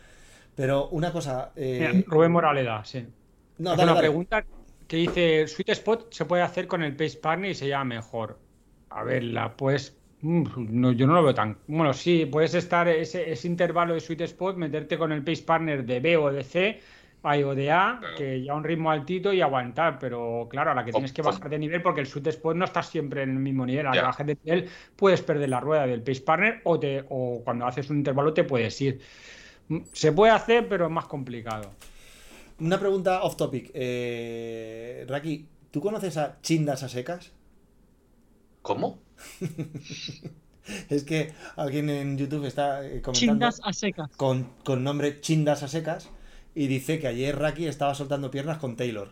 Pero 0.56 0.88
una 0.90 1.12
cosa... 1.12 1.52
eh, 1.56 1.90
Mira, 1.92 2.04
Rubén 2.08 2.32
Moraleda 2.32 2.84
sí 2.86 3.06
no, 3.58 3.72
Hace 3.72 3.78
dale, 3.78 3.84
una 3.84 3.94
dale. 3.96 4.08
pregunta 4.10 4.46
que 4.88 4.98
dice 4.98 5.48
Sweet 5.48 5.70
Spot 5.70 6.14
se 6.14 6.26
puede 6.26 6.44
hacer 6.44 6.68
con 6.68 6.84
el 6.84 6.96
Pace 6.96 7.18
Partner 7.18 7.52
y 7.52 7.56
se 7.56 7.68
llama 7.68 7.86
mejor. 7.96 8.38
A 8.90 9.04
ver, 9.04 9.24
la 9.24 9.56
pues 9.56 9.98
no, 10.22 10.92
yo 10.92 11.08
no 11.08 11.14
lo 11.16 11.24
veo 11.24 11.34
tan. 11.34 11.58
Bueno, 11.68 11.94
sí, 11.94 12.26
puedes 12.26 12.54
estar 12.54 12.88
ese, 12.88 13.32
ese 13.32 13.48
intervalo 13.48 13.94
de 13.96 14.00
Sweet 14.00 14.22
Spot, 14.22 14.56
meterte 14.58 14.98
con 14.98 15.12
el 15.12 15.24
Pace 15.24 15.44
Partner 15.44 15.84
de 15.86 16.00
B 16.00 16.18
o 16.18 16.32
de 16.32 16.44
C, 16.44 16.82
ay, 17.24 17.44
o 17.44 17.56
de 17.56 17.72
A, 17.72 17.98
Claro. 18.00 18.16
que 18.18 18.44
ya 18.44 18.54
un 18.54 18.64
ritmo 18.64 18.92
altito 18.92 19.32
y 19.34 19.42
aguantar, 19.42 19.98
pero 20.00 20.48
claro, 20.50 20.72
a 20.72 20.76
la 20.76 20.84
que 20.86 20.92
tienes 20.92 21.12
que 21.14 21.22
bajar 21.22 21.50
de 21.50 21.58
nivel 21.58 21.82
porque 21.82 22.02
el 22.02 22.08
Sweet 22.08 22.28
Spot 22.28 22.56
no 22.56 22.66
estás 22.66 22.88
siempre 22.90 23.24
en 23.24 23.30
el 23.32 23.40
mismo 23.40 23.66
nivel. 23.66 23.88
A 23.88 23.90
la 23.92 23.96
que 23.96 24.02
bajes 24.06 24.28
de 24.28 24.38
nivel 24.44 24.70
puedes 24.96 25.22
perder 25.22 25.50
la 25.50 25.60
rueda 25.60 25.88
del 25.88 26.02
Pace 26.04 26.22
Partner 26.22 26.62
o, 26.66 26.80
te, 26.80 27.04
o 27.10 27.42
cuando 27.44 27.66
haces 27.66 27.90
un 27.90 27.98
intervalo 27.98 28.34
te 28.34 28.44
puedes 28.44 28.80
ir. 28.82 29.00
Se 29.94 30.12
puede 30.12 30.32
hacer, 30.34 30.68
pero 30.68 30.86
es 30.86 30.92
más 30.92 31.06
complicado. 31.06 31.72
Una 32.60 32.80
pregunta 32.80 33.24
off 33.24 33.36
topic. 33.38 33.72
Eh, 33.74 35.06
Raki, 35.08 35.48
¿tú 35.72 35.82
conoces 35.82 36.18
a 36.18 36.40
Chindas 36.42 36.84
a 36.84 36.90
secas? 36.90 37.32
¿Cómo? 38.62 39.00
Es 40.90 41.04
que 41.04 41.34
alguien 41.58 41.90
en 41.90 42.18
YouTube 42.18 42.46
está 42.46 42.86
eh, 42.86 43.02
comentando 43.02 43.14
Chindas 43.14 43.60
a 43.64 43.74
secas. 43.74 44.10
con, 44.16 44.50
con 44.64 44.82
nombre 44.84 45.20
Chindas 45.20 45.62
a 45.64 45.68
secas 45.68 46.10
y 46.56 46.68
dice 46.68 47.00
que 47.00 47.08
ayer 47.08 47.38
Raki 47.38 47.68
estaba 47.68 47.96
soltando 47.96 48.32
piernas 48.32 48.58
con 48.58 48.76
Taylor. 48.76 49.12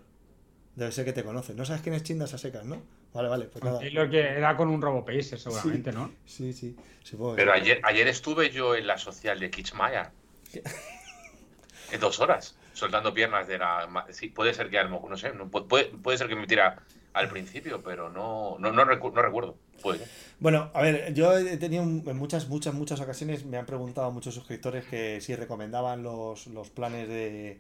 Debe 0.76 0.92
ser 0.92 1.06
que 1.06 1.14
te 1.14 1.24
conoce. 1.24 1.54
No 1.54 1.66
sabes 1.66 1.82
quién 1.82 1.96
es 1.96 2.04
Chindas 2.04 2.34
a 2.34 2.38
secas, 2.38 2.66
¿no? 2.66 2.82
Vale, 3.14 3.28
vale, 3.28 3.46
pues 3.46 3.64
nada. 3.64 3.82
Lo 3.92 4.10
que 4.10 4.20
era 4.20 4.56
con 4.56 4.70
un 4.70 4.82
RoboPacer, 4.82 5.38
seguramente, 5.38 5.92
¿no? 5.92 6.12
Sí, 6.26 6.54
sí. 6.54 6.76
supongo 7.04 7.36
Pero 7.36 7.52
ayer, 7.52 7.82
ayer 7.84 8.08
estuve 8.08 8.52
yo 8.52 8.76
en 8.76 8.88
la 8.88 8.98
social 8.98 9.40
de 9.40 9.50
Kitzmaya. 9.50 10.12
En 11.92 12.00
dos 12.00 12.22
horas, 12.22 12.56
soltando 12.72 13.14
piernas 13.14 13.50
de 13.50 13.58
la. 13.58 14.06
Sí, 14.12 14.30
puede 14.30 14.54
ser 14.54 14.70
que 14.70 14.82
no 14.82 15.18
sé, 15.18 15.32
puede, 15.68 15.86
puede 15.88 16.18
ser 16.18 16.30
que 16.30 16.38
me 16.38 16.48
tira 16.48 16.82
al 17.14 17.30
principio, 17.30 17.82
pero 17.84 18.10
no, 18.10 18.58
no, 18.60 18.72
no, 18.72 18.84
recu- 18.86 19.14
no 19.14 19.22
recuerdo. 19.22 19.58
Puede. 19.82 20.06
Bueno, 20.40 20.70
a 20.74 20.82
ver, 20.82 21.14
yo 21.14 21.36
he 21.38 21.58
tenido 21.58 21.84
en 21.84 22.18
muchas, 22.18 22.48
muchas, 22.50 22.74
muchas 22.74 23.00
ocasiones, 23.02 23.46
me 23.46 23.58
han 23.58 23.66
preguntado 23.66 24.12
muchos 24.12 24.34
suscriptores 24.36 24.86
que 24.86 25.20
si 25.22 25.36
recomendaban 25.36 26.04
los, 26.04 26.48
los 26.48 26.70
planes 26.70 27.08
de, 27.08 27.58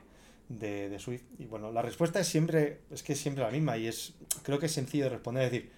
de, 0.50 0.90
de 0.90 1.00
Swift. 1.00 1.24
Y 1.40 1.46
bueno, 1.46 1.72
la 1.72 1.82
respuesta 1.82 2.20
es 2.20 2.28
siempre, 2.28 2.80
es 2.92 3.04
que 3.04 3.14
es 3.14 3.20
siempre 3.20 3.44
la 3.44 3.50
misma 3.52 3.78
y 3.78 3.88
es, 3.88 4.14
creo 4.44 4.60
que 4.60 4.68
es 4.68 4.72
sencillo 4.72 5.06
de 5.06 5.10
responder. 5.10 5.46
Es 5.46 5.52
decir, 5.52 5.72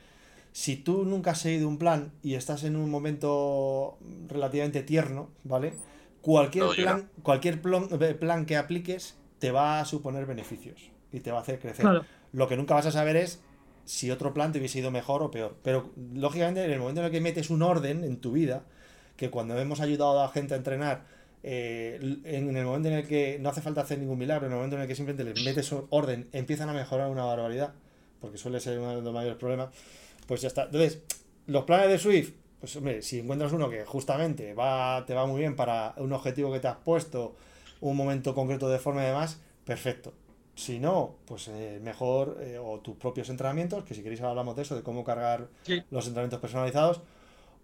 si 0.52 0.76
tú 0.76 1.06
nunca 1.06 1.32
has 1.32 1.40
seguido 1.40 1.68
un 1.68 1.78
plan 1.78 2.12
y 2.22 2.36
estás 2.36 2.64
en 2.64 2.76
un 2.76 2.90
momento 2.90 3.98
relativamente 4.28 4.84
tierno, 4.84 5.30
¿vale? 5.44 5.74
Cualquier 6.22 6.66
No, 6.66 6.74
plan, 6.74 7.10
cualquier 7.24 7.62
plan, 7.62 7.88
plan 8.20 8.46
que 8.46 8.58
apliques 8.58 9.18
te 9.40 9.52
va 9.52 9.80
a 9.80 9.86
suponer 9.86 10.26
beneficios 10.26 10.90
y 11.12 11.22
te 11.22 11.32
va 11.32 11.40
a 11.40 11.42
hacer 11.42 11.60
crecer. 11.60 11.82
Claro. 11.84 12.06
Lo 12.34 12.48
que 12.48 12.56
nunca 12.56 12.76
vas 12.76 12.86
a 12.86 12.92
saber 12.92 13.16
es 13.16 13.42
si 13.86 14.12
otro 14.12 14.34
plan 14.34 14.52
te 14.52 14.60
hubiese 14.60 14.80
ido 14.80 14.92
mejor 14.92 15.24
o 15.24 15.32
peor. 15.32 15.58
Pero 15.64 15.92
lógicamente, 16.14 16.64
en 16.64 16.72
el 16.72 16.80
momento 16.80 17.02
en 17.02 17.06
el 17.06 17.12
que 17.12 17.22
metes 17.22 17.50
un 17.50 17.62
orden 17.62 18.04
en 18.04 18.18
tu 18.18 18.32
vida, 18.32 18.64
que 19.16 19.30
cuando 19.30 19.58
hemos 19.60 19.80
ayudado 19.82 20.20
a 20.20 20.24
la 20.24 20.30
gente 20.30 20.54
a 20.54 20.58
entrenar, 20.58 21.06
eh, 21.44 22.00
en 22.24 22.56
el 22.56 22.66
momento 22.66 22.88
en 22.88 22.96
el 22.96 23.08
que 23.08 23.38
no 23.40 23.50
hace 23.50 23.62
falta 23.62 23.82
hacer 23.82 24.00
ningún 24.00 24.18
milagro, 24.18 24.46
en 24.48 24.54
el 24.54 24.58
momento 24.58 24.78
en 24.78 24.84
el 24.84 24.88
que 24.88 24.96
simplemente 24.96 25.34
les 25.34 25.44
metes 25.44 25.74
orden, 25.90 26.30
empiezan 26.32 26.70
a 26.70 26.74
mejorar 26.74 27.10
una 27.10 27.26
barbaridad, 27.26 27.74
porque 28.22 28.38
suele 28.38 28.60
ser 28.60 28.80
uno 28.80 28.96
de 28.96 29.02
los 29.02 29.14
mayores 29.14 29.38
problemas, 29.38 29.70
pues 30.26 30.42
ya 30.42 30.48
está. 30.48 30.64
Entonces, 30.64 31.02
los 31.48 31.66
planes 31.66 31.90
de 31.90 32.00
Swift, 32.00 32.34
pues 32.62 32.76
hombre, 32.78 33.02
si 33.02 33.20
encuentras 33.20 33.52
uno 33.52 33.70
que 33.70 33.84
justamente 33.84 34.54
va, 34.54 35.06
te 35.06 35.14
va 35.14 35.26
muy 35.26 35.42
bien 35.42 35.56
para 35.56 35.94
un 35.98 36.14
objetivo 36.14 36.52
que 36.54 36.62
te 36.62 36.70
has 36.70 36.78
puesto, 36.78 37.36
un 37.82 37.98
momento 37.98 38.34
concreto 38.34 38.70
de 38.70 38.80
forma 38.80 39.04
y 39.04 39.08
demás, 39.08 39.42
perfecto. 39.66 40.14
Si 40.56 40.80
no, 40.80 41.16
pues 41.26 41.48
eh, 41.48 41.80
mejor, 41.82 42.38
eh, 42.42 42.60
o 42.60 42.80
tus 42.80 42.96
propios 42.96 43.30
entrenamientos, 43.30 43.84
que 43.84 43.96
si 43.96 44.04
queréis 44.04 44.22
hablamos 44.22 44.56
de 44.56 44.62
eso, 44.62 44.76
de 44.76 44.84
cómo 44.84 45.04
cargar 45.04 45.48
Sí. 45.64 45.84
los 45.90 46.06
entrenamientos 46.06 46.40
personalizados, 46.40 47.02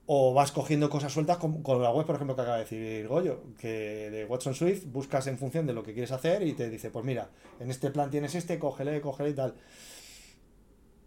o 0.08 0.34
vas 0.34 0.52
cogiendo 0.52 0.90
cosas 0.90 1.14
sueltas 1.14 1.38
con, 1.38 1.62
con 1.62 1.84
la 1.84 1.92
web, 1.92 2.08
por 2.08 2.16
ejemplo, 2.16 2.36
que 2.36 2.42
acaba 2.42 2.58
de 2.58 2.64
decir 2.64 3.08
Goyo, 3.08 3.44
que 3.60 4.10
de 4.10 4.26
Watson 4.26 4.56
Swift 4.56 4.86
buscas 4.88 5.28
en 5.28 5.38
función 5.38 5.68
de 5.68 5.74
lo 5.74 5.84
que 5.84 5.94
quieres 5.94 6.12
hacer 6.12 6.42
y 6.42 6.54
te 6.54 6.68
dice, 6.68 6.90
pues 6.90 7.06
mira, 7.06 7.30
en 7.60 7.70
este 7.70 7.92
plan 7.92 8.10
tienes 8.10 8.34
este, 8.34 8.58
cógele, 8.58 9.02
cógele 9.02 9.30
y 9.30 9.34
tal. 9.36 9.54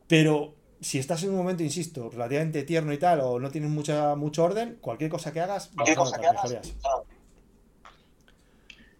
Pero 0.06 0.54
si 0.80 0.98
estás 0.98 1.22
en 1.24 1.30
un 1.30 1.36
momento, 1.36 1.64
insisto, 1.64 2.10
relativamente 2.10 2.62
tierno 2.62 2.92
y 2.92 2.98
tal, 2.98 3.20
o 3.22 3.40
no 3.40 3.50
tienes 3.50 3.70
mucha, 3.70 4.14
mucho 4.14 4.44
orden, 4.44 4.78
cualquier 4.80 5.10
cosa 5.10 5.32
que 5.32 5.40
hagas, 5.40 5.74
vas 5.74 5.88
a 5.90 5.94
notar 5.94 6.20
mejorías. 6.20 6.74
Claro 6.80 7.04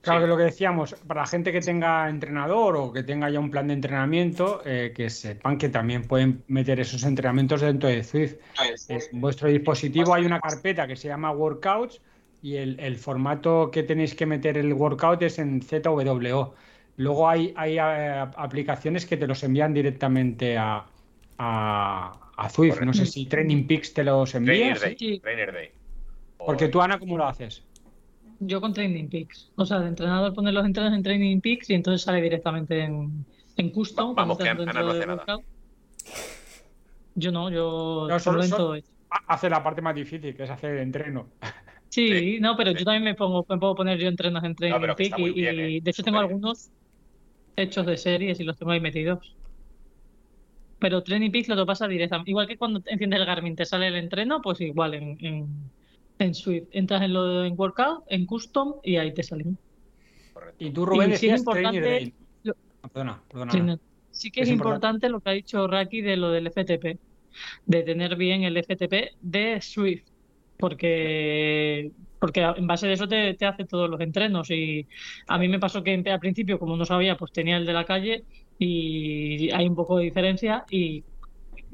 Sí. 0.03 0.11
que 0.11 0.27
lo 0.27 0.37
que 0.37 0.43
decíamos, 0.45 0.95
para 1.07 1.21
la 1.21 1.27
gente 1.27 1.53
que 1.53 1.61
tenga 1.61 2.09
entrenador 2.09 2.77
o 2.77 2.93
que 2.93 3.05
tenga 3.05 3.31
ya 3.31 3.39
un 3.39 3.51
plan 3.51 3.69
de 3.69 3.75
entrenamiento, 3.75 4.61
eh, 4.65 4.93
que 4.95 5.09
sepan 5.11 5.59
que 5.59 5.69
también 5.69 6.03
pueden 6.03 6.43
meter 6.49 6.81
esos 6.81 7.05
entrenamientos 7.05 7.61
dentro 7.61 7.89
de 7.89 8.03
Swift. 8.03 8.35
En 8.89 9.21
vuestro 9.21 9.49
dispositivo 9.49 10.13
hay 10.13 10.25
una 10.25 10.41
carpeta 10.41 10.89
que 10.89 10.97
se 10.97 11.07
llama 11.07 11.31
Workouts 11.31 12.01
y 12.43 12.57
el, 12.57 12.81
el 12.81 12.97
formato 12.97 13.71
que 13.71 13.85
tenéis 13.85 14.17
que 14.17 14.27
meter 14.27 14.59
el 14.59 14.73
workout 14.75 15.23
es 15.23 15.39
en 15.39 15.63
ZWO. 15.63 16.55
Luego 16.97 17.29
hay, 17.29 17.55
hay 17.57 17.79
eh, 17.79 18.27
aplicaciones 18.37 19.07
que 19.07 19.17
te 19.17 19.27
los 19.29 19.43
envían 19.45 19.73
directamente 19.73 20.59
a, 20.59 20.85
a, 21.39 22.13
a 22.37 22.51
Swift. 22.51 22.81
No 22.81 22.93
sé 22.93 23.07
si 23.07 23.27
Training 23.27 23.67
Peaks 23.69 23.95
te 23.95 24.03
los 24.03 24.35
envía. 24.35 24.75
Trainer. 24.75 24.81
Day. 24.81 24.97
Sí. 24.99 25.21
Trainer 25.21 25.53
Day. 25.53 25.71
Porque 26.37 26.69
tú, 26.69 26.83
Ana, 26.83 26.99
¿cómo 26.99 27.17
lo 27.17 27.27
haces? 27.27 27.63
Yo 28.45 28.61
con 28.61 28.73
Training 28.73 29.09
Peaks. 29.09 29.53
O 29.57 29.65
sea, 29.65 29.77
el 29.79 29.89
entrenador 29.89 30.35
pone 30.35 30.51
los 30.53 30.65
entrenos 30.65 30.93
en 30.95 31.03
Training 31.03 31.41
Peaks 31.41 31.71
y 31.71 31.75
entonces 31.75 32.03
sale 32.03 32.21
directamente 32.21 32.81
en, 32.83 33.25
en 33.57 33.71
Custom. 33.71 34.15
Vamos, 34.15 34.37
que 34.39 34.49
Ana 34.49 34.65
no 34.73 34.91
hace 34.91 35.07
nada. 35.07 35.25
Yo 37.15 37.31
no, 37.31 37.51
yo 37.51 38.07
No, 38.09 38.19
solo- 38.19 38.21
solo 38.21 38.43
en 38.43 38.49
solo- 38.49 38.65
todo 38.65 38.75
hecho. 38.77 38.89
Ha- 39.11 39.35
Hace 39.35 39.51
la 39.51 39.63
parte 39.63 39.83
más 39.83 39.95
difícil, 39.95 40.35
que 40.35 40.43
es 40.45 40.51
hacer 40.51 40.73
el 40.77 40.79
entreno. 40.81 41.29
Sí, 41.89 42.09
Sí, 42.09 42.39
no, 42.41 42.57
pero 42.57 42.73
sí. 42.73 42.79
yo 42.79 42.85
también 42.87 43.05
me 43.05 43.15
pongo, 43.15 43.45
me 43.47 43.59
puedo 43.59 43.75
poner 43.75 43.99
yo 43.99 44.09
entrenos 44.09 44.43
en 44.45 44.55
Training 44.55 44.95
Peaks 44.97 45.19
y, 45.19 45.31
bien, 45.33 45.55
y 45.57 45.77
¿eh? 45.77 45.81
de 45.83 45.91
hecho 45.91 46.03
tengo 46.03 46.17
bien. 46.21 46.31
algunos 46.31 46.71
hechos 47.55 47.85
de 47.85 47.99
series 47.99 48.41
y 48.41 48.45
los 48.45 48.57
tengo 48.57 48.73
ahí 48.73 48.81
metidos. 48.81 49.37
Pero 50.79 51.03
Training 51.03 51.31
Peaks 51.31 51.49
lo 51.49 51.57
que 51.57 51.67
pasa 51.67 51.87
directamente. 51.87 52.31
Igual 52.31 52.47
que 52.49 52.57
cuando 52.57 52.81
enciendes 52.87 53.21
el 53.21 53.27
Garmin 53.27 53.55
te 53.57 53.67
sale 53.67 53.89
el 53.89 53.97
entreno, 53.97 54.41
pues 54.41 54.63
igual 54.63 54.95
en, 54.95 55.19
en, 55.21 55.71
en 56.23 56.35
Swift. 56.35 56.69
Entras 56.73 57.03
en 57.03 57.13
lo 57.13 57.45
en 57.45 57.55
Workout, 57.59 58.05
en 58.09 58.27
Custom 58.27 58.75
y 58.83 58.97
ahí 58.97 59.13
te 59.13 59.23
salen. 59.23 59.59
Correcto. 60.33 60.65
Y 60.65 60.71
tú, 60.71 60.87
Rubén, 60.87 61.13
Y 61.13 61.17
sí 61.17 61.29
es 61.29 61.41
importante 61.41 62.13
lo- 62.45 62.55
Perdona, 62.93 63.23
perdona. 63.29 63.53
Sí, 63.53 63.61
no. 63.61 63.79
Sí 64.11 64.31
que 64.31 64.41
Es 64.43 64.49
es, 64.49 64.53
importante. 64.53 64.87
importante 64.87 65.09
lo 65.09 65.21
que 65.21 65.31
ha 65.31 65.33
dicho 65.33 65.67
Raki 65.67 66.01
de 66.03 66.17
lo 66.17 66.31
del 66.31 66.47
FTP, 66.49 66.99
de 67.67 67.83
tener 67.83 68.17
bien 68.17 68.43
el 68.43 68.57
FTP 68.59 69.13
de 69.21 69.61
Swift, 69.63 70.05
porque, 70.59 71.91
porque 72.19 72.41
en 72.43 72.67
base 72.67 72.87
de 72.87 72.93
eso 72.95 73.09
te, 73.09 73.35
te 73.35 73.47
hace 73.47 73.65
todos 73.65 73.89
los 73.89 74.01
entrenos. 74.01 74.51
Y 74.51 74.87
a 75.29 75.39
mí 75.39 75.49
me 75.49 75.59
pasó 75.59 75.83
que 75.83 76.03
al 76.07 76.21
principio, 76.21 76.59
como 76.59 76.77
no 76.77 76.85
sabía, 76.85 77.17
pues 77.17 77.33
tenía 77.33 77.57
el 77.57 77.67
de 77.67 77.73
la 77.73 77.85
calle 77.85 78.25
y 78.59 79.51
hay 79.51 79.67
un 79.67 79.75
poco 79.75 79.99
de 79.99 80.05
diferencia 80.05 80.65
y 80.71 81.05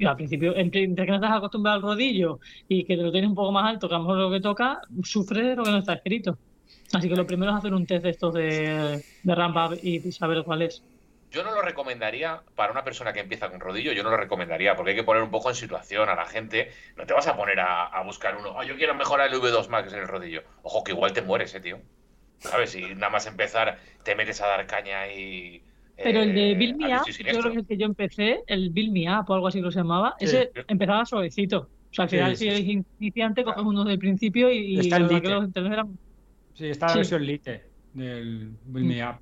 al 0.04 0.16
principio, 0.16 0.54
entre, 0.56 0.82
entre 0.84 1.04
que 1.04 1.10
no 1.10 1.16
estás 1.16 1.36
acostumbrado 1.36 1.76
al 1.76 1.82
rodillo 1.82 2.40
y 2.68 2.84
que 2.84 2.96
te 2.96 3.02
lo 3.02 3.10
tienes 3.12 3.28
un 3.30 3.34
poco 3.36 3.52
más 3.52 3.68
alto, 3.68 3.88
que 3.88 3.94
a 3.94 3.98
lo 3.98 4.04
mejor 4.04 4.18
lo 4.18 4.30
que 4.30 4.40
toca, 4.40 4.80
sufre 5.02 5.42
de 5.42 5.56
lo 5.56 5.64
que 5.64 5.70
no 5.70 5.78
está 5.78 5.94
escrito. 5.94 6.38
Así 6.92 7.08
que 7.08 7.16
lo 7.16 7.26
primero 7.26 7.52
es 7.52 7.58
hacer 7.58 7.74
un 7.74 7.86
test 7.86 8.04
de 8.04 8.10
estos 8.10 8.32
de, 8.34 9.04
de 9.22 9.34
ramp 9.34 9.56
up 9.56 9.78
y 9.82 10.00
saber 10.12 10.42
cuál 10.44 10.62
es. 10.62 10.82
Yo 11.30 11.44
no 11.44 11.54
lo 11.54 11.60
recomendaría 11.60 12.40
para 12.54 12.72
una 12.72 12.84
persona 12.84 13.12
que 13.12 13.20
empieza 13.20 13.50
con 13.50 13.60
rodillo, 13.60 13.92
yo 13.92 14.02
no 14.02 14.08
lo 14.08 14.16
recomendaría 14.16 14.74
porque 14.74 14.92
hay 14.92 14.96
que 14.96 15.04
poner 15.04 15.22
un 15.22 15.30
poco 15.30 15.50
en 15.50 15.54
situación 15.56 16.08
a 16.08 16.14
la 16.14 16.24
gente. 16.24 16.70
No 16.96 17.04
te 17.04 17.12
vas 17.12 17.26
a 17.26 17.36
poner 17.36 17.60
a, 17.60 17.84
a 17.86 18.02
buscar 18.02 18.36
uno, 18.38 18.54
"Oh, 18.56 18.62
yo 18.62 18.76
quiero 18.76 18.94
mejorar 18.94 19.28
el 19.30 19.38
V2 19.38 19.68
Max 19.68 19.92
en 19.92 19.98
el 19.98 20.08
rodillo. 20.08 20.42
Ojo, 20.62 20.82
que 20.82 20.92
igual 20.92 21.12
te 21.12 21.20
mueres, 21.20 21.54
eh, 21.54 21.60
tío. 21.60 21.80
¿Sabes? 22.38 22.70
Si 22.70 22.80
nada 22.94 23.10
más 23.10 23.26
empezar 23.26 23.78
te 24.04 24.14
metes 24.14 24.40
a 24.40 24.46
dar 24.46 24.66
caña 24.66 25.08
y. 25.12 25.62
Pero 26.02 26.20
el 26.22 26.34
de 26.34 26.52
eh, 26.52 26.54
Bill 26.54 26.76
Me 26.76 26.96
Up, 26.96 27.02
yo 27.06 27.14
creo 27.24 27.52
que 27.52 27.58
el 27.58 27.66
que 27.66 27.76
yo 27.76 27.86
empecé, 27.86 28.40
el 28.46 28.70
Bill 28.70 28.92
Me 28.92 29.10
Up 29.12 29.24
o 29.28 29.34
algo 29.34 29.48
así 29.48 29.60
lo 29.60 29.70
se 29.70 29.78
llamaba, 29.80 30.14
Sí. 30.18 30.24
ese 30.26 30.50
empezaba 30.68 31.04
suavecito. 31.04 31.58
O 31.58 31.70
sea, 31.90 32.04
al 32.04 32.10
Sí, 32.10 32.16
final, 32.16 32.36
sí, 32.36 32.44
si 32.44 32.48
eres 32.48 32.64
sí. 32.64 32.82
iniciante, 32.98 33.44
coges 33.44 33.62
uno 33.64 33.84
del 33.84 33.98
principio 33.98 34.50
y, 34.50 34.74
y 34.74 34.78
Está 34.80 34.96
el 34.98 35.08
que 35.22 35.28
los 35.28 35.72
eran. 35.72 35.98
Sí, 36.54 36.66
está 36.66 36.86
la 36.86 36.92
Sí. 36.92 36.98
versión 36.98 37.24
Lite 37.26 37.72
del 37.92 38.58
Build 38.62 38.86
Me 38.86 39.08
Up. 39.08 39.20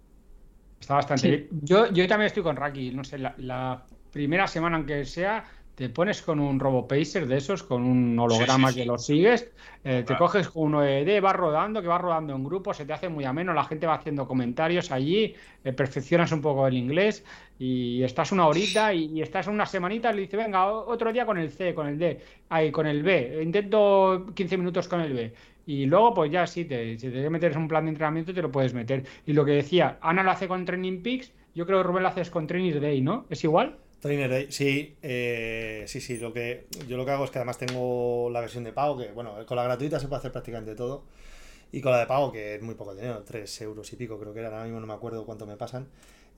Está 0.81 0.95
bastante 0.95 1.23
Sí. 1.23 1.29
bien. 1.29 1.49
Yo, 1.63 1.93
yo 1.93 2.07
también 2.07 2.27
estoy 2.27 2.43
con 2.43 2.57
Raki. 2.57 2.91
No 2.91 3.05
sé, 3.05 3.19
la, 3.19 3.35
la 3.39 3.87
primera 4.11 4.47
semana, 4.47 4.77
aunque 4.77 5.05
sea, 5.05 5.45
te 5.77 5.89
pones 5.91 6.23
con 6.23 6.41
un 6.41 6.59
RoboPacer 6.59 7.27
de 7.29 7.37
esos, 7.37 7.63
con 7.63 7.85
un 7.85 8.19
holograma 8.19 8.73
Sí, 8.73 8.75
sí, 8.75 8.81
sí. 8.81 8.81
que 8.81 8.87
lo 8.87 8.99
sigues, 8.99 9.53
eh, 9.85 10.03
te 10.07 10.17
coges 10.17 10.49
con 10.49 10.65
uno 10.65 10.81
de 10.81 11.21
vas 11.21 11.37
rodando, 11.37 11.83
que 11.83 11.89
vas 11.89 12.01
rodando 12.01 12.35
en 12.35 12.43
grupo, 12.45 12.75
se 12.75 12.87
te 12.87 12.93
hace 12.95 13.09
muy 13.09 13.25
ameno, 13.25 13.53
la 13.53 13.65
gente 13.65 13.87
va 13.87 13.95
haciendo 13.95 14.27
comentarios 14.27 14.91
allí, 14.91 15.35
eh, 15.65 15.73
perfeccionas 15.73 16.33
un 16.33 16.41
poco 16.41 16.67
el 16.67 16.77
inglés 16.77 17.25
y 17.59 18.03
estás 18.03 18.33
una 18.33 18.47
horita 18.47 18.93
y, 18.95 19.05
y 19.07 19.23
estás 19.23 19.47
unas 19.47 19.71
semanitas 19.71 20.13
y 20.13 20.17
le 20.17 20.23
dices, 20.23 20.39
venga, 20.39 20.67
otro 20.73 21.13
día 21.13 21.27
con 21.27 21.39
el 21.39 21.51
C, 21.51 21.75
con 21.75 21.87
el 21.89 21.99
D, 21.99 22.21
ahí, 22.49 22.71
con 22.73 22.87
el 22.87 23.03
B, 23.03 23.41
intento 23.43 24.27
15 24.35 24.57
minutos 24.59 24.89
con 24.89 25.01
el 25.01 25.13
B. 25.13 25.35
Y 25.67 25.87
luego, 25.87 26.15
pues 26.15 26.31
ya 26.31 26.47
sí, 26.47 26.65
te, 26.65 26.99
si 26.99 27.11
te 27.11 27.29
metes 27.31 27.57
un 27.57 27.69
plan 27.69 27.85
de 27.85 27.91
entrenamiento, 27.91 28.33
te 28.33 28.43
lo 28.43 28.53
puedes 28.53 28.73
meter. 28.75 29.05
Y 29.27 29.33
lo 29.33 29.45
que 29.45 29.53
decía, 29.53 29.99
Ana 30.01 30.23
lo 30.23 30.31
hace 30.31 30.49
con 30.49 30.65
Training 30.65 31.03
Peaks, 31.03 31.33
yo 31.55 31.67
creo 31.67 31.79
que 31.79 31.83
Rubén 31.85 32.03
lo 32.05 32.09
haces 32.09 32.31
con 32.31 32.47
Training 32.47 32.81
Day, 32.81 33.01
¿no? 33.01 33.27
¿Es 33.31 33.43
igual? 33.45 33.79
Trainer 34.01 34.31
Day, 34.31 34.47
sí, 34.53 34.97
eh, 35.03 35.85
sí, 35.89 36.01
sí, 36.01 36.19
lo 36.19 36.33
que 36.33 36.67
yo 36.87 36.97
lo 36.97 37.05
que 37.05 37.11
hago 37.13 37.25
es 37.25 37.31
que 37.31 37.39
además 37.39 37.59
tengo 37.59 38.29
la 38.31 38.41
versión 38.41 38.63
de 38.65 38.73
pago, 38.73 38.97
que 38.99 39.11
bueno, 39.13 39.35
con 39.47 39.57
la 39.57 39.65
gratuita 39.65 39.99
se 39.99 40.07
puede 40.07 40.19
hacer 40.21 40.33
prácticamente 40.33 40.75
todo, 40.75 41.05
y 41.73 41.81
con 41.83 41.93
la 41.93 41.99
de 42.01 42.07
pago, 42.07 42.33
que 42.33 42.57
es 42.57 42.63
muy 42.63 42.75
poco 42.77 42.95
dinero, 42.95 43.25
3 43.27 43.61
euros 43.63 43.93
y 43.93 43.97
pico 43.97 44.19
creo 44.19 44.35
que 44.35 44.41
era, 44.41 44.49
ahora 44.51 44.65
mismo 44.65 44.81
no 44.81 44.87
me 44.87 44.95
acuerdo 44.95 45.27
cuánto 45.27 45.47
me 45.47 45.57
pasan, 45.57 45.89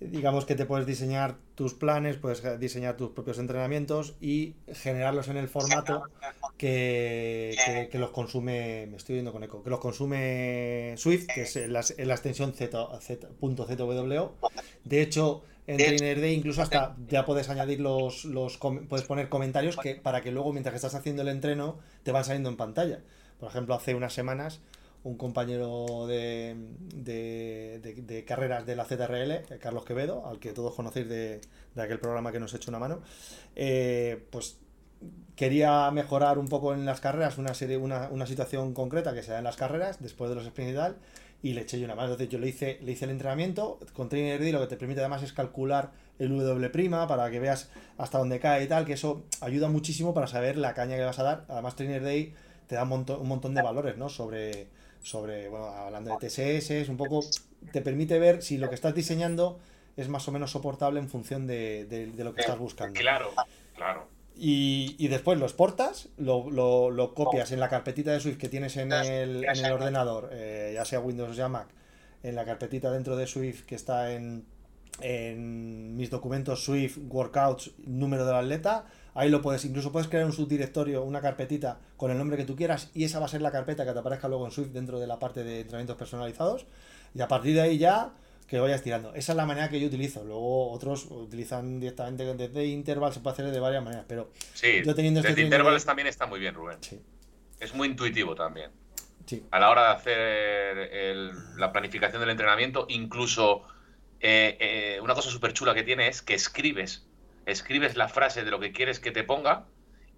digamos 0.00 0.46
que 0.46 0.54
te 0.56 0.66
puedes 0.66 0.86
diseñar 0.86 1.36
tus 1.56 1.74
planes, 1.74 2.16
puedes 2.16 2.42
diseñar 2.60 2.96
tus 2.96 3.10
propios 3.10 3.38
entrenamientos 3.38 4.16
y 4.20 4.54
generarlos 4.72 5.28
en 5.28 5.36
el 5.38 5.48
formato 5.48 6.04
que, 6.56 7.56
que- 7.90 7.98
los 7.98 8.10
consume, 8.10 8.86
me 8.90 8.96
estoy 8.96 9.14
viendo 9.14 9.32
con 9.32 9.42
eco, 9.44 9.62
que 9.62 9.70
los 9.70 9.80
consume 9.80 10.94
Swift, 10.96 11.26
que 11.34 11.42
es 11.42 11.56
la, 11.68 11.84
la 11.98 12.14
extensión 12.14 12.52
Z, 12.52 13.00
Z- 13.00 13.28
.zwo. 13.40 14.34
De 14.84 15.02
hecho, 15.02 15.42
en 15.68 15.76
Trainer 15.98 16.20
Day 16.20 16.34
incluso 16.34 16.62
hasta 16.62 16.96
ya 17.08 17.24
puedes 17.24 17.48
añadir 17.48 17.80
los, 17.80 18.24
los 18.24 18.58
puedes 18.58 19.06
poner 19.06 19.28
comentarios 19.28 19.76
que 19.76 19.94
para 19.96 20.20
que 20.22 20.32
luego 20.32 20.52
mientras 20.52 20.72
que 20.72 20.76
estás 20.76 20.94
haciendo 20.94 21.22
el 21.22 21.28
entreno 21.28 21.78
te 22.02 22.10
van 22.12 22.24
saliendo 22.24 22.48
en 22.48 22.56
pantalla. 22.56 23.00
Por 23.38 23.48
ejemplo, 23.50 23.74
hace 23.74 23.94
unas 23.94 24.12
semanas 24.12 24.60
un 25.04 25.16
compañero 25.16 26.06
de, 26.08 26.56
de, 26.94 27.78
de- 27.82 28.02
de 28.02 28.24
carreras 28.24 28.66
de 28.66 28.74
la 28.76 28.84
ZRL, 28.84 29.30
eh, 29.30 29.44
Carlos 29.60 29.84
Quevedo, 29.84 30.26
al 30.26 30.40
que 30.40 30.52
todos 30.52 30.74
conocéis 30.74 31.08
de, 31.08 31.40
de 31.74 31.82
aquel 31.82 32.00
programa 32.00 32.32
que 32.32 32.40
nos 32.40 32.52
echó 32.54 32.70
una 32.72 32.80
mano, 32.80 33.00
eh, 33.54 34.26
pues 34.30 34.58
quería 35.36 35.90
mejorar 35.92 36.38
un 36.38 36.48
poco 36.48 36.74
en 36.74 36.84
las 36.84 37.00
carreras, 37.00 37.38
una 37.38 37.54
serie, 37.54 37.76
una, 37.76 38.08
una 38.10 38.26
situación 38.26 38.74
concreta 38.74 39.14
que 39.14 39.22
se 39.22 39.30
da 39.30 39.38
en 39.38 39.44
las 39.44 39.56
carreras, 39.56 40.02
después 40.02 40.28
de 40.30 40.34
los 40.36 40.44
sprints 40.46 40.72
y 40.72 40.76
tal, 40.76 40.96
y 41.42 41.52
le 41.52 41.60
eché 41.62 41.78
yo 41.78 41.84
una 41.84 41.94
mano. 41.94 42.08
Entonces 42.12 42.28
yo 42.32 42.38
le 42.38 42.48
hice, 42.48 42.78
le 42.82 42.92
hice 42.92 43.04
el 43.04 43.12
entrenamiento, 43.12 43.78
con 43.92 44.08
TrainerD 44.08 44.50
lo 44.52 44.60
que 44.60 44.66
te 44.66 44.76
permite 44.76 45.00
además 45.00 45.22
es 45.22 45.32
calcular 45.32 45.90
el 46.18 46.30
W' 46.36 47.06
para 47.06 47.30
que 47.30 47.38
veas 47.38 47.70
hasta 47.96 48.18
dónde 48.18 48.40
cae 48.40 48.64
y 48.64 48.66
tal, 48.66 48.84
que 48.84 48.94
eso 48.94 49.22
ayuda 49.40 49.68
muchísimo 49.68 50.14
para 50.14 50.26
saber 50.26 50.56
la 50.56 50.74
caña 50.74 50.96
que 50.96 51.04
vas 51.04 51.18
a 51.18 51.22
dar. 51.22 51.44
Además 51.48 51.76
TrainerD 51.76 52.30
te 52.66 52.74
da 52.74 52.82
un 52.82 52.88
montón, 52.88 53.20
un 53.20 53.28
montón 53.28 53.54
de 53.54 53.62
valores, 53.62 53.96
¿no? 53.96 54.08
Sobre, 54.08 54.66
sobre, 55.02 55.48
bueno, 55.48 55.66
hablando 55.66 56.10
de 56.10 56.16
TSS, 56.28 56.88
un 56.90 56.96
poco, 56.96 57.20
te 57.72 57.82
permite 57.82 58.18
ver 58.18 58.42
si 58.42 58.58
lo 58.58 58.68
que 58.68 58.74
estás 58.74 58.94
diseñando 58.94 59.58
es 59.96 60.08
más 60.08 60.26
o 60.28 60.32
menos 60.32 60.50
soportable 60.50 60.98
en 61.00 61.08
función 61.08 61.46
de, 61.46 61.84
de- 61.86 62.06
de 62.12 62.24
lo 62.24 62.34
que 62.34 62.40
estás 62.40 62.58
buscando. 62.58 62.98
Claro, 62.98 63.30
claro. 63.76 64.07
Y, 64.40 64.94
y 64.98 65.08
después 65.08 65.36
lo 65.38 65.46
exportas, 65.46 66.08
lo, 66.16 66.48
lo- 66.50 66.90
lo 66.92 67.12
copias 67.14 67.50
en 67.50 67.58
la 67.58 67.68
carpetita 67.68 68.12
de 68.12 68.20
Swift 68.20 68.38
que 68.38 68.48
tienes 68.48 68.76
en 68.76 68.92
el, 68.92 69.44
en 69.44 69.64
el 69.64 69.72
ordenador, 69.72 70.30
eh, 70.32 70.70
ya 70.74 70.84
sea 70.84 71.00
Windows 71.00 71.30
o 71.30 71.34
sea 71.34 71.48
Mac, 71.48 71.66
en 72.22 72.36
la 72.36 72.44
carpetita 72.44 72.90
dentro 72.92 73.16
de 73.16 73.26
Swift 73.26 73.64
que 73.66 73.74
está 73.74 74.12
en, 74.12 74.44
en 75.00 75.96
mis 75.96 76.10
documentos 76.10 76.64
Swift, 76.64 76.98
Workouts, 77.08 77.72
número 77.86 78.24
del 78.26 78.36
atleta. 78.36 78.86
Ahí 79.14 79.30
lo 79.30 79.42
puedes, 79.42 79.64
incluso 79.64 79.90
puedes 79.90 80.08
crear 80.08 80.24
un 80.24 80.32
subdirectorio, 80.32 81.02
una 81.02 81.20
carpetita 81.20 81.80
con 81.96 82.10
el 82.12 82.18
nombre 82.18 82.36
que 82.36 82.44
tú 82.44 82.54
quieras 82.54 82.90
y 82.94 83.02
esa 83.04 83.18
va 83.18 83.26
a 83.26 83.28
ser 83.28 83.42
la 83.42 83.50
carpeta 83.50 83.84
que 83.84 83.92
te 83.92 83.98
aparezca 83.98 84.28
luego 84.28 84.44
en 84.46 84.52
Swift 84.52 84.68
dentro 84.68 85.00
de 85.00 85.08
la 85.08 85.18
parte 85.18 85.42
de 85.42 85.60
entrenamientos 85.62 85.96
personalizados. 85.96 86.66
Y 87.14 87.20
a 87.22 87.26
partir 87.26 87.54
de 87.54 87.62
ahí 87.62 87.78
ya 87.78 88.12
que 88.48 88.58
vayas 88.58 88.82
tirando. 88.82 89.14
Esa 89.14 89.32
es 89.32 89.36
la 89.36 89.44
manera 89.46 89.68
que 89.68 89.78
yo 89.78 89.86
utilizo. 89.86 90.24
Luego 90.24 90.70
otros 90.72 91.06
utilizan 91.10 91.78
directamente 91.78 92.24
desde 92.24 92.64
interval, 92.64 93.12
se 93.12 93.20
puede 93.20 93.34
hacer 93.34 93.50
de 93.50 93.60
varias 93.60 93.84
maneras, 93.84 94.06
pero 94.08 94.30
Sí, 94.54 94.82
Yo 94.84 94.94
teniendo 94.94 95.20
este 95.20 95.28
desde 95.28 95.34
teniendo- 95.36 95.56
intervalos 95.56 95.84
también 95.84 96.08
está 96.08 96.26
muy 96.26 96.40
bien, 96.40 96.54
Rubén. 96.54 96.78
sí, 96.80 97.00
Es 97.60 97.74
muy 97.74 97.88
intuitivo 97.88 98.34
también. 98.34 98.70
sí. 99.26 99.44
A 99.50 99.58
la 99.60 99.68
hora 99.70 99.82
de 99.82 99.88
hacer 99.94 100.18
el- 100.92 101.32
la 101.58 101.70
planificación 101.72 102.20
del 102.20 102.30
entrenamiento, 102.30 102.86
incluso 102.88 103.64
eh, 104.20 104.56
eh, 104.58 105.00
una 105.00 105.14
cosa 105.14 105.30
súper 105.30 105.52
chula 105.52 105.74
que 105.74 105.84
tiene 105.84 106.08
es 106.08 106.22
que 106.22 106.34
escribes, 106.34 107.06
escribes 107.46 107.96
la 107.96 108.08
frase 108.08 108.42
de 108.44 108.50
lo 108.50 108.58
que 108.58 108.72
quieres 108.72 108.98
que 108.98 109.10
te 109.12 109.22
ponga 109.22 109.66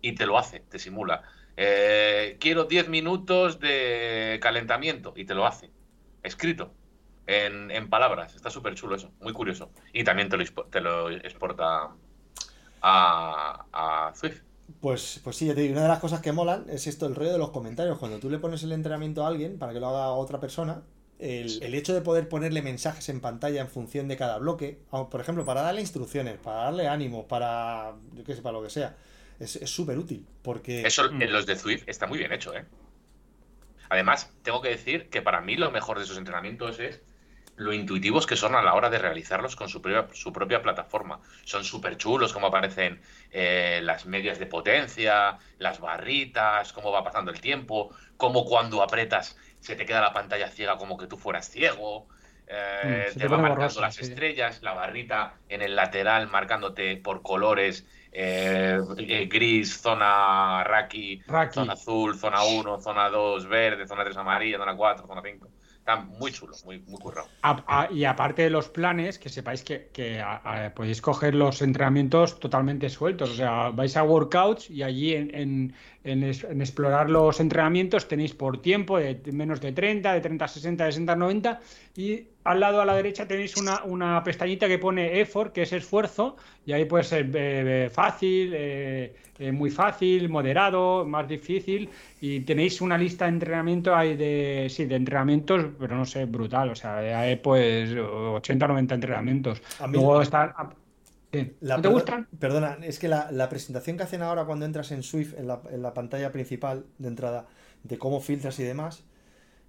y 0.00 0.14
te 0.14 0.24
lo 0.24 0.38
hace, 0.38 0.60
te 0.60 0.78
simula. 0.78 1.22
Eh, 1.58 2.36
quiero 2.40 2.64
10 2.64 2.88
minutos 2.88 3.60
de 3.60 4.38
calentamiento 4.40 5.12
y 5.16 5.26
te 5.26 5.34
lo 5.34 5.46
hace, 5.46 5.70
escrito, 6.22 6.72
en, 7.30 7.70
en 7.70 7.88
palabras. 7.88 8.34
Está 8.34 8.50
súper 8.50 8.74
chulo 8.74 8.96
eso, 8.96 9.12
muy 9.20 9.32
curioso. 9.32 9.70
Y 9.92 10.04
también 10.04 10.28
te 10.28 10.36
lo, 10.36 10.44
te 10.44 10.80
lo 10.80 11.10
exporta 11.10 11.90
a, 12.82 13.66
a 13.72 14.14
Swift. 14.14 14.42
Pues, 14.80 15.20
pues 15.24 15.36
sí, 15.36 15.46
ya 15.46 15.54
te 15.54 15.62
digo, 15.62 15.72
una 15.72 15.82
de 15.82 15.88
las 15.88 15.98
cosas 15.98 16.20
que 16.20 16.32
molan 16.32 16.66
es 16.68 16.86
esto, 16.86 17.06
el 17.06 17.14
rollo 17.14 17.32
de 17.32 17.38
los 17.38 17.50
comentarios. 17.50 17.98
Cuando 17.98 18.18
tú 18.18 18.30
le 18.30 18.38
pones 18.38 18.62
el 18.62 18.72
entrenamiento 18.72 19.24
a 19.24 19.28
alguien 19.28 19.58
para 19.58 19.72
que 19.72 19.80
lo 19.80 19.88
haga 19.88 20.10
otra 20.10 20.40
persona, 20.40 20.82
el, 21.18 21.62
el 21.62 21.74
hecho 21.74 21.92
de 21.92 22.00
poder 22.00 22.28
ponerle 22.28 22.62
mensajes 22.62 23.08
en 23.08 23.20
pantalla 23.20 23.60
en 23.60 23.68
función 23.68 24.08
de 24.08 24.16
cada 24.16 24.38
bloque, 24.38 24.78
por 24.90 25.20
ejemplo, 25.20 25.44
para 25.44 25.62
darle 25.62 25.80
instrucciones, 25.82 26.38
para 26.38 26.64
darle 26.64 26.88
ánimo, 26.88 27.26
para, 27.28 27.94
yo 28.14 28.24
qué 28.24 28.34
sé, 28.34 28.42
para 28.42 28.54
lo 28.58 28.62
que 28.62 28.70
sea, 28.70 28.96
es 29.38 29.56
es 29.56 29.70
súper 29.70 29.98
útil. 29.98 30.26
Porque 30.42 30.82
Eso 30.82 31.04
en 31.06 31.32
los 31.32 31.46
de 31.46 31.56
Swift 31.56 31.82
está 31.86 32.06
muy 32.06 32.18
bien 32.18 32.32
hecho, 32.32 32.54
¿eh? 32.54 32.64
Además, 33.90 34.32
tengo 34.42 34.62
que 34.62 34.68
decir 34.68 35.10
que 35.10 35.20
para 35.20 35.40
mí 35.40 35.56
lo 35.56 35.70
mejor 35.72 35.98
de 35.98 36.04
esos 36.04 36.16
entrenamientos 36.16 36.78
es 36.78 37.00
lo 37.60 37.72
intuitivos 37.72 38.26
que 38.26 38.36
son 38.36 38.54
a 38.54 38.62
la 38.62 38.74
hora 38.74 38.90
de 38.90 38.98
realizarlos 38.98 39.56
con 39.56 39.68
su 39.68 39.80
propia, 39.82 40.08
su 40.14 40.32
propia 40.32 40.62
plataforma. 40.62 41.20
Son 41.44 41.64
súper 41.64 41.96
chulos, 41.96 42.32
como 42.32 42.46
aparecen 42.48 43.00
eh, 43.30 43.80
las 43.82 44.06
medias 44.06 44.38
de 44.38 44.46
potencia, 44.46 45.38
las 45.58 45.80
barritas, 45.80 46.72
cómo 46.72 46.90
va 46.92 47.04
pasando 47.04 47.30
el 47.30 47.40
tiempo, 47.40 47.94
cómo 48.16 48.44
cuando 48.44 48.82
apretas 48.82 49.36
se 49.60 49.76
te 49.76 49.84
queda 49.86 50.00
la 50.00 50.12
pantalla 50.12 50.48
ciega 50.48 50.76
como 50.78 50.96
que 50.96 51.06
tú 51.06 51.16
fueras 51.18 51.50
ciego. 51.50 52.08
eh, 52.46 53.12
Mm, 53.12 53.18
te 53.18 53.26
te 53.26 53.28
va 53.28 53.38
marcando 53.38 53.80
las 53.80 53.98
sí. 53.98 53.98
estrellas, 53.98 54.62
la 54.62 54.72
barrita 54.74 55.40
en 55.48 55.62
el 55.62 55.76
lateral 55.76 56.28
marcándote 56.28 56.96
por 56.96 57.22
colores, 57.22 57.86
eh, 58.12 58.78
eh, 58.96 59.26
gris, 59.26 59.80
zona 59.80 60.64
raki, 60.64 61.22
Raki. 61.34 61.64
zona 61.64 61.74
azul, 61.74 62.18
zona 62.18 62.42
1, 62.44 62.80
zona 62.80 63.08
2 63.08 63.46
verde, 63.46 63.86
zona 63.86 64.04
3 64.04 64.16
amarilla, 64.16 64.58
zona 64.58 64.76
4, 64.76 65.06
zona 65.06 65.22
5. 65.22 65.50
Muy 65.96 66.32
chulo, 66.32 66.54
muy, 66.64 66.80
muy 66.80 66.98
currado. 66.98 67.28
Y 67.92 68.04
aparte 68.04 68.42
de 68.42 68.50
los 68.50 68.68
planes, 68.68 69.18
que 69.18 69.28
sepáis 69.28 69.62
que, 69.64 69.90
podéis 70.74 71.00
coger 71.00 71.34
los 71.34 71.62
entrenamientos 71.62 72.38
totalmente 72.38 72.88
sueltos. 72.88 73.30
O 73.30 73.34
sea, 73.34 73.70
vais 73.70 73.96
a 73.96 74.02
workouts 74.02 74.70
y 74.70 74.82
allí 74.82 75.14
en, 75.14 75.34
en- 75.34 75.74
en 76.02 76.22
es- 76.24 76.44
en 76.44 76.60
explorar 76.60 77.10
los 77.10 77.40
entrenamientos 77.40 78.08
tenéis 78.08 78.34
por 78.34 78.62
tiempo 78.62 78.98
de 78.98 79.20
menos 79.32 79.60
de 79.60 79.72
30, 79.72 80.14
de 80.14 80.20
30 80.20 80.44
a 80.44 80.48
60, 80.48 80.84
de 80.86 80.92
60 80.92 81.12
a 81.12 81.16
90. 81.16 81.60
Y 81.96 82.24
al 82.44 82.60
lado 82.60 82.80
a 82.80 82.84
la 82.86 82.94
derecha 82.94 83.26
tenéis 83.28 83.56
una, 83.56 83.84
una 83.84 84.22
pestañita 84.24 84.66
que 84.66 84.78
pone 84.78 85.20
effort, 85.20 85.52
que 85.52 85.62
es 85.62 85.72
esfuerzo. 85.72 86.36
Y 86.64 86.72
ahí 86.72 86.84
puede 86.86 87.04
ser 87.04 87.26
eh, 87.26 87.86
eh, 87.86 87.90
fácil, 87.90 88.52
eh, 88.54 89.14
eh, 89.38 89.52
muy 89.52 89.70
fácil, 89.70 90.28
moderado, 90.30 91.04
más 91.06 91.28
difícil. 91.28 91.90
Y 92.20 92.40
tenéis 92.40 92.80
una 92.80 92.96
lista 92.96 93.26
de 93.26 93.32
entrenamiento 93.32 93.94
ahí 93.94 94.16
de, 94.16 94.68
sí, 94.70 94.86
de 94.86 94.96
entrenamientos, 94.96 95.66
pero 95.78 95.96
no 95.96 96.04
sé, 96.06 96.24
brutal. 96.24 96.70
O 96.70 96.74
sea, 96.74 96.98
hay 97.20 97.36
pues 97.36 97.90
80 97.94 98.64
o 98.64 98.68
90 98.68 98.94
entrenamientos. 98.94 99.60
Luego 99.92 100.22
están. 100.22 100.52
Sí. 101.32 101.56
La 101.60 101.76
¿No 101.76 101.82
te 101.82 101.88
gustan? 101.88 102.28
Perdona, 102.38 102.78
es 102.82 102.98
que 102.98 103.08
la, 103.08 103.30
la 103.32 103.48
presentación 103.48 103.96
que 103.96 104.02
hacen 104.04 104.22
ahora 104.22 104.44
cuando 104.44 104.64
entras 104.66 104.90
en 104.92 105.02
Swift, 105.02 105.34
en 105.38 105.46
la, 105.46 105.60
en 105.70 105.82
la 105.82 105.94
pantalla 105.94 106.32
principal 106.32 106.86
de 106.98 107.08
entrada, 107.08 107.46
de 107.84 107.98
cómo 107.98 108.20
filtras 108.20 108.58
y 108.60 108.64
demás, 108.64 109.04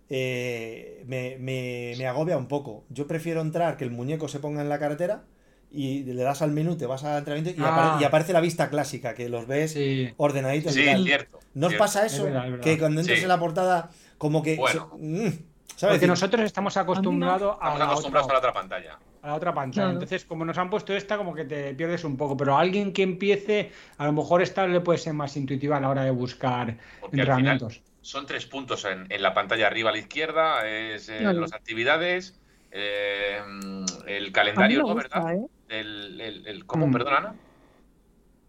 eh, 0.09 1.03
me, 1.07 1.37
me- 1.39 1.93
me 1.97 2.07
agobia 2.07 2.37
un 2.37 2.47
poco. 2.47 2.83
Yo 2.89 3.07
prefiero 3.07 3.41
entrar, 3.41 3.77
que 3.77 3.83
el 3.83 3.91
muñeco 3.91 4.27
se 4.27 4.39
ponga 4.39 4.61
en 4.61 4.69
la 4.69 4.79
carretera 4.79 5.23
y 5.71 6.03
le 6.03 6.21
das 6.23 6.41
al 6.41 6.51
menú, 6.51 6.75
te 6.75 6.85
vas 6.85 7.03
al 7.05 7.19
entrenamiento 7.19 7.57
y, 7.61 7.63
Ah. 7.65 7.69
apare- 7.93 8.01
y 8.01 8.03
aparece 8.03 8.33
la 8.33 8.41
vista 8.41 8.69
clásica, 8.69 9.13
que 9.13 9.29
los 9.29 9.47
ves 9.47 9.71
Sí. 9.71 10.09
ordenaditos 10.17 10.75
y 10.75 10.81
Sí, 10.81 10.85
tal. 10.85 11.05
cierto. 11.05 11.39
¿No 11.53 11.67
os 11.67 11.75
pasa 11.75 12.05
eso? 12.05 12.17
Es 12.17 12.23
verdad, 12.25 12.45
es 12.45 12.51
verdad. 12.51 12.63
Que 12.65 12.77
cuando 12.77 12.99
entras 13.01 13.17
Sí. 13.19 13.23
en 13.23 13.29
la 13.29 13.39
portada, 13.39 13.89
como 14.17 14.43
que... 14.43 14.57
Bueno. 14.57 14.91
se- 14.97 15.01
mm, 15.01 15.39
¿sabes? 15.81 15.95
Porque 15.97 16.07
nosotros 16.07 16.41
estamos 16.43 16.77
acostumbrados 16.77 17.51
a 17.51 17.53
Estamos 17.55 17.79
la, 17.79 17.85
acostumbrados 17.85 18.25
otra, 18.27 18.37
a 18.37 18.41
la 18.41 18.47
otra 18.49 18.53
pantalla. 18.61 18.99
a 19.23 19.27
la 19.27 19.33
otra 19.35 19.53
pantalla. 19.53 19.73
Claro. 19.85 19.91
Entonces, 19.93 20.25
como 20.25 20.45
nos 20.45 20.57
han 20.57 20.69
puesto 20.69 20.93
esta, 20.93 21.17
como 21.17 21.33
que 21.33 21.45
te 21.45 21.73
pierdes 21.73 22.03
un 22.03 22.17
poco. 22.17 22.37
Pero 22.37 22.55
a 22.55 22.59
alguien 22.61 22.93
que 22.93 23.03
empiece, 23.03 23.71
a 23.97 24.05
lo 24.05 24.13
mejor 24.13 24.41
esta 24.41 24.67
le 24.67 24.79
puede 24.81 24.99
ser 24.99 25.13
más 25.13 25.35
intuitiva 25.37 25.77
a 25.77 25.79
la 25.79 25.89
hora 25.89 26.03
de 26.03 26.11
buscar 26.11 26.77
Porque 26.99 27.15
al 27.15 27.19
entrenamientos. 27.21 27.81
Son 28.01 28.25
tres 28.25 28.45
puntos 28.45 28.85
en, 28.85 29.05
en 29.11 29.21
la 29.21 29.33
pantalla 29.33 29.67
arriba 29.67 29.89
a 29.89 29.93
la 29.93 29.99
izquierda, 29.99 30.67
es 30.67 31.09
eh, 31.09 31.17
Claro. 31.19 31.41
las 31.41 31.53
actividades, 31.53 32.39
eh, 32.71 33.39
el 34.07 34.27
A 34.29 34.31
calendario, 34.31 34.79
¿no? 34.83 34.95
¿Verdad? 34.95 35.33
¿eh? 35.35 35.45
El, 35.69 36.19
el- 36.21 36.47
el- 36.47 36.65
¿Cómo? 36.65 36.87
Mm. 36.87 36.91
Perdona, 36.93 37.17
Ana. 37.17 37.35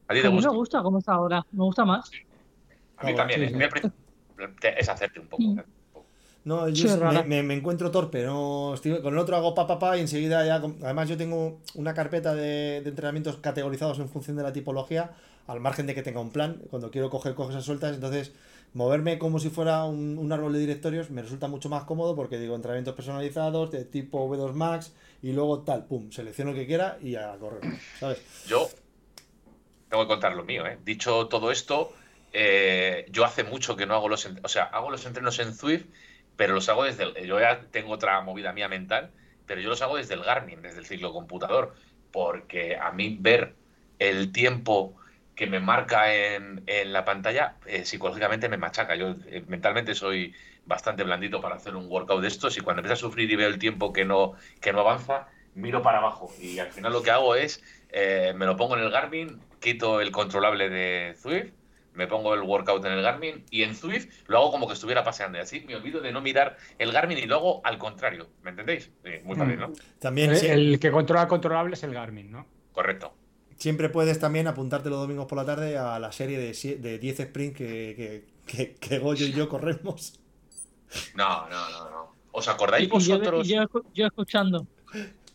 ¿A 0.09 0.13
ti 0.15 0.19
A 0.21 0.23
te 0.23 0.29
mí 0.29 0.35
gusta? 0.35 0.51
me 0.51 0.57
gusta 0.57 0.83
cómo 0.83 0.99
está 0.99 1.13
ahora. 1.13 1.45
Me 1.53 1.65
gusta 1.65 1.85
más. 1.85 2.11
A 2.99 3.07
mí 3.07 3.15
también. 3.15 3.41
sí, 3.41 3.47
sí. 3.49 3.55
A 3.55 4.69
es 4.79 4.89
hacerte 4.89 5.21
un 5.21 5.29
poco. 5.29 5.43
No, 6.45 6.69
yo 6.69 6.89
Sí, 6.89 7.01
me, 7.01 7.23
me- 7.25 7.43
me 7.45 7.55
encuentro 7.55 7.91
torpe, 7.91 8.25
no 8.25 8.75
estoy- 8.75 9.01
con 9.01 9.15
el 9.15 9.19
otro 9.21 9.37
hago 9.37 9.55
pa 9.55 9.67
pa 9.67 9.79
pa 9.79 9.97
y 9.97 10.01
enseguida 10.01 10.45
ya, 10.45 10.57
además 10.57 11.09
yo 11.09 11.17
tengo 11.17 11.61
una 11.75 11.95
carpeta 11.95 12.35
de, 12.35 12.81
de 12.83 12.89
entrenamientos 12.91 13.37
categorizados 13.37 13.99
en 14.01 14.09
función 14.09 14.37
de 14.37 14.43
la 14.43 14.53
tipología, 14.53 15.13
al 15.47 15.61
margen 15.61 15.87
de 15.87 15.95
que 15.95 16.03
tenga 16.03 16.21
un 16.21 16.31
plan, 16.31 16.61
cuando 16.71 16.91
quiero 16.91 17.11
coger 17.11 17.35
cosas 17.35 17.65
sueltas, 17.65 17.95
entonces 17.95 18.33
moverme 18.75 19.19
como 19.19 19.39
si 19.39 19.51
fuera 19.51 19.85
un, 19.85 20.19
un 20.19 20.33
árbol 20.33 20.53
de 20.55 20.59
directorios 20.59 21.11
me 21.11 21.23
resulta 21.23 21.47
mucho 21.47 21.69
más 21.69 21.85
cómodo 21.85 22.17
porque 22.17 22.39
digo 22.39 22.57
entrenamientos 22.57 22.95
personalizados 22.95 23.71
de 23.71 23.85
tipo 23.85 24.27
V2 24.29 24.53
Max 24.55 24.93
y 25.23 25.33
luego 25.33 25.61
tal, 25.61 25.85
pum, 25.85 26.11
selecciono 26.11 26.51
lo 26.53 26.57
que 26.57 26.67
quiera 26.67 26.99
y 27.03 27.15
a 27.15 27.37
correr, 27.39 27.61
¿sabes? 28.01 28.19
Yo 28.49 28.69
tengo 29.89 30.05
que 30.05 30.09
contar 30.09 30.35
lo 30.35 30.45
mío, 30.45 30.67
¿eh? 30.67 30.79
Dicho 30.85 31.29
todo 31.29 31.51
esto, 31.51 31.93
eh, 32.33 33.07
yo 33.11 33.25
hace 33.25 33.45
mucho 33.45 33.77
que 33.77 33.87
no 33.87 33.95
hago 33.95 34.09
los, 34.09 34.29
o 34.43 34.49
sea, 34.49 34.65
hago 34.65 34.91
los 34.91 35.05
entrenos 35.07 35.39
en 35.39 35.55
Swift, 35.55 35.85
pero 36.37 36.55
los 36.55 36.69
hago 36.69 36.85
desde 36.85 37.05
el, 37.05 37.27
yo 37.27 37.41
ya 37.41 37.61
tengo 37.71 37.93
otra 37.93 38.21
movida 38.21 38.53
mía 38.53 38.69
mental, 38.69 39.11
pero 39.47 39.61
yo 39.61 39.69
los 39.69 39.83
hago 39.83 39.97
desde 39.97 40.15
el 40.15 40.23
Garmin, 40.23 40.63
desde 40.63 40.79
el 40.79 40.87
ciclocomputador, 40.87 41.75
porque 42.11 42.77
a 42.77 42.93
mí 42.93 43.17
ver 43.21 43.55
el 43.99 44.33
tiempo 44.33 44.95
que 45.35 45.47
me 45.47 45.61
marca 45.61 46.15
en, 46.15 46.63
en 46.67 46.93
la 46.93 47.05
pantalla 47.05 47.57
eh, 47.67 47.85
psicológicamente 47.85 48.49
me 48.49 48.59
machaca. 48.59 48.95
Yo 48.97 49.17
eh, 49.27 49.45
mentalmente 49.49 49.95
soy 49.95 50.35
bastante 50.67 51.03
blandito 51.03 51.41
para 51.41 51.57
hacer 51.57 51.75
un 51.75 51.87
workout 51.91 52.21
de 52.23 52.29
estos 52.29 52.57
y 52.57 52.61
cuando 52.61 52.81
empiezo 52.81 52.95
a 52.95 53.09
sufrir 53.09 53.31
y 53.31 53.37
veo 53.37 53.49
el 53.49 53.59
tiempo 53.59 53.93
que 53.93 54.05
no, 54.05 54.35
que 54.61 54.73
no 54.73 54.81
avanza, 54.81 55.29
miro 55.55 55.83
para 55.83 55.99
abajo 55.99 56.31
y 56.41 56.59
al 56.59 56.71
final 56.71 56.93
lo 56.93 57.03
que 57.03 57.11
hago 57.11 57.35
es, 57.35 57.63
eh, 57.91 58.33
me 58.37 58.47
lo 58.47 58.57
pongo 58.57 58.77
en 58.77 58.83
el 58.83 58.91
Garmin, 58.91 59.41
quito 59.61 60.01
el 60.01 60.13
controlable 60.13 60.69
de 60.69 61.17
Swift, 61.17 61.53
me 61.95 62.07
pongo 62.07 62.35
el 62.35 62.43
workout 62.43 62.85
en 62.85 62.93
el 62.93 63.03
Garmin 63.03 63.45
y 63.51 63.63
en 63.63 63.75
Zwift 63.75 64.09
lo 64.27 64.39
hago 64.39 64.51
como 64.51 64.67
que 64.67 64.75
estuviera 64.75 65.05
paseando. 65.05 65.39
Y 65.39 65.41
así 65.43 65.61
me 65.61 65.77
olvido 65.77 66.01
de 66.01 66.13
no 66.13 66.21
mirar 66.21 66.57
el 66.79 66.93
Garmin 66.93 67.19
y 67.19 67.27
lo 67.27 67.37
hago 67.37 67.61
al 67.65 67.79
contrario. 67.79 68.29
¿Me 68.43 68.51
entendéis? 68.51 68.91
Sí, 69.05 69.11
muy 69.25 69.37
fácil, 69.37 69.59
¿no? 69.59 69.73
También 69.99 70.31
El, 70.31 70.37
sí, 70.37 70.47
el 70.47 70.79
que 70.81 70.91
controla 70.91 71.29
controlable 71.29 71.75
es 71.75 71.83
el 71.83 71.93
Garmin, 71.95 72.31
¿no? 72.31 72.47
Correcto. 72.73 73.15
siempre 73.57 73.89
puedes 73.91 74.19
también 74.19 74.47
apuntarte 74.49 74.91
los 74.91 74.99
domingos 75.01 75.27
por 75.27 75.39
la 75.39 75.45
tarde 75.45 75.77
a 75.79 75.99
la 75.99 76.13
serie 76.13 76.39
de, 76.39 76.77
de 76.79 76.99
10 76.99 77.21
sprint 77.21 77.57
que, 77.57 77.95
que, 77.97 78.25
que, 78.47 78.75
que 78.77 78.99
Goyo 78.99 79.27
y 79.27 79.33
yo 79.33 79.49
corremos. 79.49 80.19
No, 81.15 81.49
no, 81.49 81.71
no, 81.71 81.91
no. 81.91 82.17
¿Os 82.33 82.49
acordáis 82.49 82.89
yo, 82.89 82.95
vosotros? 82.95 83.49
yo 83.49 84.07
escuchando. 84.07 84.67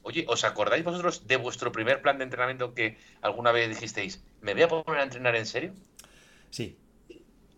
Oye, 0.03 0.25
¿os 0.27 0.43
acordáis 0.43 0.83
vosotros 0.83 1.27
de 1.27 1.35
vuestro 1.37 1.71
primer 1.71 2.01
plan 2.01 2.17
de 2.17 2.23
entrenamiento 2.25 2.73
que 2.73 2.97
alguna 3.21 3.51
vez 3.51 3.69
dijisteis, 3.69 4.23
me 4.41 4.53
voy 4.53 4.63
a 4.63 4.67
poner 4.67 5.01
a 5.01 5.03
entrenar 5.03 5.35
en 5.35 5.45
serio? 5.45 5.73
Sí, 6.49 6.77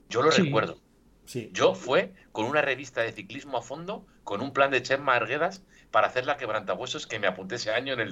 Yo 0.10 0.22
lo 0.24 0.32
Sí. 0.32 0.42
recuerdo. 0.44 0.80
sí. 1.26 1.50
Yo 1.54 1.76
fue 1.76 2.14
con 2.32 2.46
una 2.46 2.62
revista 2.64 3.02
de 3.02 3.12
ciclismo 3.12 3.58
a 3.58 3.62
fondo, 3.62 4.08
con 4.24 4.42
un 4.42 4.52
plan 4.54 4.72
de 4.72 4.82
Chema 4.82 5.16
Arguedas 5.16 5.64
para 5.92 6.08
hacer 6.08 6.26
la 6.26 6.38
quebrantahuesos 6.38 7.06
que 7.08 7.20
me 7.20 7.28
apunté 7.28 7.56
ese 7.56 7.72
año 7.72 7.94
en 7.94 8.00
el 8.00 8.10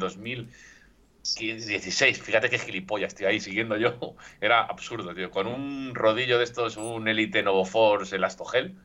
2016. 1.24 2.22
Fíjate 2.22 2.50
qué 2.50 2.60
gilipollas, 2.60 3.16
tío, 3.16 3.28
ahí 3.28 3.40
siguiendo 3.40 3.78
yo. 3.78 4.16
Era 4.42 4.62
absurdo, 4.62 5.14
tío. 5.16 5.32
Con 5.32 5.48
un 5.48 5.94
rodillo 5.96 6.38
de 6.38 6.44
estos, 6.44 6.78
un 6.78 7.08
Elite 7.08 7.42
Novo 7.44 7.66
Force 7.66 8.16
Elastogel, 8.16 8.76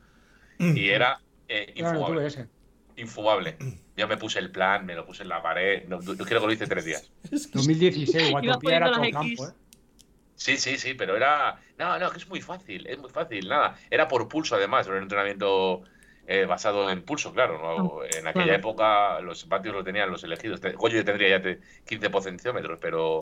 y 0.59 0.89
era 0.89 1.19
eh, 1.47 1.73
Claro, 1.75 1.99
infumable. 1.99 2.25
ese. 2.27 2.47
Infumable. 2.95 3.57
Yo 3.97 4.07
me 4.07 4.17
puse 4.17 4.39
el 4.39 4.49
plan, 4.51 4.85
me 4.85 4.95
lo 4.95 5.05
puse 5.05 5.23
en 5.23 5.29
la 5.29 5.41
pared. 5.41 5.87
No, 5.87 5.99
no 5.99 6.15
creo 6.15 6.39
que 6.41 6.47
lo 6.47 6.51
hice 6.53 6.67
tres 6.67 6.85
días. 6.85 7.11
2016, 7.53 8.31
Guatopía 8.31 8.77
era 8.77 8.91
todo 8.91 9.11
campo. 9.11 9.47
¿eh? 9.47 9.51
Sí, 10.35 10.57
sí, 10.57 10.77
sí, 10.77 10.93
pero 10.95 11.15
era. 11.15 11.59
No, 11.77 11.97
no, 11.99 12.09
que 12.11 12.17
es 12.17 12.27
muy 12.27 12.41
fácil, 12.41 12.85
es 12.87 12.97
muy 12.97 13.09
fácil, 13.09 13.47
nada. 13.47 13.75
Era 13.89 14.07
por 14.07 14.27
pulso, 14.27 14.55
además, 14.55 14.87
era 14.87 14.97
un 14.97 15.03
entrenamiento 15.03 15.83
eh, 16.27 16.45
basado 16.45 16.89
en 16.89 17.03
pulso, 17.03 17.33
claro. 17.33 17.59
¿no? 17.61 18.03
En 18.03 18.27
aquella 18.27 18.45
claro. 18.45 18.59
época 18.59 19.19
los 19.21 19.43
patios 19.45 19.75
lo 19.75 19.83
tenían 19.83 20.09
los 20.09 20.23
elegidos. 20.23 20.59
Goyo 20.75 20.97
yo 20.97 21.05
tendría 21.05 21.29
ya 21.37 21.41
te- 21.41 21.59
15 21.85 22.09
potenciómetros, 22.09 22.79
pero 22.81 23.19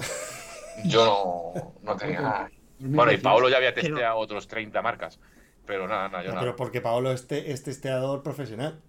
yo 0.85 1.05
no, 1.05 1.73
no 1.83 1.97
tenía 1.97 2.21
nada. 2.21 2.51
Bueno, 2.79 3.11
y 3.11 3.15
2016. 3.17 3.21
Paolo 3.23 3.49
ya 3.49 3.57
había 3.57 3.73
Pero- 3.73 3.87
testeado 3.87 4.17
otros 4.17 4.47
30 4.47 4.81
marcas, 4.81 5.19
pero 5.65 5.87
nada, 5.87 6.07
nada, 6.09 6.23
yo 6.23 6.29
No, 6.29 6.35
nada. 6.35 6.45
pero 6.45 6.55
porque 6.55 6.81
Paolo 6.81 7.11
es, 7.11 7.27
te- 7.27 7.51
es 7.51 7.61
testeador 7.63 8.23
profesional. 8.23 8.81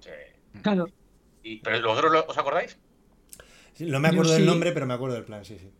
Sí. 0.00 0.10
Claro. 0.62 0.86
Y- 1.42 1.60
¿Pero 1.60 1.86
vosotros 1.88 2.12
lo- 2.12 2.26
os 2.26 2.38
acordáis? 2.38 2.78
Sí, 3.74 3.84
No 3.84 4.00
me 4.00 4.08
Yo 4.08 4.14
acuerdo 4.14 4.32
del 4.32 4.42
sí. 4.42 4.46
nombre, 4.48 4.72
pero 4.72 4.86
me 4.86 4.94
acuerdo 4.94 5.14
del 5.16 5.24
plan, 5.24 5.44
sí, 5.44 5.58
sí. 5.58 5.70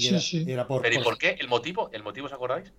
Y 0.00 0.04
Sí, 0.04 0.08
era, 0.08 0.20
sí. 0.20 0.44
y 0.46 0.50
era 0.50 0.66
por, 0.66 0.80
¿Pero 0.82 0.98
y 0.98 1.04
por- 1.04 1.18
qué? 1.18 1.36
¿El 1.38 1.48
motivo? 1.48 1.90
¿El 1.92 2.02
motivo 2.02 2.26
os 2.26 2.32
acordáis? 2.32 2.72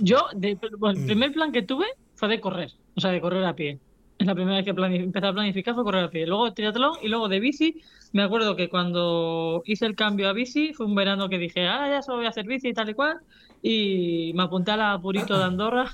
Yo, 0.00 0.26
de- 0.34 0.58
bueno, 0.78 0.98
el 0.98 1.04
Mm. 1.04 1.06
primer 1.06 1.32
plan 1.32 1.52
que 1.52 1.62
tuve 1.62 1.86
fue 2.14 2.28
de 2.28 2.40
correr, 2.40 2.72
o 2.94 3.00
sea, 3.00 3.10
de 3.10 3.20
correr 3.20 3.44
a 3.44 3.54
pie. 3.54 3.78
Es 4.18 4.26
la 4.26 4.34
primera 4.34 4.56
vez 4.56 4.64
que 4.64 4.70
empecé 4.70 5.26
a 5.26 5.32
planificar 5.32 5.74
fue 5.74 5.84
correr 5.84 6.04
a 6.04 6.10
pie. 6.10 6.26
Luego 6.26 6.52
triatlón 6.54 6.94
y 7.02 7.08
luego 7.08 7.28
de 7.28 7.38
bici. 7.38 7.82
Me 8.12 8.22
acuerdo 8.22 8.56
que 8.56 8.70
cuando 8.70 9.62
hice 9.66 9.84
el 9.84 9.94
cambio 9.94 10.28
a 10.30 10.32
bici 10.32 10.72
fue 10.72 10.86
un 10.86 10.94
verano 10.94 11.28
que 11.28 11.36
dije, 11.38 11.66
ah, 11.66 11.86
ya 11.90 12.00
solo 12.02 12.18
voy 12.18 12.26
a 12.26 12.30
hacer 12.30 12.46
bici 12.46 12.68
y 12.68 12.72
tal 12.72 12.88
y 12.88 12.94
cual. 12.94 13.18
Y 13.60 14.32
me 14.34 14.44
apunté 14.44 14.70
a 14.70 14.76
la 14.78 14.98
Purito 14.98 15.36
de 15.36 15.44
Andorra, 15.44 15.90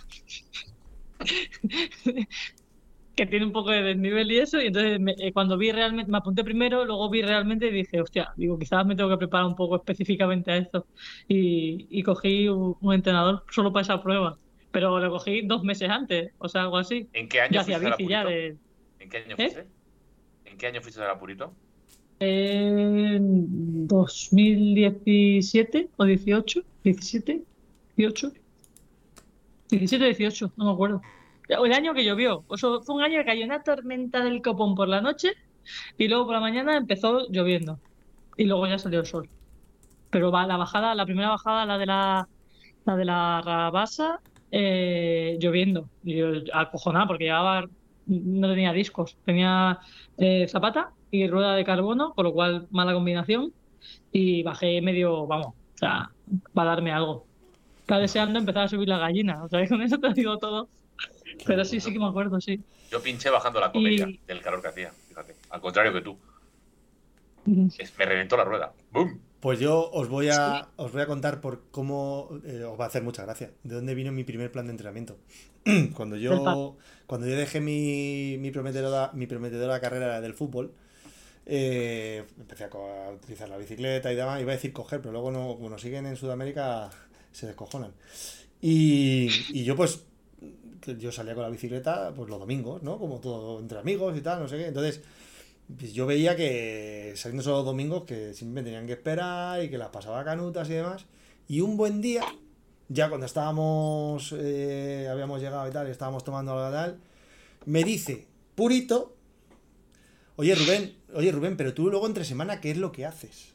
que 3.14 3.26
tiene 3.26 3.44
un 3.46 3.52
poco 3.52 3.70
de 3.70 3.82
desnivel 3.82 4.30
y 4.32 4.38
eso. 4.38 4.60
Y 4.60 4.66
entonces 4.66 4.98
me- 5.00 5.14
eh, 5.18 5.32
cuando 5.32 5.56
vi 5.58 5.70
realmente, 5.72 6.10
me 6.10 6.18
apunté 6.18 6.44
primero, 6.44 6.84
luego 6.84 7.08
vi 7.10 7.22
realmente 7.22 7.66
y 7.68 7.72
dije, 7.72 8.00
hostia, 8.00 8.30
digo, 8.36 8.58
quizás 8.58 8.84
me 8.86 8.96
tengo 8.96 9.10
que 9.10 9.18
preparar 9.18 9.46
un 9.46 9.54
poco 9.56 9.76
específicamente 9.76 10.50
a 10.52 10.56
esto. 10.58 10.86
Y, 11.28 11.86
y 11.90 12.02
cogí 12.02 12.48
un, 12.48 12.76
un 12.80 12.94
entrenador 12.94 13.44
solo 13.50 13.72
para 13.72 13.82
esa 13.82 14.02
prueba. 14.02 14.38
Pero 14.70 14.98
lo 14.98 15.10
cogí 15.10 15.46
dos 15.46 15.62
meses 15.64 15.90
antes, 15.90 16.32
o 16.38 16.48
sea, 16.48 16.62
algo 16.62 16.78
así. 16.78 17.08
¿En 17.12 17.28
qué 17.28 17.40
año 17.40 17.62
fuiste 17.62 17.84
bici 17.90 18.08
ya 18.08 18.24
de... 18.24 18.56
¿En 18.98 19.10
qué 19.10 19.18
año 19.18 19.32
¿Eh? 19.32 19.36
fuiste? 19.36 19.66
¿En 20.46 20.56
qué 20.56 20.66
año 20.68 20.80
fuiste 20.80 21.02
a 21.02 21.08
la 21.08 21.18
Purito? 21.18 21.52
En 22.20 23.86
2017 23.86 25.88
o 25.96 26.04
18, 26.04 26.62
17, 26.84 27.42
18, 27.96 28.32
17 29.70 30.04
o 30.04 30.08
18, 30.08 30.52
no 30.56 30.64
me 30.66 30.72
acuerdo. 30.72 31.02
El 31.48 31.72
año 31.72 31.94
que 31.94 32.04
llovió, 32.04 32.44
fue 32.48 32.94
un 32.94 33.02
año 33.02 33.18
que 33.18 33.24
cayó 33.24 33.44
una 33.44 33.62
tormenta 33.62 34.22
del 34.24 34.42
copón 34.42 34.74
por 34.74 34.88
la 34.88 35.00
noche 35.00 35.32
y 35.98 36.08
luego 36.08 36.26
por 36.26 36.34
la 36.34 36.40
mañana 36.40 36.76
empezó 36.76 37.28
lloviendo 37.28 37.78
y 38.36 38.44
luego 38.44 38.66
ya 38.66 38.78
salió 38.78 39.00
el 39.00 39.06
sol. 39.06 39.28
Pero 40.10 40.30
va, 40.30 40.46
la 40.46 40.56
bajada, 40.56 40.94
la 40.94 41.04
primera 41.04 41.30
bajada, 41.30 41.66
la 41.66 41.78
de 41.78 41.86
la, 41.86 42.28
la 42.84 42.96
de 42.96 43.04
la 43.04 43.42
Rabasa, 43.42 44.20
eh, 44.50 45.38
lloviendo. 45.40 45.88
Y 46.04 46.16
yo 46.16 46.28
acojonada 46.52 47.06
porque 47.06 47.24
llevaba, 47.24 47.68
no 48.06 48.48
tenía 48.48 48.72
discos, 48.72 49.16
tenía 49.24 49.78
eh, 50.18 50.46
zapata 50.48 50.92
y 51.10 51.26
rueda 51.28 51.54
de 51.54 51.64
carbono, 51.64 52.12
con 52.14 52.24
lo 52.24 52.32
cual 52.32 52.68
mala 52.70 52.92
combinación. 52.92 53.52
Y 54.12 54.42
bajé 54.42 54.80
medio, 54.82 55.26
vamos, 55.26 55.48
o 55.48 55.78
sea, 55.78 56.10
para 56.52 56.70
darme 56.70 56.92
algo. 56.92 57.26
Estaba 57.80 58.00
deseando 58.00 58.38
empezar 58.38 58.64
a 58.64 58.68
subir 58.68 58.88
la 58.88 58.98
gallina, 58.98 59.42
o 59.44 59.48
sea, 59.48 59.66
con 59.68 59.82
eso 59.82 59.98
te 59.98 60.12
digo 60.12 60.38
todo. 60.38 60.68
Pero 61.46 61.64
sí, 61.64 61.80
sí 61.80 61.92
que 61.92 61.98
me 61.98 62.06
acuerdo, 62.06 62.40
sí. 62.40 62.60
Yo 62.90 63.02
pinché 63.02 63.30
bajando 63.30 63.58
la 63.60 63.72
comedia 63.72 64.06
Y- 64.08 64.20
del 64.26 64.40
calor 64.42 64.60
que 64.62 64.68
hacía, 64.68 64.92
fíjate. 65.08 65.34
Al 65.50 65.60
contrario 65.60 65.92
que 65.92 66.00
tú. 66.02 66.16
Es- 67.78 67.98
me 67.98 68.04
reventó 68.04 68.36
la 68.36 68.44
rueda. 68.44 68.72
¡Bum! 68.92 69.18
Pues 69.40 69.58
yo 69.58 69.90
os 69.90 70.08
voy 70.08 70.28
a, 70.28 70.68
os 70.76 70.92
voy 70.92 71.02
a 71.02 71.06
contar 71.06 71.40
por 71.40 71.64
cómo 71.72 72.28
eh, 72.44 72.62
os 72.62 72.78
va 72.78 72.84
a 72.84 72.88
hacer 72.88 73.02
mucha 73.02 73.24
gracia. 73.24 73.50
De 73.64 73.74
dónde 73.74 73.94
vino 73.96 74.12
mi 74.12 74.22
primer 74.22 74.52
plan 74.52 74.66
de 74.66 74.70
entrenamiento. 74.70 75.18
cuando 75.94 76.16
yo, 76.16 76.76
cuando 77.06 77.26
yo 77.26 77.34
dejé 77.36 77.60
mi, 77.60 78.36
mi 78.38 78.52
prometedora, 78.52 79.10
mi 79.14 79.26
prometedora 79.26 79.80
carrera 79.80 80.20
del 80.20 80.34
fútbol, 80.34 80.72
eh, 81.46 82.24
empecé 82.38 82.64
a 82.64 83.10
utilizar 83.12 83.48
la 83.48 83.56
bicicleta 83.56 84.12
y 84.12 84.14
demás. 84.16 84.40
Iba 84.40 84.52
a 84.52 84.54
decir 84.54 84.72
coger, 84.72 85.00
pero 85.00 85.10
luego 85.10 85.32
no, 85.32 85.56
como 85.56 85.70
nos 85.70 85.80
siguen 85.80 86.06
en 86.06 86.14
Sudamérica, 86.16 86.90
se 87.32 87.46
descojonan. 87.48 87.92
Y, 88.60 89.28
y 89.48 89.64
yo 89.64 89.74
pues, 89.74 90.04
que 90.82 90.96
yo 90.98 91.10
salía 91.10 91.34
con 91.34 91.44
la 91.44 91.48
bicicleta 91.48 92.12
pues 92.14 92.28
los 92.28 92.38
domingos, 92.38 92.82
¿no? 92.82 92.98
Como 92.98 93.20
todo 93.20 93.60
entre 93.60 93.78
amigos 93.78 94.16
y 94.16 94.20
tal, 94.20 94.40
no 94.40 94.48
sé 94.48 94.58
qué. 94.58 94.66
Entonces, 94.66 95.00
pues 95.78 95.94
yo 95.94 96.06
veía 96.06 96.36
que 96.36 97.14
saliendo 97.16 97.42
solo 97.42 97.58
los 97.58 97.66
domingos 97.66 98.04
que 98.04 98.34
siempre 98.34 98.62
me 98.62 98.64
tenían 98.64 98.86
que 98.86 98.92
esperar 98.92 99.62
y 99.62 99.70
que 99.70 99.78
las 99.78 99.88
pasaba 99.88 100.24
canutas 100.24 100.68
y 100.68 100.74
demás. 100.74 101.06
Y 101.48 101.60
un 101.60 101.76
buen 101.76 102.00
día, 102.00 102.24
ya 102.88 103.08
cuando 103.08 103.26
estábamos, 103.26 104.34
eh, 104.36 105.08
habíamos 105.10 105.40
llegado 105.40 105.66
y 105.68 105.70
tal, 105.70 105.88
y 105.88 105.90
estábamos 105.90 106.24
tomando 106.24 106.52
algo 106.52 106.70
tal, 106.70 106.98
me 107.64 107.84
dice, 107.84 108.26
Purito, 108.54 109.16
oye 110.36 110.54
Rubén, 110.54 110.96
oye 111.14 111.32
Rubén, 111.32 111.56
pero 111.56 111.74
tú 111.74 111.90
luego 111.90 112.06
entre 112.06 112.24
semana, 112.24 112.60
¿qué 112.60 112.72
es 112.72 112.76
lo 112.76 112.92
que 112.92 113.06
haces? 113.06 113.52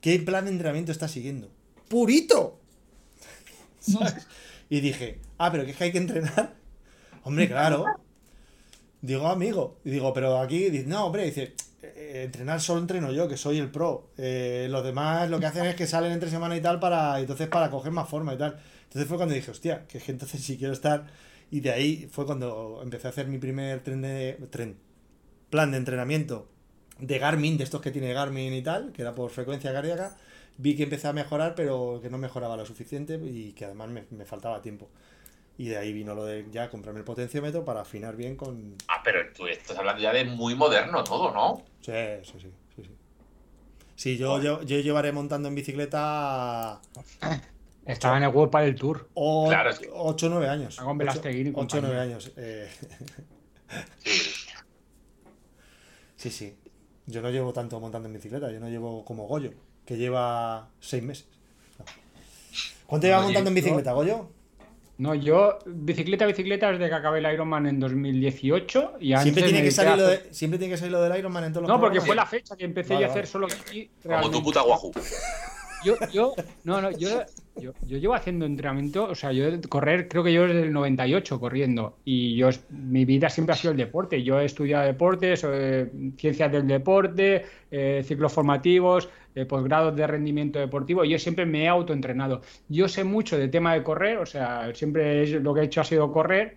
¿Qué 0.00 0.18
plan 0.20 0.44
de 0.44 0.52
entrenamiento 0.52 0.92
estás 0.92 1.10
siguiendo? 1.10 1.50
¡Purito! 1.88 2.60
¿Sabes? 3.80 4.26
Y 4.70 4.80
dije, 4.80 5.18
ah, 5.38 5.50
pero 5.50 5.64
que 5.64 5.70
es 5.70 5.76
que 5.78 5.84
hay 5.84 5.92
que 5.92 5.98
entrenar. 5.98 6.57
Hombre, 7.28 7.46
claro. 7.48 7.84
Digo, 9.00 9.28
amigo. 9.28 9.78
Digo, 9.84 10.12
pero 10.12 10.38
aquí, 10.40 10.70
no, 10.86 11.06
hombre, 11.06 11.24
dice, 11.24 11.54
"eh, 11.82 12.22
entrenar 12.24 12.60
solo 12.60 12.80
entreno 12.80 13.12
yo, 13.12 13.28
que 13.28 13.36
soy 13.36 13.58
el 13.58 13.70
pro. 13.70 14.10
Eh, 14.18 14.66
los 14.70 14.82
demás 14.84 15.30
lo 15.30 15.38
que 15.38 15.46
hacen 15.46 15.64
es 15.66 15.76
que 15.76 15.86
salen 15.86 16.12
entre 16.12 16.30
semana 16.30 16.56
y 16.56 16.60
tal 16.60 16.80
para, 16.80 17.18
entonces 17.20 17.48
para 17.48 17.70
coger 17.70 17.92
más 17.92 18.08
forma 18.08 18.34
y 18.34 18.38
tal. 18.38 18.58
Entonces 18.84 19.06
fue 19.08 19.16
cuando 19.16 19.34
dije, 19.34 19.50
hostia, 19.50 19.86
que 19.86 19.98
es 19.98 20.04
que 20.04 20.12
entonces 20.12 20.42
sí 20.42 20.56
quiero 20.58 20.72
estar. 20.72 21.06
Y 21.50 21.60
de 21.60 21.70
ahí 21.70 22.08
fue 22.10 22.26
cuando 22.26 22.80
empecé 22.82 23.06
a 23.06 23.10
hacer 23.10 23.28
mi 23.28 23.38
primer 23.38 23.80
tren 23.82 24.02
de, 24.02 24.34
tren, 24.50 24.76
plan 25.50 25.70
de 25.72 25.78
entrenamiento 25.78 26.48
de 26.98 27.18
Garmin, 27.18 27.56
de 27.58 27.64
estos 27.64 27.80
que 27.80 27.90
tiene 27.92 28.12
Garmin 28.12 28.52
y 28.54 28.62
tal, 28.62 28.92
que 28.92 29.02
era 29.02 29.14
por 29.14 29.30
frecuencia 29.30 29.72
cardíaca. 29.72 30.16
Vi 30.58 30.76
que 30.76 30.84
empecé 30.84 31.08
a 31.08 31.12
mejorar, 31.12 31.54
pero 31.54 32.00
que 32.02 32.10
no 32.10 32.18
mejoraba 32.18 32.56
lo 32.56 32.66
suficiente 32.66 33.14
y 33.24 33.52
que 33.52 33.64
además 33.66 33.90
me, 33.90 34.04
me 34.10 34.24
faltaba 34.24 34.60
tiempo. 34.62 34.90
Y 35.58 35.66
de 35.68 35.76
ahí 35.76 35.92
vino 35.92 36.14
lo 36.14 36.24
de 36.24 36.46
ya 36.52 36.70
comprarme 36.70 37.00
el 37.00 37.04
potenciómetro 37.04 37.64
para 37.64 37.80
afinar 37.80 38.14
bien 38.16 38.36
con, 38.36 38.76
Ah, 38.86 39.00
pero 39.04 39.20
tú 39.34 39.46
estás 39.48 39.76
hablando 39.76 40.00
ya 40.00 40.12
de 40.12 40.24
muy 40.24 40.54
moderno 40.54 41.02
todo, 41.04 41.32
¿no? 41.32 41.64
Sí, 41.80 41.92
sí, 42.22 42.32
sí, 42.40 42.52
sí, 42.76 42.82
sí. 42.84 42.90
Sí, 43.96 44.16
yo, 44.16 44.40
yo, 44.40 44.62
yo 44.62 44.78
llevaré 44.78 45.10
montando 45.10 45.48
en 45.48 45.56
bicicleta 45.56 46.80
Estaba 47.86 48.18
en 48.18 48.22
el 48.24 48.28
World 48.28 48.54
del 48.54 48.74
Tour. 48.76 49.08
8 49.14 49.48
Claro, 49.48 49.70
es 49.70 49.78
que- 49.80 49.88
o 49.90 50.14
9 50.28 50.48
años. 50.48 50.76
Con 50.76 50.96
Velasteguín 50.98 51.46
y 51.48 51.52
8 51.54 51.78
o 51.78 51.80
9 51.80 51.80
compañía. 51.80 52.02
años. 52.02 52.32
eh, 52.36 52.70
Sí. 54.04 54.08
sí, 56.16 56.30
sí. 56.30 56.56
Yo 57.06 57.22
no 57.22 57.30
llevo 57.30 57.52
tanto 57.52 57.80
montando 57.80 58.08
en 58.08 58.14
bicicleta, 58.14 58.50
yo 58.52 58.60
no 58.60 58.68
llevo 58.68 59.04
como 59.04 59.26
Goyo, 59.26 59.52
que 59.86 59.96
lleva 59.96 60.68
6 60.80 61.02
meses. 61.02 61.26
No. 61.78 61.84
¿Cuánto 62.86 63.06
lleva 63.06 63.22
montando 63.22 63.48
en 63.48 63.54
bicicleta, 63.54 63.92
Goyo? 63.92 64.28
No, 64.98 65.14
yo, 65.14 65.58
bicicleta, 65.64 66.26
bicicleta, 66.26 66.72
desde 66.72 66.88
que 66.88 66.94
acabé 66.94 67.20
el 67.20 67.32
Ironman 67.32 67.66
en 67.66 67.78
2018 67.78 68.94
y 68.98 69.12
antes 69.12 69.22
Siempre 69.22 69.42
tiene, 69.44 69.62
que 69.62 69.70
salir 69.70 69.96
lo 69.96 70.08
de, 70.08 70.20
siempre 70.32 70.58
tiene 70.58 70.74
que 70.74 70.78
salir 70.78 70.92
lo 70.92 71.00
del 71.00 71.16
Ironman 71.16 71.44
en 71.44 71.52
todos 71.52 71.62
los 71.62 71.68
No, 71.68 71.80
porque 71.80 72.00
programas. 72.00 72.06
fue 72.06 72.16
la 72.16 72.26
fecha 72.26 72.56
que 72.56 72.64
empecé 72.64 72.94
Vale, 72.94 73.06
yo 73.06 73.08
a 73.08 73.10
hacer 73.12 73.22
vale. 73.22 73.30
solo 73.32 73.46
bici. 73.46 73.90
Como 74.02 74.30
tu 74.30 74.42
puta 74.42 74.62
guaju. 74.62 74.90
yo, 75.84 75.94
yo, 76.12 76.34
no, 76.64 76.80
no, 76.82 76.90
yo, 76.90 77.22
yo, 77.60 77.72
yo 77.86 77.98
llevo 77.98 78.14
haciendo 78.14 78.44
entrenamiento, 78.44 79.04
o 79.04 79.14
sea, 79.14 79.30
yo 79.30 79.44
correr, 79.68 80.08
creo 80.08 80.24
que 80.24 80.32
yo 80.32 80.48
desde 80.48 80.62
el 80.62 80.72
98 80.72 81.38
corriendo. 81.38 81.96
Y 82.04 82.34
yo, 82.34 82.48
mi 82.70 83.04
vida 83.04 83.30
siempre 83.30 83.52
ha 83.52 83.56
sido 83.56 83.70
el 83.70 83.78
deporte. 83.78 84.24
Yo 84.24 84.40
he 84.40 84.46
estudiado 84.46 84.84
deportes, 84.84 85.46
eh, 85.48 85.88
ciencias 86.16 86.50
del 86.50 86.66
deporte, 86.66 87.44
eh, 87.70 88.02
ciclos 88.04 88.32
formativos, 88.32 89.08
eh, 89.38 89.46
posgrados 89.46 89.94
de 89.96 90.06
rendimiento 90.06 90.58
deportivo. 90.58 91.04
Yo 91.04 91.18
siempre 91.18 91.46
me 91.46 91.64
he 91.64 91.68
autoentrenado. 91.68 92.40
Yo 92.68 92.88
sé 92.88 93.04
mucho 93.04 93.38
de 93.38 93.48
tema 93.48 93.74
de 93.74 93.82
correr, 93.82 94.18
o 94.18 94.26
sea, 94.26 94.74
siempre 94.74 95.26
lo 95.40 95.54
que 95.54 95.60
he 95.60 95.64
hecho 95.64 95.80
ha 95.80 95.84
sido 95.84 96.10
correr. 96.12 96.56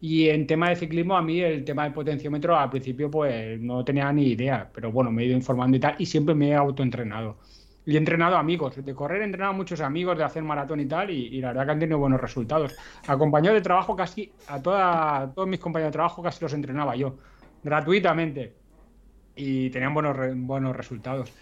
Y 0.00 0.28
en 0.30 0.46
tema 0.46 0.68
de 0.68 0.76
ciclismo, 0.76 1.16
a 1.16 1.22
mí 1.22 1.40
el 1.40 1.64
tema 1.64 1.84
del 1.84 1.92
potenciómetro 1.92 2.56
al 2.56 2.70
principio 2.70 3.08
pues 3.08 3.60
no 3.60 3.84
tenía 3.84 4.12
ni 4.12 4.32
idea, 4.32 4.68
pero 4.74 4.90
bueno, 4.90 5.12
me 5.12 5.22
he 5.22 5.26
ido 5.26 5.36
informando 5.36 5.76
y 5.76 5.80
tal, 5.80 5.94
y 5.96 6.06
siempre 6.06 6.34
me 6.34 6.48
he 6.48 6.54
autoentrenado. 6.56 7.36
Y 7.86 7.94
he 7.94 7.98
entrenado 7.98 8.36
amigos, 8.36 8.84
de 8.84 8.94
correr 8.94 9.22
he 9.22 9.24
entrenado 9.24 9.52
a 9.52 9.56
muchos 9.56 9.80
amigos, 9.80 10.18
de 10.18 10.24
hacer 10.24 10.42
maratón 10.42 10.80
y 10.80 10.86
tal, 10.86 11.10
y, 11.10 11.26
y 11.36 11.40
la 11.40 11.48
verdad 11.48 11.66
que 11.66 11.70
han 11.72 11.78
tenido 11.78 11.98
buenos 11.98 12.20
resultados. 12.20 12.74
A 13.06 13.16
compañeros 13.16 13.56
de 13.56 13.62
trabajo 13.62 13.94
casi, 13.94 14.32
a, 14.48 14.60
toda, 14.60 15.20
a 15.22 15.32
todos 15.32 15.48
mis 15.48 15.60
compañeros 15.60 15.92
de 15.92 15.98
trabajo 15.98 16.20
casi 16.20 16.42
los 16.44 16.52
entrenaba 16.52 16.96
yo, 16.96 17.18
gratuitamente, 17.62 18.54
y 19.36 19.70
tenían 19.70 19.94
buenos, 19.94 20.16
re- 20.16 20.34
buenos 20.34 20.76
resultados. 20.76 21.32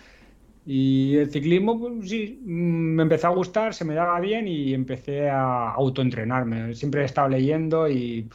Y 0.73 1.17
el 1.17 1.29
ciclismo, 1.33 1.81
pues, 1.81 2.09
sí, 2.09 2.39
mm, 2.45 2.95
me 2.95 3.03
empezó 3.03 3.27
a 3.27 3.31
gustar, 3.31 3.75
se 3.75 3.85
me 3.85 3.95
daba 3.95 4.21
bien 4.21 4.47
y 4.47 4.73
empecé 4.73 5.29
a 5.29 5.73
autoentrenarme. 5.73 6.77
Siempre 6.77 7.03
he 7.03 7.07
estado 7.07 7.29
leyendo 7.29 7.89
y 7.89 8.29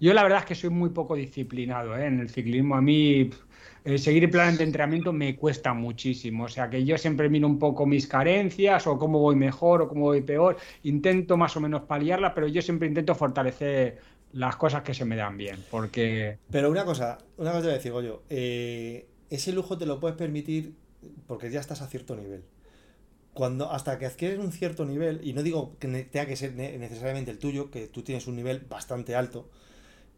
yo 0.00 0.12
la 0.12 0.24
verdad 0.24 0.40
es 0.40 0.44
que 0.46 0.56
soy 0.56 0.70
muy 0.70 0.90
poco 0.90 1.14
disciplinado, 1.14 1.96
¿eh? 1.96 2.06
en 2.06 2.18
el 2.18 2.30
ciclismo. 2.30 2.74
A 2.74 2.80
mí 2.80 3.26
pf, 3.26 3.44
eh, 3.84 3.96
seguir 3.98 4.28
planes 4.28 4.58
de 4.58 4.64
entrenamiento 4.64 5.12
me 5.12 5.36
cuesta 5.36 5.72
muchísimo. 5.72 6.44
O 6.44 6.48
sea 6.48 6.68
que 6.68 6.84
yo 6.84 6.98
siempre 6.98 7.28
miro 7.28 7.46
un 7.46 7.60
poco 7.60 7.86
mis 7.86 8.08
carencias 8.08 8.84
o 8.88 8.98
cómo 8.98 9.20
voy 9.20 9.36
mejor 9.36 9.82
o 9.82 9.88
cómo 9.88 10.06
voy 10.06 10.22
peor. 10.22 10.56
Intento 10.82 11.36
más 11.36 11.56
o 11.56 11.60
menos 11.60 11.82
paliarlas, 11.82 12.32
pero 12.34 12.48
yo 12.48 12.60
siempre 12.60 12.88
intento 12.88 13.14
fortalecer 13.14 13.98
las 14.32 14.56
cosas 14.56 14.82
que 14.82 14.94
se 14.94 15.04
me 15.04 15.14
dan 15.14 15.36
bien. 15.36 15.58
Porque 15.70 16.38
Pero 16.50 16.72
una 16.72 16.84
cosa, 16.84 17.18
una 17.36 17.52
cosa 17.52 17.60
te 17.60 17.66
voy 17.68 17.74
a 17.74 17.76
decir, 17.76 17.92
Goyo. 17.92 18.22
eh, 18.30 19.06
ese 19.30 19.52
lujo 19.52 19.78
te 19.78 19.86
lo 19.86 20.00
puedes 20.00 20.16
permitir 20.16 20.72
porque 21.26 21.50
ya 21.50 21.60
estás 21.60 21.82
a 21.82 21.88
cierto 21.88 22.16
nivel. 22.16 22.44
Cuando, 23.34 23.70
hasta 23.70 23.98
que 23.98 24.06
adquieres 24.06 24.38
un 24.40 24.52
cierto 24.52 24.84
nivel, 24.84 25.20
y 25.22 25.32
no 25.32 25.42
digo 25.44 25.76
que 25.78 25.86
tenga 25.88 26.26
que 26.26 26.36
ser 26.36 26.54
ne- 26.54 26.76
necesariamente 26.78 27.30
el 27.30 27.38
tuyo, 27.38 27.70
que 27.70 27.86
tú 27.86 28.02
tienes 28.02 28.26
un 28.26 28.36
nivel 28.36 28.60
bastante 28.68 29.14
alto, 29.14 29.48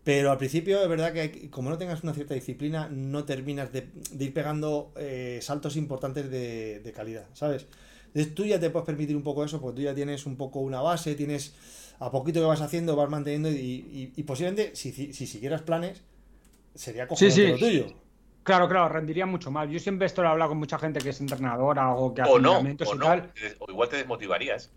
pero 0.05 0.31
al 0.33 0.39
principio 0.39 0.83
es 0.83 0.89
verdad 0.89 1.13
que 1.13 1.21
hay- 1.21 1.49
como 1.51 1.71
no 1.71 1.79
tengas 1.79 2.03
una 2.05 2.15
cierta 2.15 2.35
disciplina, 2.35 2.89
no 2.91 3.25
terminas 3.25 3.73
de, 3.73 3.89
de 4.13 4.25
ir 4.25 4.35
pegando 4.35 4.93
eh, 4.97 5.41
saltos 5.43 5.77
importantes 5.77 6.31
de, 6.31 6.81
de 6.81 6.93
calidad, 6.93 7.27
¿sabes? 7.35 7.67
Entonces 8.09 8.35
tú 8.35 8.45
ya 8.47 8.61
te 8.61 8.71
puedes 8.71 8.87
permitir 8.87 9.17
un 9.17 9.23
poco 9.23 9.45
eso, 9.45 9.61
porque 9.61 9.77
tú 9.77 9.83
ya 9.83 9.95
tienes 9.95 10.27
un 10.27 10.37
poco 10.37 10.61
una 10.61 10.81
base, 10.81 11.15
tienes 11.15 11.55
a 12.01 12.11
poquito 12.11 12.41
que 12.41 12.47
vas 12.47 12.61
haciendo, 12.63 12.97
vas 12.97 13.11
manteniendo 13.11 13.51
y, 13.51 13.55
y- 13.57 14.13
y 14.17 14.23
posiblemente 14.25 14.75
si, 14.77 14.93
si, 14.93 15.13
si 15.13 15.27
siguieras 15.27 15.63
planes, 15.63 16.03
sería 16.75 17.09
cojonudo 17.09 17.49
sí. 17.49 17.53
lo 17.53 17.59
tuyo. 17.59 17.95
Claro, 18.51 18.69
claro, 18.69 18.89
rendiría 18.89 19.27
mucho 19.27 19.53
más. 19.53 19.71
Yo 19.71 19.79
siempre 19.79 20.07
esto 20.07 20.23
lo 20.23 20.29
he 20.29 20.33
hablado 20.33 20.49
con 20.51 20.59
mucha 20.59 20.77
gente 20.77 20.99
que 20.99 21.11
es 21.11 21.21
entrenadora 21.21 21.91
o 21.95 22.13
que 22.13 22.23
hace 22.23 22.33
O 22.33 22.41
no, 22.41 22.59
o 22.59 22.63
y 22.63 22.65
no. 22.65 23.05
tal. 23.05 23.33
O 23.61 23.71
igual 23.71 23.89
te 23.89 23.97
desmotivarías. 23.99 24.73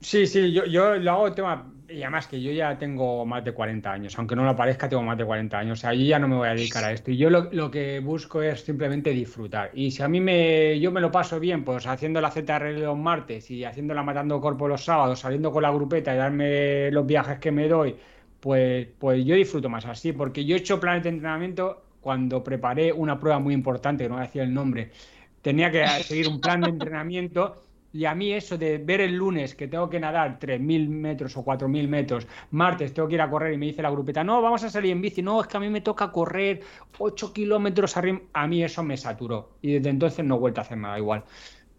Sí, 0.00 0.26
sí, 0.26 0.52
yo, 0.52 0.66
yo 0.66 0.96
lo 0.96 1.12
hago 1.12 1.28
el 1.28 1.34
tema, 1.34 1.72
y 1.88 2.02
además 2.02 2.26
que 2.26 2.42
yo 2.42 2.52
ya 2.52 2.76
tengo 2.76 3.24
más 3.24 3.42
de 3.42 3.52
40 3.52 3.90
años, 3.90 4.18
aunque 4.18 4.36
no 4.36 4.44
lo 4.44 4.54
parezca, 4.54 4.86
tengo 4.86 5.02
más 5.02 5.16
de 5.16 5.24
40 5.24 5.58
años, 5.58 5.78
o 5.78 5.80
sea, 5.80 5.94
yo 5.94 6.04
ya 6.04 6.18
no 6.18 6.28
me 6.28 6.36
voy 6.36 6.48
a 6.48 6.54
dedicar 6.54 6.84
a 6.84 6.92
esto, 6.92 7.10
y 7.10 7.16
yo 7.16 7.30
lo, 7.30 7.50
lo 7.52 7.70
que 7.70 8.00
busco 8.00 8.42
es 8.42 8.60
simplemente 8.62 9.10
disfrutar, 9.10 9.70
y 9.72 9.92
si 9.92 10.02
a 10.02 10.08
mí 10.08 10.20
me, 10.20 10.78
yo 10.78 10.92
me 10.92 11.00
lo 11.00 11.10
paso 11.10 11.40
bien, 11.40 11.64
pues 11.64 11.86
haciendo 11.86 12.20
la 12.20 12.30
ZR 12.30 12.78
los 12.80 12.98
martes 12.98 13.50
y 13.50 13.64
haciéndola 13.64 14.02
matando 14.02 14.42
corpo 14.42 14.68
los 14.68 14.84
sábados, 14.84 15.20
saliendo 15.20 15.50
con 15.50 15.62
la 15.62 15.70
grupeta 15.70 16.12
y 16.12 16.18
darme 16.18 16.90
los 16.90 17.06
viajes 17.06 17.38
que 17.38 17.50
me 17.50 17.66
doy, 17.66 17.96
pues, 18.40 18.86
pues 18.98 19.24
yo 19.24 19.34
disfruto 19.36 19.70
más 19.70 19.86
así, 19.86 20.12
porque 20.12 20.44
yo 20.44 20.54
he 20.54 20.58
hecho 20.58 20.78
planes 20.80 21.04
de 21.04 21.08
entrenamiento 21.10 21.83
cuando 22.04 22.44
preparé 22.44 22.92
una 22.92 23.18
prueba 23.18 23.38
muy 23.38 23.54
importante, 23.54 24.04
que 24.04 24.10
no 24.10 24.16
voy 24.16 24.24
a 24.24 24.26
decir 24.26 24.42
el 24.42 24.52
nombre, 24.52 24.90
tenía 25.40 25.70
que 25.70 25.86
seguir 26.02 26.28
un 26.28 26.38
plan 26.38 26.60
de 26.60 26.68
entrenamiento 26.68 27.62
y 27.94 28.04
a 28.04 28.14
mí 28.14 28.30
eso 28.32 28.58
de 28.58 28.76
ver 28.76 29.00
el 29.00 29.14
lunes 29.14 29.54
que 29.54 29.68
tengo 29.68 29.88
que 29.88 29.98
nadar 29.98 30.38
3.000 30.38 30.86
metros 30.90 31.34
o 31.38 31.42
4.000 31.42 31.88
metros, 31.88 32.26
martes 32.50 32.92
tengo 32.92 33.08
que 33.08 33.14
ir 33.14 33.22
a 33.22 33.30
correr 33.30 33.54
y 33.54 33.56
me 33.56 33.66
dice 33.66 33.80
la 33.80 33.90
grupeta, 33.90 34.22
no, 34.22 34.42
vamos 34.42 34.62
a 34.64 34.68
salir 34.68 34.92
en 34.92 35.00
bici, 35.00 35.22
no, 35.22 35.40
es 35.40 35.46
que 35.46 35.56
a 35.56 35.60
mí 35.60 35.70
me 35.70 35.80
toca 35.80 36.12
correr 36.12 36.60
8 36.98 37.32
kilómetros 37.32 37.96
arriba, 37.96 38.20
a 38.34 38.46
mí 38.46 38.62
eso 38.62 38.82
me 38.82 38.98
saturó 38.98 39.52
y 39.62 39.72
desde 39.72 39.88
entonces 39.88 40.26
no 40.26 40.36
he 40.36 40.38
vuelto 40.40 40.60
a 40.60 40.64
hacer 40.64 40.76
nada 40.76 40.98
igual. 40.98 41.24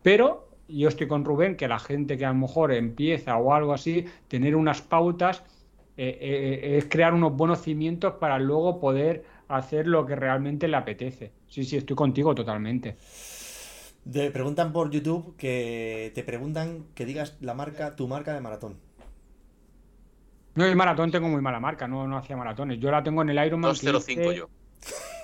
Pero 0.02 0.50
yo 0.68 0.88
estoy 0.88 1.08
con 1.08 1.24
Rubén, 1.24 1.56
que 1.56 1.68
la 1.68 1.78
gente 1.78 2.18
que 2.18 2.26
a 2.26 2.30
lo 2.30 2.40
mejor 2.40 2.74
empieza 2.74 3.38
o 3.38 3.54
algo 3.54 3.74
así, 3.74 4.06
tener 4.28 4.56
unas 4.56 4.82
pautas 4.82 5.44
eh, 5.98 6.18
eh, 6.20 6.78
es 6.78 6.86
crear 6.86 7.14
unos 7.14 7.38
buenos 7.38 7.62
cimientos 7.62 8.16
para 8.16 8.40
luego 8.40 8.80
poder 8.80 9.35
hacer 9.48 9.88
lo 9.88 10.06
que 10.06 10.16
realmente 10.16 10.68
le 10.68 10.78
apetece. 10.78 11.32
Sí, 11.48 11.64
sí, 11.64 11.78
estoy 11.78 11.96
contigo 11.96 12.34
totalmente. 12.36 12.96
Te 14.12 14.30
preguntan 14.32 14.72
por 14.72 14.92
YouTube 14.92 15.36
que 15.36 16.12
te 16.14 16.24
preguntan 16.24 16.86
que 16.94 17.06
digas 17.06 17.38
la 17.42 17.54
marca, 17.54 17.96
tu 17.96 18.08
marca 18.08 18.34
de 18.34 18.42
maratón. 18.42 18.78
No, 20.56 20.64
el 20.66 20.76
maratón 20.76 21.12
tengo 21.12 21.28
muy 21.28 21.42
mala 21.42 21.60
marca, 21.60 21.88
no, 21.88 22.08
no 22.08 22.18
hacía 22.18 22.38
maratones. 22.38 22.80
Yo 22.80 22.90
la 22.92 23.04
tengo 23.04 23.22
en 23.24 23.30
el 23.30 23.46
Ironman. 23.46 23.74
que 23.74 23.88
205 23.88 24.22
hice- 24.32 24.38
yo. 24.38 24.50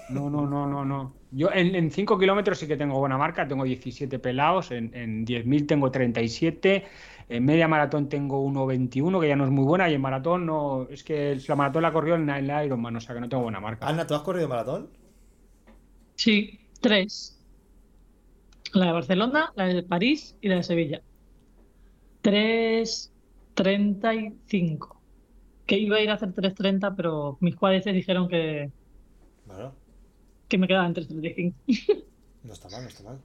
No, 0.09 0.30
no, 0.30 0.45
no, 0.45 0.67
no, 0.67 0.84
no. 0.84 1.13
Yo 1.32 1.49
en, 1.53 1.89
5 1.89 2.19
kilómetros 2.19 2.57
sí 2.59 2.67
que 2.67 2.76
tengo 2.76 2.99
buena 2.99 3.17
marca, 3.17 3.47
tengo 3.47 3.63
17 3.63 4.19
pelados, 4.19 4.72
en, 4.72 4.93
en 4.93 5.24
10.000 5.26 5.65
tengo 5.65 5.89
37, 5.89 6.84
en 7.32 7.45
media 7.45 7.67
maratón 7.67 8.09
tengo 8.09 8.45
1.21, 8.45 9.21
que 9.21 9.27
ya 9.29 9.38
no 9.38 9.45
es 9.45 9.51
muy 9.51 9.63
buena, 9.63 9.89
y 9.89 9.93
en 9.93 10.01
maratón 10.01 10.45
no, 10.45 10.88
es 10.89 11.01
que 11.03 11.39
la 11.47 11.55
maratón 11.55 11.84
la 11.84 11.93
corrió 11.93 12.15
en 12.15 12.29
el 12.29 12.65
Ironman, 12.65 12.97
o 12.97 12.99
sea 12.99 13.15
que 13.15 13.21
no 13.21 13.29
tengo 13.29 13.43
buena 13.43 13.61
marca. 13.61 13.88
Ana, 13.88 14.05
¿tú 14.05 14.15
has 14.15 14.21
corrido 14.21 14.49
maratón? 14.49 14.89
Sí, 16.15 16.59
tres. 16.82 17.39
La 18.73 18.88
de 18.88 18.91
Barcelona, 18.91 19.53
la 19.55 19.65
de 19.65 19.84
París 19.84 20.36
y 20.41 20.49
la 20.49 20.55
de 20.55 20.63
Sevilla. 20.63 21.01
Tres 22.21 23.13
treinta 23.53 24.13
y 24.13 24.38
cinco. 24.47 25.01
Que 25.65 25.77
iba 25.77 25.97
a 25.97 26.01
ir 26.01 26.09
a 26.09 26.15
hacer 26.15 26.34
3.30, 26.34 26.95
pero 26.97 27.38
mis 27.39 27.55
cuádriceps 27.55 27.95
dijeron 27.95 28.27
que, 28.27 28.71
Bueno, 29.45 29.73
que 30.49 30.57
me 30.57 30.67
quedaban 30.67 30.93
3.35. 30.93 32.03
no 32.43 32.53
está 32.53 32.67
mal, 32.69 32.84
no 32.84 32.89
está 32.89 33.03
mal. 33.03 33.19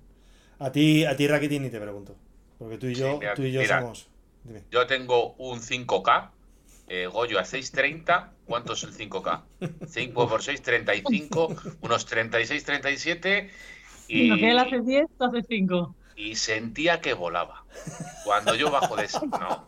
A 0.60 0.70
ti, 0.70 1.04
a 1.04 1.16
ti 1.16 1.26
Rakitic, 1.26 1.60
ni 1.60 1.70
te 1.70 1.80
pregunto. 1.80 2.14
Porque 2.58 2.78
tú 2.78 2.86
y 2.86 2.94
yo, 2.94 3.12
Sí, 3.12 3.18
mira, 3.20 3.34
tú 3.34 3.42
y 3.42 3.52
yo 3.52 3.60
mira. 3.60 3.80
somos. 3.80 4.08
Dime. 4.44 4.62
Yo 4.70 4.86
tengo 4.86 5.32
un 5.34 5.60
5K. 5.60 6.30
eh, 6.88 7.06
Goyo 7.06 7.38
a 7.38 7.42
6.30. 7.42 8.30
¿Cuánto 8.46 8.74
es 8.74 8.82
el 8.84 8.92
5K? 8.94 9.42
5 9.88 10.28
por 10.28 10.42
6, 10.42 10.62
35. 10.62 11.54
Unos 11.80 12.06
36, 12.06 12.64
37. 12.64 13.50
Y 14.08 14.28
lo 14.28 14.36
que 14.36 14.50
él 14.52 14.58
hace 14.58 14.80
10, 14.80 15.06
tú 15.18 15.24
haces 15.24 15.44
5. 15.48 15.94
y 16.16 16.36
sentía 16.36 17.00
que 17.00 17.12
volaba. 17.14 17.64
Cuando 18.24 18.54
yo 18.54 18.70
bajo 18.70 18.94
de 18.96 19.04
ese. 19.06 19.26
No. 19.26 19.66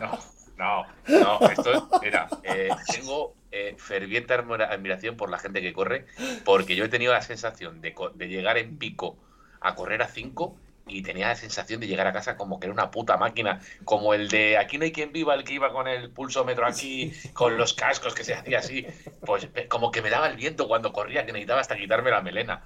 No. 0.00 0.18
No. 0.56 0.86
No. 1.08 1.48
Esto 1.50 1.72
es. 1.72 1.82
Mira, 2.00 2.28
eh, 2.44 2.68
tengo 2.94 3.34
eh, 3.50 3.74
ferviente 3.76 4.32
admira- 4.34 4.70
admiración 4.72 5.16
por 5.16 5.30
la 5.30 5.38
gente 5.38 5.60
que 5.60 5.72
corre. 5.72 6.06
Porque 6.44 6.76
yo 6.76 6.84
he 6.84 6.88
tenido 6.88 7.12
la 7.12 7.22
sensación 7.22 7.80
de, 7.80 7.94
de 8.14 8.28
llegar 8.28 8.56
en 8.56 8.78
pico 8.78 9.16
a 9.60 9.74
correr 9.74 10.00
a 10.02 10.08
5 10.08 10.56
y 10.90 11.02
tenía 11.02 11.28
la 11.28 11.36
sensación 11.36 11.80
de 11.80 11.86
llegar 11.86 12.06
a 12.06 12.12
casa 12.12 12.36
como 12.36 12.58
que 12.58 12.66
era 12.66 12.72
una 12.74 12.90
puta 12.90 13.16
máquina, 13.16 13.60
como 13.84 14.14
el 14.14 14.28
de 14.28 14.58
aquí 14.58 14.78
no 14.78 14.84
hay 14.84 14.92
quien 14.92 15.12
viva, 15.12 15.34
el 15.34 15.44
que 15.44 15.54
iba 15.54 15.72
con 15.72 15.88
el 15.88 16.10
pulsómetro 16.10 16.66
aquí, 16.66 17.12
con 17.32 17.56
los 17.56 17.74
cascos 17.74 18.14
que 18.14 18.24
se 18.24 18.34
hacía 18.34 18.58
así, 18.58 18.86
pues 19.24 19.48
eh, 19.54 19.66
como 19.68 19.90
que 19.90 20.02
me 20.02 20.10
daba 20.10 20.28
el 20.28 20.36
viento 20.36 20.68
cuando 20.68 20.92
corría, 20.92 21.24
que 21.24 21.32
necesitaba 21.32 21.60
hasta 21.60 21.76
quitarme 21.76 22.10
la 22.10 22.22
melena. 22.22 22.64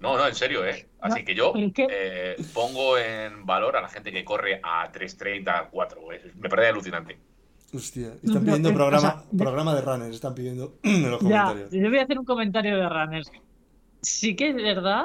No, 0.00 0.16
no, 0.16 0.26
en 0.26 0.34
serio, 0.34 0.66
¿eh? 0.66 0.88
Así 1.00 1.24
que 1.24 1.34
yo 1.34 1.52
eh, 1.56 2.36
pongo 2.52 2.98
en 2.98 3.46
valor 3.46 3.76
a 3.76 3.80
la 3.82 3.88
gente 3.88 4.12
que 4.12 4.24
corre 4.24 4.60
a 4.62 4.90
3.30, 4.92 5.68
4, 5.70 6.12
eh, 6.12 6.32
me 6.36 6.48
parece 6.48 6.68
alucinante. 6.68 7.18
Hostia, 7.74 8.08
están 8.22 8.34
no, 8.34 8.40
pidiendo 8.40 8.68
eh, 8.68 8.72
o 8.72 8.74
programa, 8.74 9.00
sea, 9.00 9.24
programa 9.36 9.74
de 9.74 9.80
runners, 9.82 10.14
están 10.14 10.34
pidiendo 10.34 10.78
en 10.82 11.10
los 11.10 11.20
Ya, 11.22 11.44
comentarios. 11.44 11.70
yo 11.72 11.88
voy 11.90 11.98
a 11.98 12.02
hacer 12.02 12.18
un 12.18 12.24
comentario 12.24 12.76
de 12.76 12.88
runners. 12.88 13.30
Sí 14.02 14.36
que 14.36 14.50
es 14.50 14.54
verdad 14.54 15.04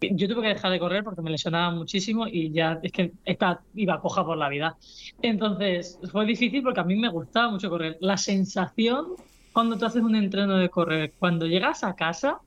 yo 0.00 0.28
tuve 0.28 0.42
que 0.42 0.48
dejar 0.48 0.70
de 0.70 0.78
correr 0.78 1.04
porque 1.04 1.22
me 1.22 1.30
lesionaba 1.30 1.70
muchísimo 1.70 2.26
y 2.26 2.52
ya 2.52 2.78
es 2.82 2.92
que 2.92 3.12
esta 3.24 3.60
iba 3.74 4.00
coja 4.00 4.24
por 4.24 4.36
la 4.36 4.48
vida. 4.48 4.76
Entonces 5.22 5.98
fue 6.12 6.26
difícil 6.26 6.62
porque 6.62 6.80
a 6.80 6.84
mí 6.84 6.96
me 6.96 7.08
gustaba 7.08 7.50
mucho 7.50 7.70
correr. 7.70 7.96
La 8.00 8.16
sensación 8.16 9.06
cuando 9.52 9.78
tú 9.78 9.86
haces 9.86 10.02
un 10.02 10.14
entreno 10.14 10.56
de 10.58 10.68
correr, 10.68 11.14
cuando 11.18 11.46
llegas 11.46 11.82
a 11.82 11.94
casa, 11.94 12.38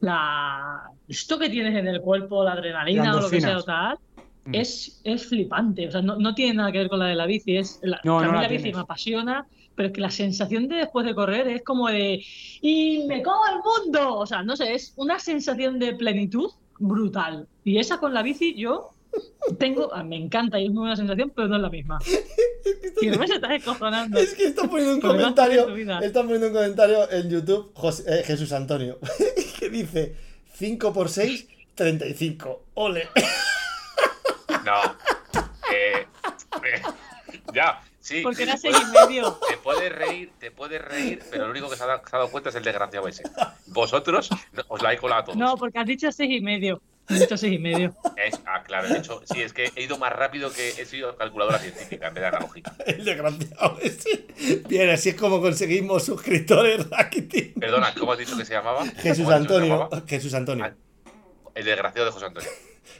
la 0.00 0.82
esto 1.08 1.38
que 1.38 1.48
tienes 1.50 1.74
en 1.76 1.88
el 1.88 2.00
cuerpo, 2.00 2.44
la 2.44 2.52
adrenalina 2.52 3.16
o 3.16 3.20
lo 3.20 3.30
que 3.30 3.40
sea 3.40 3.58
o 3.58 3.62
tal, 3.62 3.98
Mm. 4.44 4.54
es, 4.56 5.00
es 5.04 5.26
flipante. 5.28 5.86
O 5.86 5.90
sea, 5.92 6.02
no, 6.02 6.16
no 6.16 6.34
tiene 6.34 6.54
nada 6.54 6.72
que 6.72 6.78
ver 6.78 6.88
con 6.88 6.98
la 6.98 7.06
de 7.06 7.14
la 7.14 7.26
bici. 7.26 7.56
Es 7.56 7.78
la, 7.82 8.00
No, 8.02 8.18
que 8.18 8.24
a 8.24 8.26
no 8.26 8.32
mí 8.32 8.38
la 8.38 8.42
la 8.42 8.48
bici 8.48 8.72
me 8.72 8.80
apasiona, 8.80 9.46
pero 9.76 9.86
es 9.88 9.92
que 9.94 10.00
la 10.00 10.10
sensación 10.10 10.66
de 10.68 10.76
después 10.78 11.06
de 11.06 11.14
correr 11.14 11.46
es 11.46 11.62
como 11.62 11.88
de 11.88 12.24
¡y 12.60 13.04
me 13.06 13.22
como 13.22 13.40
el 13.46 13.60
mundo! 13.62 14.18
O 14.18 14.26
sea, 14.26 14.42
no 14.42 14.56
sé, 14.56 14.74
es 14.74 14.94
una 14.96 15.20
sensación 15.20 15.78
de 15.78 15.94
plenitud 15.94 16.50
brutal. 16.86 17.48
Y 17.64 17.78
esa 17.78 17.98
con 17.98 18.12
la 18.14 18.22
bici 18.22 18.54
yo 18.54 18.90
tengo, 19.58 19.92
ah, 19.94 20.02
me 20.02 20.16
encanta 20.16 20.58
y 20.58 20.64
es 20.66 20.70
muy 20.70 20.80
buena 20.80 20.96
sensación, 20.96 21.32
pero 21.34 21.48
no 21.48 21.56
es 21.56 21.62
la 21.62 21.70
misma. 21.70 21.98
Y 23.00 23.10
Rubén 23.10 23.26
se 23.28 23.34
está 23.34 23.48
descojonando. 23.48 24.18
Es 24.20 24.34
que 24.34 24.44
está 24.44 24.68
poniendo 24.68 24.94
un 24.94 25.00
no 25.00 25.08
comentario. 25.08 25.76
Está 26.00 26.22
poniendo 26.22 26.46
un 26.48 26.52
comentario 26.52 27.10
en 27.10 27.28
YouTube 27.28 27.72
José- 27.74 28.04
eh, 28.06 28.22
Jesús 28.24 28.52
Antonio. 28.52 28.98
que 29.58 29.68
dice 29.68 30.14
5 30.54 30.92
por 30.92 31.08
6, 31.08 31.48
35. 31.74 32.62
Ole. 32.74 33.08
No. 34.64 34.80
Eh, 35.74 36.06
eh, 36.64 36.82
ya, 37.54 37.80
sí. 38.02 38.20
Porque 38.22 38.42
era 38.42 38.58
seis 38.58 38.76
y 38.78 38.92
medio. 39.08 39.38
Te 39.48 39.56
puedes 39.56 39.90
reír, 39.90 40.30
te 40.38 40.50
puedes 40.50 40.82
reír, 40.82 41.22
pero 41.30 41.44
lo 41.46 41.50
único 41.52 41.70
que 41.70 41.76
se 41.76 41.84
ha, 41.84 41.86
dado, 41.86 42.02
se 42.06 42.14
ha 42.14 42.18
dado 42.18 42.30
cuenta 42.30 42.50
es 42.50 42.54
el 42.56 42.64
desgraciado 42.64 43.08
ese. 43.08 43.22
Vosotros 43.68 44.28
os 44.68 44.82
la 44.82 44.92
he 44.92 44.98
colado 44.98 45.22
a 45.22 45.24
todos. 45.24 45.38
No, 45.38 45.56
porque 45.56 45.78
has 45.78 45.86
dicho 45.86 46.12
seis 46.12 46.30
y 46.30 46.40
medio. 46.42 46.82
Has 47.08 47.18
dicho 47.18 47.36
seis 47.36 47.52
y 47.54 47.58
medio. 47.58 47.96
Es- 48.16 48.40
ah, 48.46 48.62
claro, 48.62 48.88
de 48.88 48.98
hecho, 48.98 49.22
sí, 49.24 49.42
es 49.42 49.52
que 49.52 49.72
he 49.74 49.82
ido 49.82 49.98
más 49.98 50.12
rápido 50.12 50.52
que 50.52 50.68
he 50.68 50.84
sido 50.86 51.16
calculadora 51.16 51.58
científica 51.58 52.08
en 52.08 52.14
vez 52.14 52.20
de 52.22 52.28
analógica. 52.28 52.76
El 52.86 53.04
desgraciado 53.04 53.78
ese. 53.82 54.26
Bien, 54.68 54.88
así 54.90 55.08
es 55.08 55.14
como 55.16 55.40
conseguimos 55.40 56.04
suscriptores 56.04 56.88
Rakitin. 56.90 57.54
Perdona, 57.54 57.92
¿cómo 57.98 58.12
has 58.12 58.18
dicho 58.18 58.36
que 58.36 58.44
se 58.44 58.52
llamaba? 58.54 58.84
Jesús 58.86 59.24
¿Cómo 59.24 59.30
has 59.36 59.40
dicho 59.42 59.54
que 59.54 59.60
se 59.60 59.62
Antonio. 59.62 59.68
llamaba? 59.68 60.02
Jesús 60.06 60.34
Antonio. 60.34 60.64
Ah, 60.64 60.74
El 61.54 61.64
desgraciado 61.64 62.06
de 62.06 62.12
José 62.12 62.26
Antonio. 62.26 62.50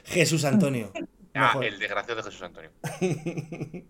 Jesús 0.05 0.43
Antonio. 0.45 0.91
Ah, 1.35 1.59
el 1.63 1.79
desgraciado 1.79 2.17
de 2.21 2.23
Jesús 2.23 2.43
Antonio. 2.43 2.69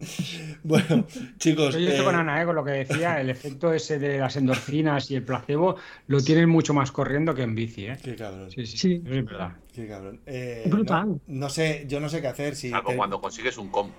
Bueno, 0.63 1.05
chicos. 1.37 1.73
Yo 1.75 1.79
estoy 1.89 2.01
eh, 2.01 2.03
con 2.03 2.15
Ana, 2.15 2.41
¿eh? 2.41 2.45
con 2.45 2.55
lo 2.55 2.63
que 2.63 2.71
decía, 2.71 3.19
el 3.19 3.29
efecto 3.29 3.73
ese 3.73 3.99
de 3.99 4.17
las 4.17 4.35
endorfinas 4.37 5.09
y 5.11 5.15
el 5.15 5.23
placebo 5.23 5.75
lo 6.07 6.21
tienen 6.21 6.49
mucho 6.49 6.73
más 6.73 6.91
corriendo 6.91 7.33
que 7.35 7.43
en 7.43 7.55
bici, 7.55 7.85
¿eh? 7.87 7.97
Qué 8.01 8.15
cabrón. 8.15 8.49
Sí, 8.51 8.65
sí, 8.65 8.77
Sí. 8.77 9.03
es 9.05 9.25
verdad. 9.25 9.51
Qué 9.73 9.87
cabrón. 9.87 10.21
Eh, 10.25 10.63
Brutal. 10.67 11.07
No, 11.07 11.19
no 11.27 11.49
sé, 11.49 11.85
yo 11.87 11.99
no 11.99 12.07
sé 12.09 12.21
qué 12.21 12.27
hacer 12.27 12.55
si. 12.55 12.69
Salvo 12.69 12.91
te- 12.91 12.95
cuando 12.97 13.19
consigues 13.19 13.57
un 13.57 13.69
com. 13.69 13.91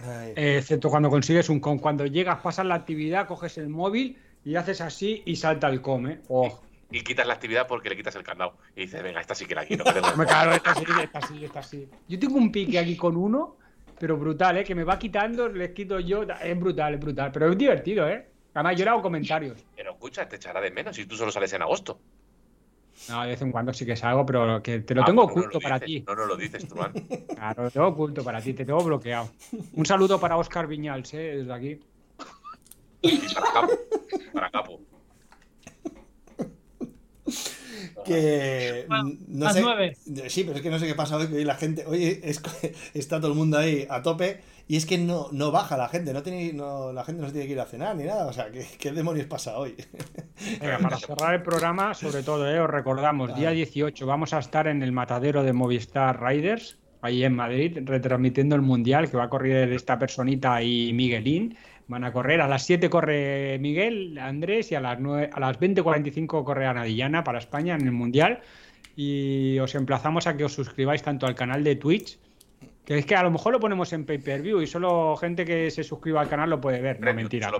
Ay. 0.00 0.32
Excepto 0.36 0.90
cuando 0.90 1.08
consigues 1.08 1.48
un 1.48 1.60
com. 1.60 1.78
Cuando 1.78 2.04
llegas, 2.06 2.40
pasas 2.40 2.66
la 2.66 2.74
actividad, 2.74 3.26
coges 3.26 3.56
el 3.58 3.68
móvil 3.68 4.18
y 4.44 4.56
haces 4.56 4.80
así 4.82 5.22
y 5.24 5.36
salta 5.36 5.68
el 5.68 5.80
com, 5.80 6.06
¿eh? 6.08 6.20
Oh, 6.28 6.60
Y 6.94 7.02
quitas 7.02 7.26
la 7.26 7.34
actividad 7.34 7.66
porque 7.66 7.88
le 7.88 7.96
quitas 7.96 8.14
el 8.14 8.22
candado. 8.22 8.56
Y 8.76 8.82
dices, 8.82 9.02
venga, 9.02 9.20
esta 9.20 9.34
sí 9.34 9.46
que 9.46 9.56
la 9.56 9.66
quiero. 9.66 9.84
me 10.16 10.24
cago, 10.26 10.52
esta 10.52 10.76
sí, 10.76 10.84
esta 11.02 11.20
sí, 11.22 11.44
esta 11.44 11.60
sí. 11.60 11.88
Yo 12.06 12.20
tengo 12.20 12.36
un 12.36 12.52
pique 12.52 12.78
aquí 12.78 12.96
con 12.96 13.16
uno, 13.16 13.56
pero 13.98 14.16
brutal, 14.16 14.58
¿eh? 14.58 14.64
Que 14.64 14.76
me 14.76 14.84
va 14.84 14.96
quitando, 14.96 15.48
les 15.48 15.70
quito 15.70 15.98
yo. 15.98 16.22
Es 16.22 16.56
brutal, 16.56 16.94
es 16.94 17.00
brutal. 17.00 17.32
Pero 17.32 17.50
es 17.50 17.58
divertido, 17.58 18.08
¿eh? 18.08 18.28
Además, 18.54 18.76
yo 18.76 18.84
le 18.84 18.90
hago 18.92 19.02
comentarios. 19.02 19.64
Pero 19.74 19.90
escucha, 19.90 20.28
te 20.28 20.36
echará 20.36 20.60
de 20.60 20.70
menos 20.70 20.94
si 20.94 21.04
tú 21.04 21.16
solo 21.16 21.32
sales 21.32 21.52
en 21.52 21.62
agosto. 21.62 21.98
No, 23.08 23.22
de 23.22 23.30
vez 23.30 23.42
en 23.42 23.50
cuando 23.50 23.72
sí 23.72 23.84
que 23.84 23.96
salgo, 23.96 24.24
pero 24.24 24.62
que 24.62 24.78
te 24.78 24.94
lo 24.94 25.02
Ah, 25.02 25.06
tengo 25.06 25.22
no 25.24 25.28
oculto 25.28 25.54
lo 25.54 25.60
para 25.60 25.80
ti. 25.80 26.04
No 26.06 26.14
nos 26.14 26.28
lo 26.28 26.36
dices, 26.36 26.68
Truman. 26.68 26.92
Claro, 26.92 27.64
lo 27.64 27.70
tengo 27.72 27.88
oculto 27.88 28.22
para 28.22 28.40
ti, 28.40 28.54
te 28.54 28.64
tengo 28.64 28.84
bloqueado. 28.84 29.30
Un 29.72 29.84
saludo 29.84 30.20
para 30.20 30.36
Oscar 30.36 30.68
Viñals, 30.68 31.12
¿eh? 31.14 31.38
Desde 31.38 31.52
aquí. 31.52 31.80
Y 33.02 33.18
para 33.34 33.52
capo. 33.52 33.72
Para 34.32 34.50
capo. 34.50 34.80
que 38.04 38.84
Bueno, 38.88 39.12
no 39.28 39.44
las 39.44 39.54
sé 39.54 39.60
nueve. 39.62 39.96
sí 40.28 40.44
pero 40.44 40.56
es 40.56 40.62
que 40.62 40.70
no 40.70 40.78
sé 40.78 40.86
qué 40.86 40.94
pasa 40.94 41.16
hoy 41.16 41.28
que 41.28 41.36
hoy 41.36 41.44
la 41.44 41.54
gente 41.56 41.84
hoy 41.86 42.20
es- 42.22 42.42
está 42.94 43.20
todo 43.20 43.32
el 43.32 43.36
mundo 43.38 43.58
ahí 43.58 43.86
a 43.88 44.02
tope 44.02 44.40
y 44.66 44.76
es 44.76 44.86
que 44.86 44.96
no, 44.98 45.28
no 45.32 45.50
baja 45.50 45.76
la 45.76 45.88
gente 45.88 46.12
no 46.12 46.22
tiene 46.22 46.52
no, 46.52 46.92
la 46.92 47.04
gente 47.04 47.20
no 47.20 47.28
se 47.28 47.32
tiene 47.34 47.46
que 47.46 47.52
ir 47.52 47.60
a 47.60 47.66
cenar 47.66 47.96
ni 47.96 48.04
nada 48.04 48.26
o 48.26 48.32
sea 48.32 48.50
¿qué, 48.50 48.66
qué 48.78 48.92
demonios 48.92 49.26
pasa 49.26 49.58
hoy 49.58 49.74
Venga, 50.60 50.78
para 50.78 50.98
cerrar 50.98 51.34
el 51.34 51.42
programa, 51.42 51.94
sobre 51.94 52.22
todo, 52.22 52.50
¿eh? 52.50 52.58
os 52.60 52.68
recordamos, 52.68 53.34
día 53.36 53.50
18 53.50 54.04
vamos 54.06 54.32
a 54.32 54.38
estar 54.40 54.66
en 54.66 54.82
el 54.82 54.90
matadero 54.92 55.42
de 55.42 55.52
Movistar 55.52 56.20
Riders, 56.22 56.78
ahí 57.02 57.22
en 57.24 57.34
Madrid, 57.36 57.78
retransmitiendo 57.84 58.56
el 58.56 58.62
Mundial, 58.62 59.08
que 59.10 59.16
va 59.16 59.24
a 59.24 59.28
correr 59.30 59.72
esta 59.72 59.98
personita 59.98 60.60
y 60.62 60.92
Miguelín. 60.92 61.56
Van 61.86 62.04
a 62.04 62.12
correr, 62.12 62.40
a 62.40 62.48
las 62.48 62.64
7 62.64 62.88
corre 62.88 63.58
Miguel, 63.60 64.18
Andrés, 64.18 64.72
y 64.72 64.74
a 64.74 64.80
las, 64.80 64.98
9, 64.98 65.30
a 65.32 65.40
las 65.40 65.58
20.45 65.60 66.44
corre 66.44 66.66
Ana 66.66 66.84
Dillana 66.84 67.24
para 67.24 67.38
España 67.38 67.74
en 67.74 67.82
el 67.82 67.92
Mundial. 67.92 68.40
Y 68.96 69.58
os 69.58 69.74
emplazamos 69.74 70.26
a 70.26 70.36
que 70.36 70.44
os 70.44 70.52
suscribáis 70.52 71.02
tanto 71.02 71.26
al 71.26 71.34
canal 71.34 71.62
de 71.64 71.76
Twitch, 71.76 72.18
que 72.84 72.98
es 72.98 73.06
que 73.06 73.16
a 73.16 73.22
lo 73.22 73.30
mejor 73.30 73.52
lo 73.52 73.60
ponemos 73.60 73.92
en 73.92 74.04
pay-per-view 74.04 74.60
y 74.60 74.66
solo 74.66 75.16
gente 75.16 75.44
que 75.44 75.70
se 75.70 75.84
suscriba 75.84 76.20
al 76.20 76.28
canal 76.28 76.50
lo 76.50 76.60
puede 76.60 76.80
ver. 76.80 77.00
No, 77.00 77.12
mentira. 77.12 77.50
no. 77.50 77.58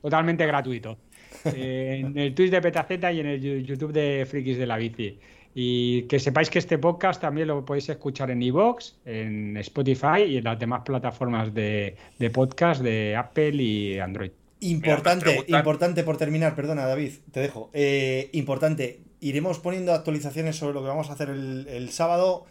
Totalmente 0.00 0.46
gratuito. 0.46 0.98
Eh, 1.44 2.00
en 2.00 2.16
el 2.16 2.34
Twitch 2.34 2.50
de 2.50 2.62
Petaceta 2.62 3.12
y 3.12 3.20
en 3.20 3.26
el 3.26 3.64
YouTube 3.64 3.92
de 3.92 4.26
Frikis 4.28 4.56
de 4.58 4.66
la 4.66 4.78
Bici. 4.78 5.18
Y 5.58 6.02
que 6.02 6.18
sepáis 6.20 6.50
que 6.50 6.58
este 6.58 6.76
podcast 6.76 7.18
también 7.18 7.48
lo 7.48 7.64
podéis 7.64 7.88
escuchar 7.88 8.30
en 8.30 8.42
iVoox, 8.42 8.92
en 9.06 9.56
Spotify 9.56 10.22
y 10.28 10.36
en 10.36 10.44
las 10.44 10.58
demás 10.58 10.82
plataformas 10.84 11.54
de, 11.54 11.96
de 12.18 12.28
podcast 12.30 12.82
de 12.82 13.16
Apple 13.16 13.54
y 13.54 13.98
Android. 13.98 14.32
importante 14.60 15.44
importante 15.48 16.02
por 16.04 16.16
terminar 16.18 16.54
perdona 16.54 16.84
David 16.86 17.12
te 17.32 17.40
dejo 17.40 17.70
Eh, 17.72 18.28
importante 18.32 19.00
iremos 19.20 19.58
poniendo 19.58 19.92
actualizaciones 19.94 20.56
sobre 20.56 20.74
lo 20.74 20.82
que 20.82 20.88
vamos 20.88 21.08
a 21.08 21.14
hacer 21.14 21.30
el, 21.30 21.66
el 21.68 21.88
sábado 21.90 22.44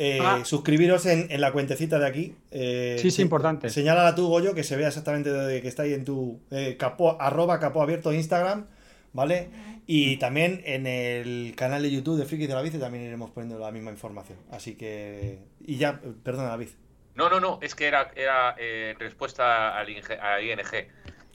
Eh, 0.00 0.18
Ah. 0.22 0.40
suscribiros 0.44 1.06
en, 1.06 1.26
en 1.30 1.40
la 1.40 1.50
cuentecita 1.50 1.98
de 1.98 2.06
aquí. 2.06 2.34
Eh, 2.52 2.96
Sí, 3.00 3.10
sí, 3.10 3.16
se- 3.16 3.22
importante. 3.22 3.68
Señálala 3.68 4.14
tú, 4.14 4.28
Goyo, 4.28 4.54
que 4.54 4.62
se 4.62 4.76
vea 4.76 4.88
exactamente 4.88 5.32
de 5.32 5.60
que 5.60 5.66
está 5.66 5.82
ahí 5.84 5.92
en 5.92 6.04
tu 6.04 6.38
eh, 6.52 6.76
capó, 6.78 7.20
arroba 7.20 7.58
capó 7.58 7.82
abierto 7.82 8.12
Instagram, 8.12 8.66
¿vale? 9.12 9.48
Y 9.86 10.16
también 10.18 10.62
en 10.64 10.86
el 10.86 11.54
canal 11.56 11.82
de 11.82 11.90
YouTube 11.90 12.18
de 12.18 12.26
Friki 12.26 12.46
de 12.46 12.54
la 12.54 12.62
Bici 12.62 12.78
también 12.78 13.04
iremos 13.04 13.30
poniendo 13.30 13.58
la 13.58 13.70
misma 13.70 13.90
información. 13.90 14.38
Así 14.50 14.74
que... 14.74 15.38
Y 15.64 15.76
ya, 15.76 16.00
perdona, 16.22 16.48
David. 16.50 16.68
No, 17.14 17.28
no, 17.28 17.40
no, 17.40 17.58
es 17.62 17.74
que 17.74 17.86
era, 17.86 18.12
era 18.14 18.54
eh, 18.58 18.90
en 18.92 19.00
respuesta 19.00 19.76
al 19.76 19.88
ING, 19.88 20.04
a 20.20 20.40
ING 20.40 20.60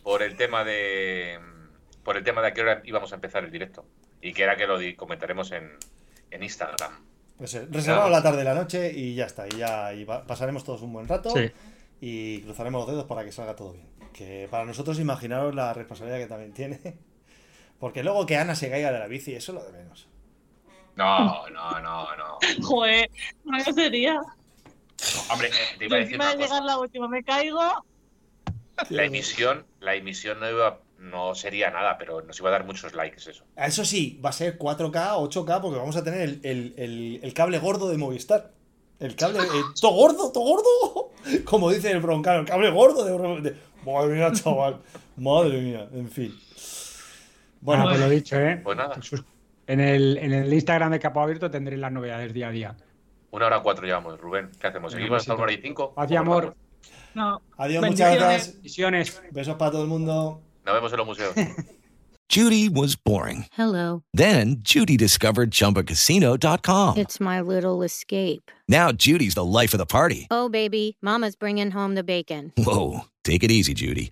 por 0.03 0.21
el 0.23 0.35
tema 0.37 0.63
de 0.63 1.39
por 2.03 2.17
el 2.17 2.23
tema 2.23 2.41
de 2.41 2.47
a 2.49 2.53
qué 2.53 2.61
hora 2.61 2.81
íbamos 2.85 3.11
a 3.11 3.15
empezar 3.15 3.43
el 3.43 3.51
directo 3.51 3.85
y 4.21 4.33
que 4.33 4.43
era 4.43 4.55
que 4.55 4.67
lo 4.67 4.77
comentaremos 4.95 5.51
en, 5.51 5.71
en 6.31 6.43
Instagram. 6.43 6.91
Pues 7.37 7.53
eh, 7.55 7.67
reservamos 7.69 8.11
la 8.11 8.21
tarde 8.21 8.41
y 8.41 8.45
la 8.45 8.53
noche 8.53 8.91
y 8.93 9.15
ya 9.15 9.25
está. 9.25 9.47
Y 9.47 9.57
ya 9.57 9.93
y 9.93 10.05
pasaremos 10.05 10.63
todos 10.63 10.81
un 10.81 10.93
buen 10.93 11.07
rato 11.07 11.31
Sí. 11.31 11.51
y 11.99 12.41
cruzaremos 12.41 12.81
los 12.81 12.89
dedos 12.89 13.05
para 13.05 13.25
que 13.25 13.31
salga 13.31 13.55
todo 13.55 13.73
bien. 13.73 13.87
Que 14.13 14.47
para 14.49 14.65
nosotros 14.65 14.99
imaginaros 14.99 15.53
la 15.55 15.73
responsabilidad 15.73 16.19
que 16.19 16.27
también 16.27 16.53
tiene. 16.53 16.79
Porque 17.83 18.01
luego 18.01 18.25
que 18.25 18.37
Ana 18.37 18.55
se 18.55 18.69
caiga 18.69 18.93
de 18.93 18.99
la 18.99 19.07
bici, 19.07 19.35
eso 19.35 19.51
es 19.51 19.55
lo 19.57 19.65
de 19.69 19.77
menos. 19.77 20.07
No, 20.95 21.49
no, 21.49 21.81
no, 21.81 22.15
no. 22.15 22.37
Joder, 22.63 23.11
no 23.43 23.59
sería. 23.59 24.21
Hombre, 25.29 25.49
eh, 25.49 25.75
te 25.77 25.85
iba 25.87 25.97
a 25.97 25.99
decir 25.99 26.15
una 26.15 26.29
de 26.29 26.35
llegar 26.37 26.59
cosa. 26.61 26.63
la 26.63 26.79
última 26.79 27.09
me 27.09 27.21
caigo. 27.25 27.59
La 28.89 29.03
emisión, 29.03 29.65
la 29.81 29.95
emisión 29.95 30.39
no 30.39 30.49
iba, 30.49 30.79
no 30.97 31.35
sería 31.35 31.71
nada, 31.71 31.97
pero 31.97 32.21
nos 32.21 32.39
iba 32.39 32.47
a 32.47 32.51
dar 32.53 32.65
muchos 32.65 32.93
likes 32.93 33.29
eso. 33.29 33.43
Eso 33.57 33.83
sí, 33.83 34.17
va 34.23 34.29
a 34.29 34.31
ser 34.31 34.57
4K, 34.57 35.17
8K, 35.17 35.59
porque 35.61 35.77
vamos 35.77 35.97
a 35.97 36.05
tener 36.05 36.21
el, 36.21 36.39
el- 36.43 36.73
el- 36.77 37.19
el 37.21 37.33
cable 37.33 37.59
gordo 37.59 37.89
de 37.89 37.97
Movistar. 37.97 38.53
El 39.01 39.17
cable. 39.17 39.39
eh, 39.39 39.61
¡Todo 39.81 39.91
gordo, 39.91 40.31
todo 40.31 40.43
gordo! 40.45 41.11
Como 41.43 41.69
dice 41.69 41.91
el 41.91 41.99
broncano, 41.99 42.39
el 42.39 42.45
cable 42.45 42.71
gordo 42.71 43.03
de, 43.03 43.41
de- 43.51 43.57
Madre 43.85 44.15
mía, 44.15 44.31
chaval. 44.31 44.81
Madre 45.17 45.59
mía, 45.59 45.89
en 45.91 46.09
fin. 46.09 46.33
Bueno, 47.63 47.85
pues 47.85 47.99
lo 47.99 48.09
dicho, 48.09 48.37
¿eh? 48.39 48.59
Pues 48.63 48.77
nada, 48.77 49.01
Sus- 49.01 49.23
En 49.67 49.79
el, 49.79 50.17
en 50.17 50.33
el 50.33 50.53
Instagram 50.53 50.91
de 50.91 50.99
Capo 50.99 51.21
Abierto 51.21 51.49
tendréis 51.49 51.79
las 51.81 51.91
novedades 51.91 52.33
día 52.33 52.49
a 52.49 52.51
día. 52.51 52.75
una 53.31 53.45
hora 53.47 53.61
cuatro 53.61 53.85
llevamos, 53.85 54.19
Rubén. 54.19 54.51
¿Qué 54.59 54.67
hacemos? 54.67 54.91
¿Seguimos 54.91 55.21
hasta 55.21 55.33
una 55.33 55.43
hora 55.43 55.53
y 55.53 55.61
cinco? 55.61 55.93
Paz 55.93 56.11
y 56.11 56.15
amor. 56.15 56.55
No. 57.15 57.41
adiós, 57.57 57.85
muchas 57.85 58.15
gracias. 58.15 58.61
Visiones. 58.61 59.21
Besos 59.31 59.55
para 59.55 59.71
todo 59.71 59.83
el 59.83 59.87
mundo. 59.87 60.41
Nos 60.65 60.73
vemos 60.75 60.91
en 60.91 60.97
los 60.97 61.07
museos. 61.07 61.33
Judy 62.29 62.67
was 62.67 62.95
boring. 62.95 63.45
Hello. 63.55 64.01
Then 64.13 64.57
Judy 64.63 64.97
discovered 64.97 65.51
ChumbaCasino.com. 65.51 66.97
It's 66.97 67.19
my 67.19 67.41
little 67.41 67.83
escape. 67.83 68.49
Now 68.67 68.91
Judy's 68.91 69.35
the 69.35 69.43
life 69.45 69.73
of 69.73 69.77
the 69.77 69.85
party. 69.85 70.27
Oh, 70.31 70.49
baby, 70.49 70.97
Mama's 71.01 71.35
bringing 71.35 71.69
home 71.71 71.93
the 71.95 72.03
bacon. 72.03 72.51
Whoa, 72.57 73.01
take 73.23 73.43
it 73.43 73.51
easy, 73.51 73.73
Judy. 73.75 74.11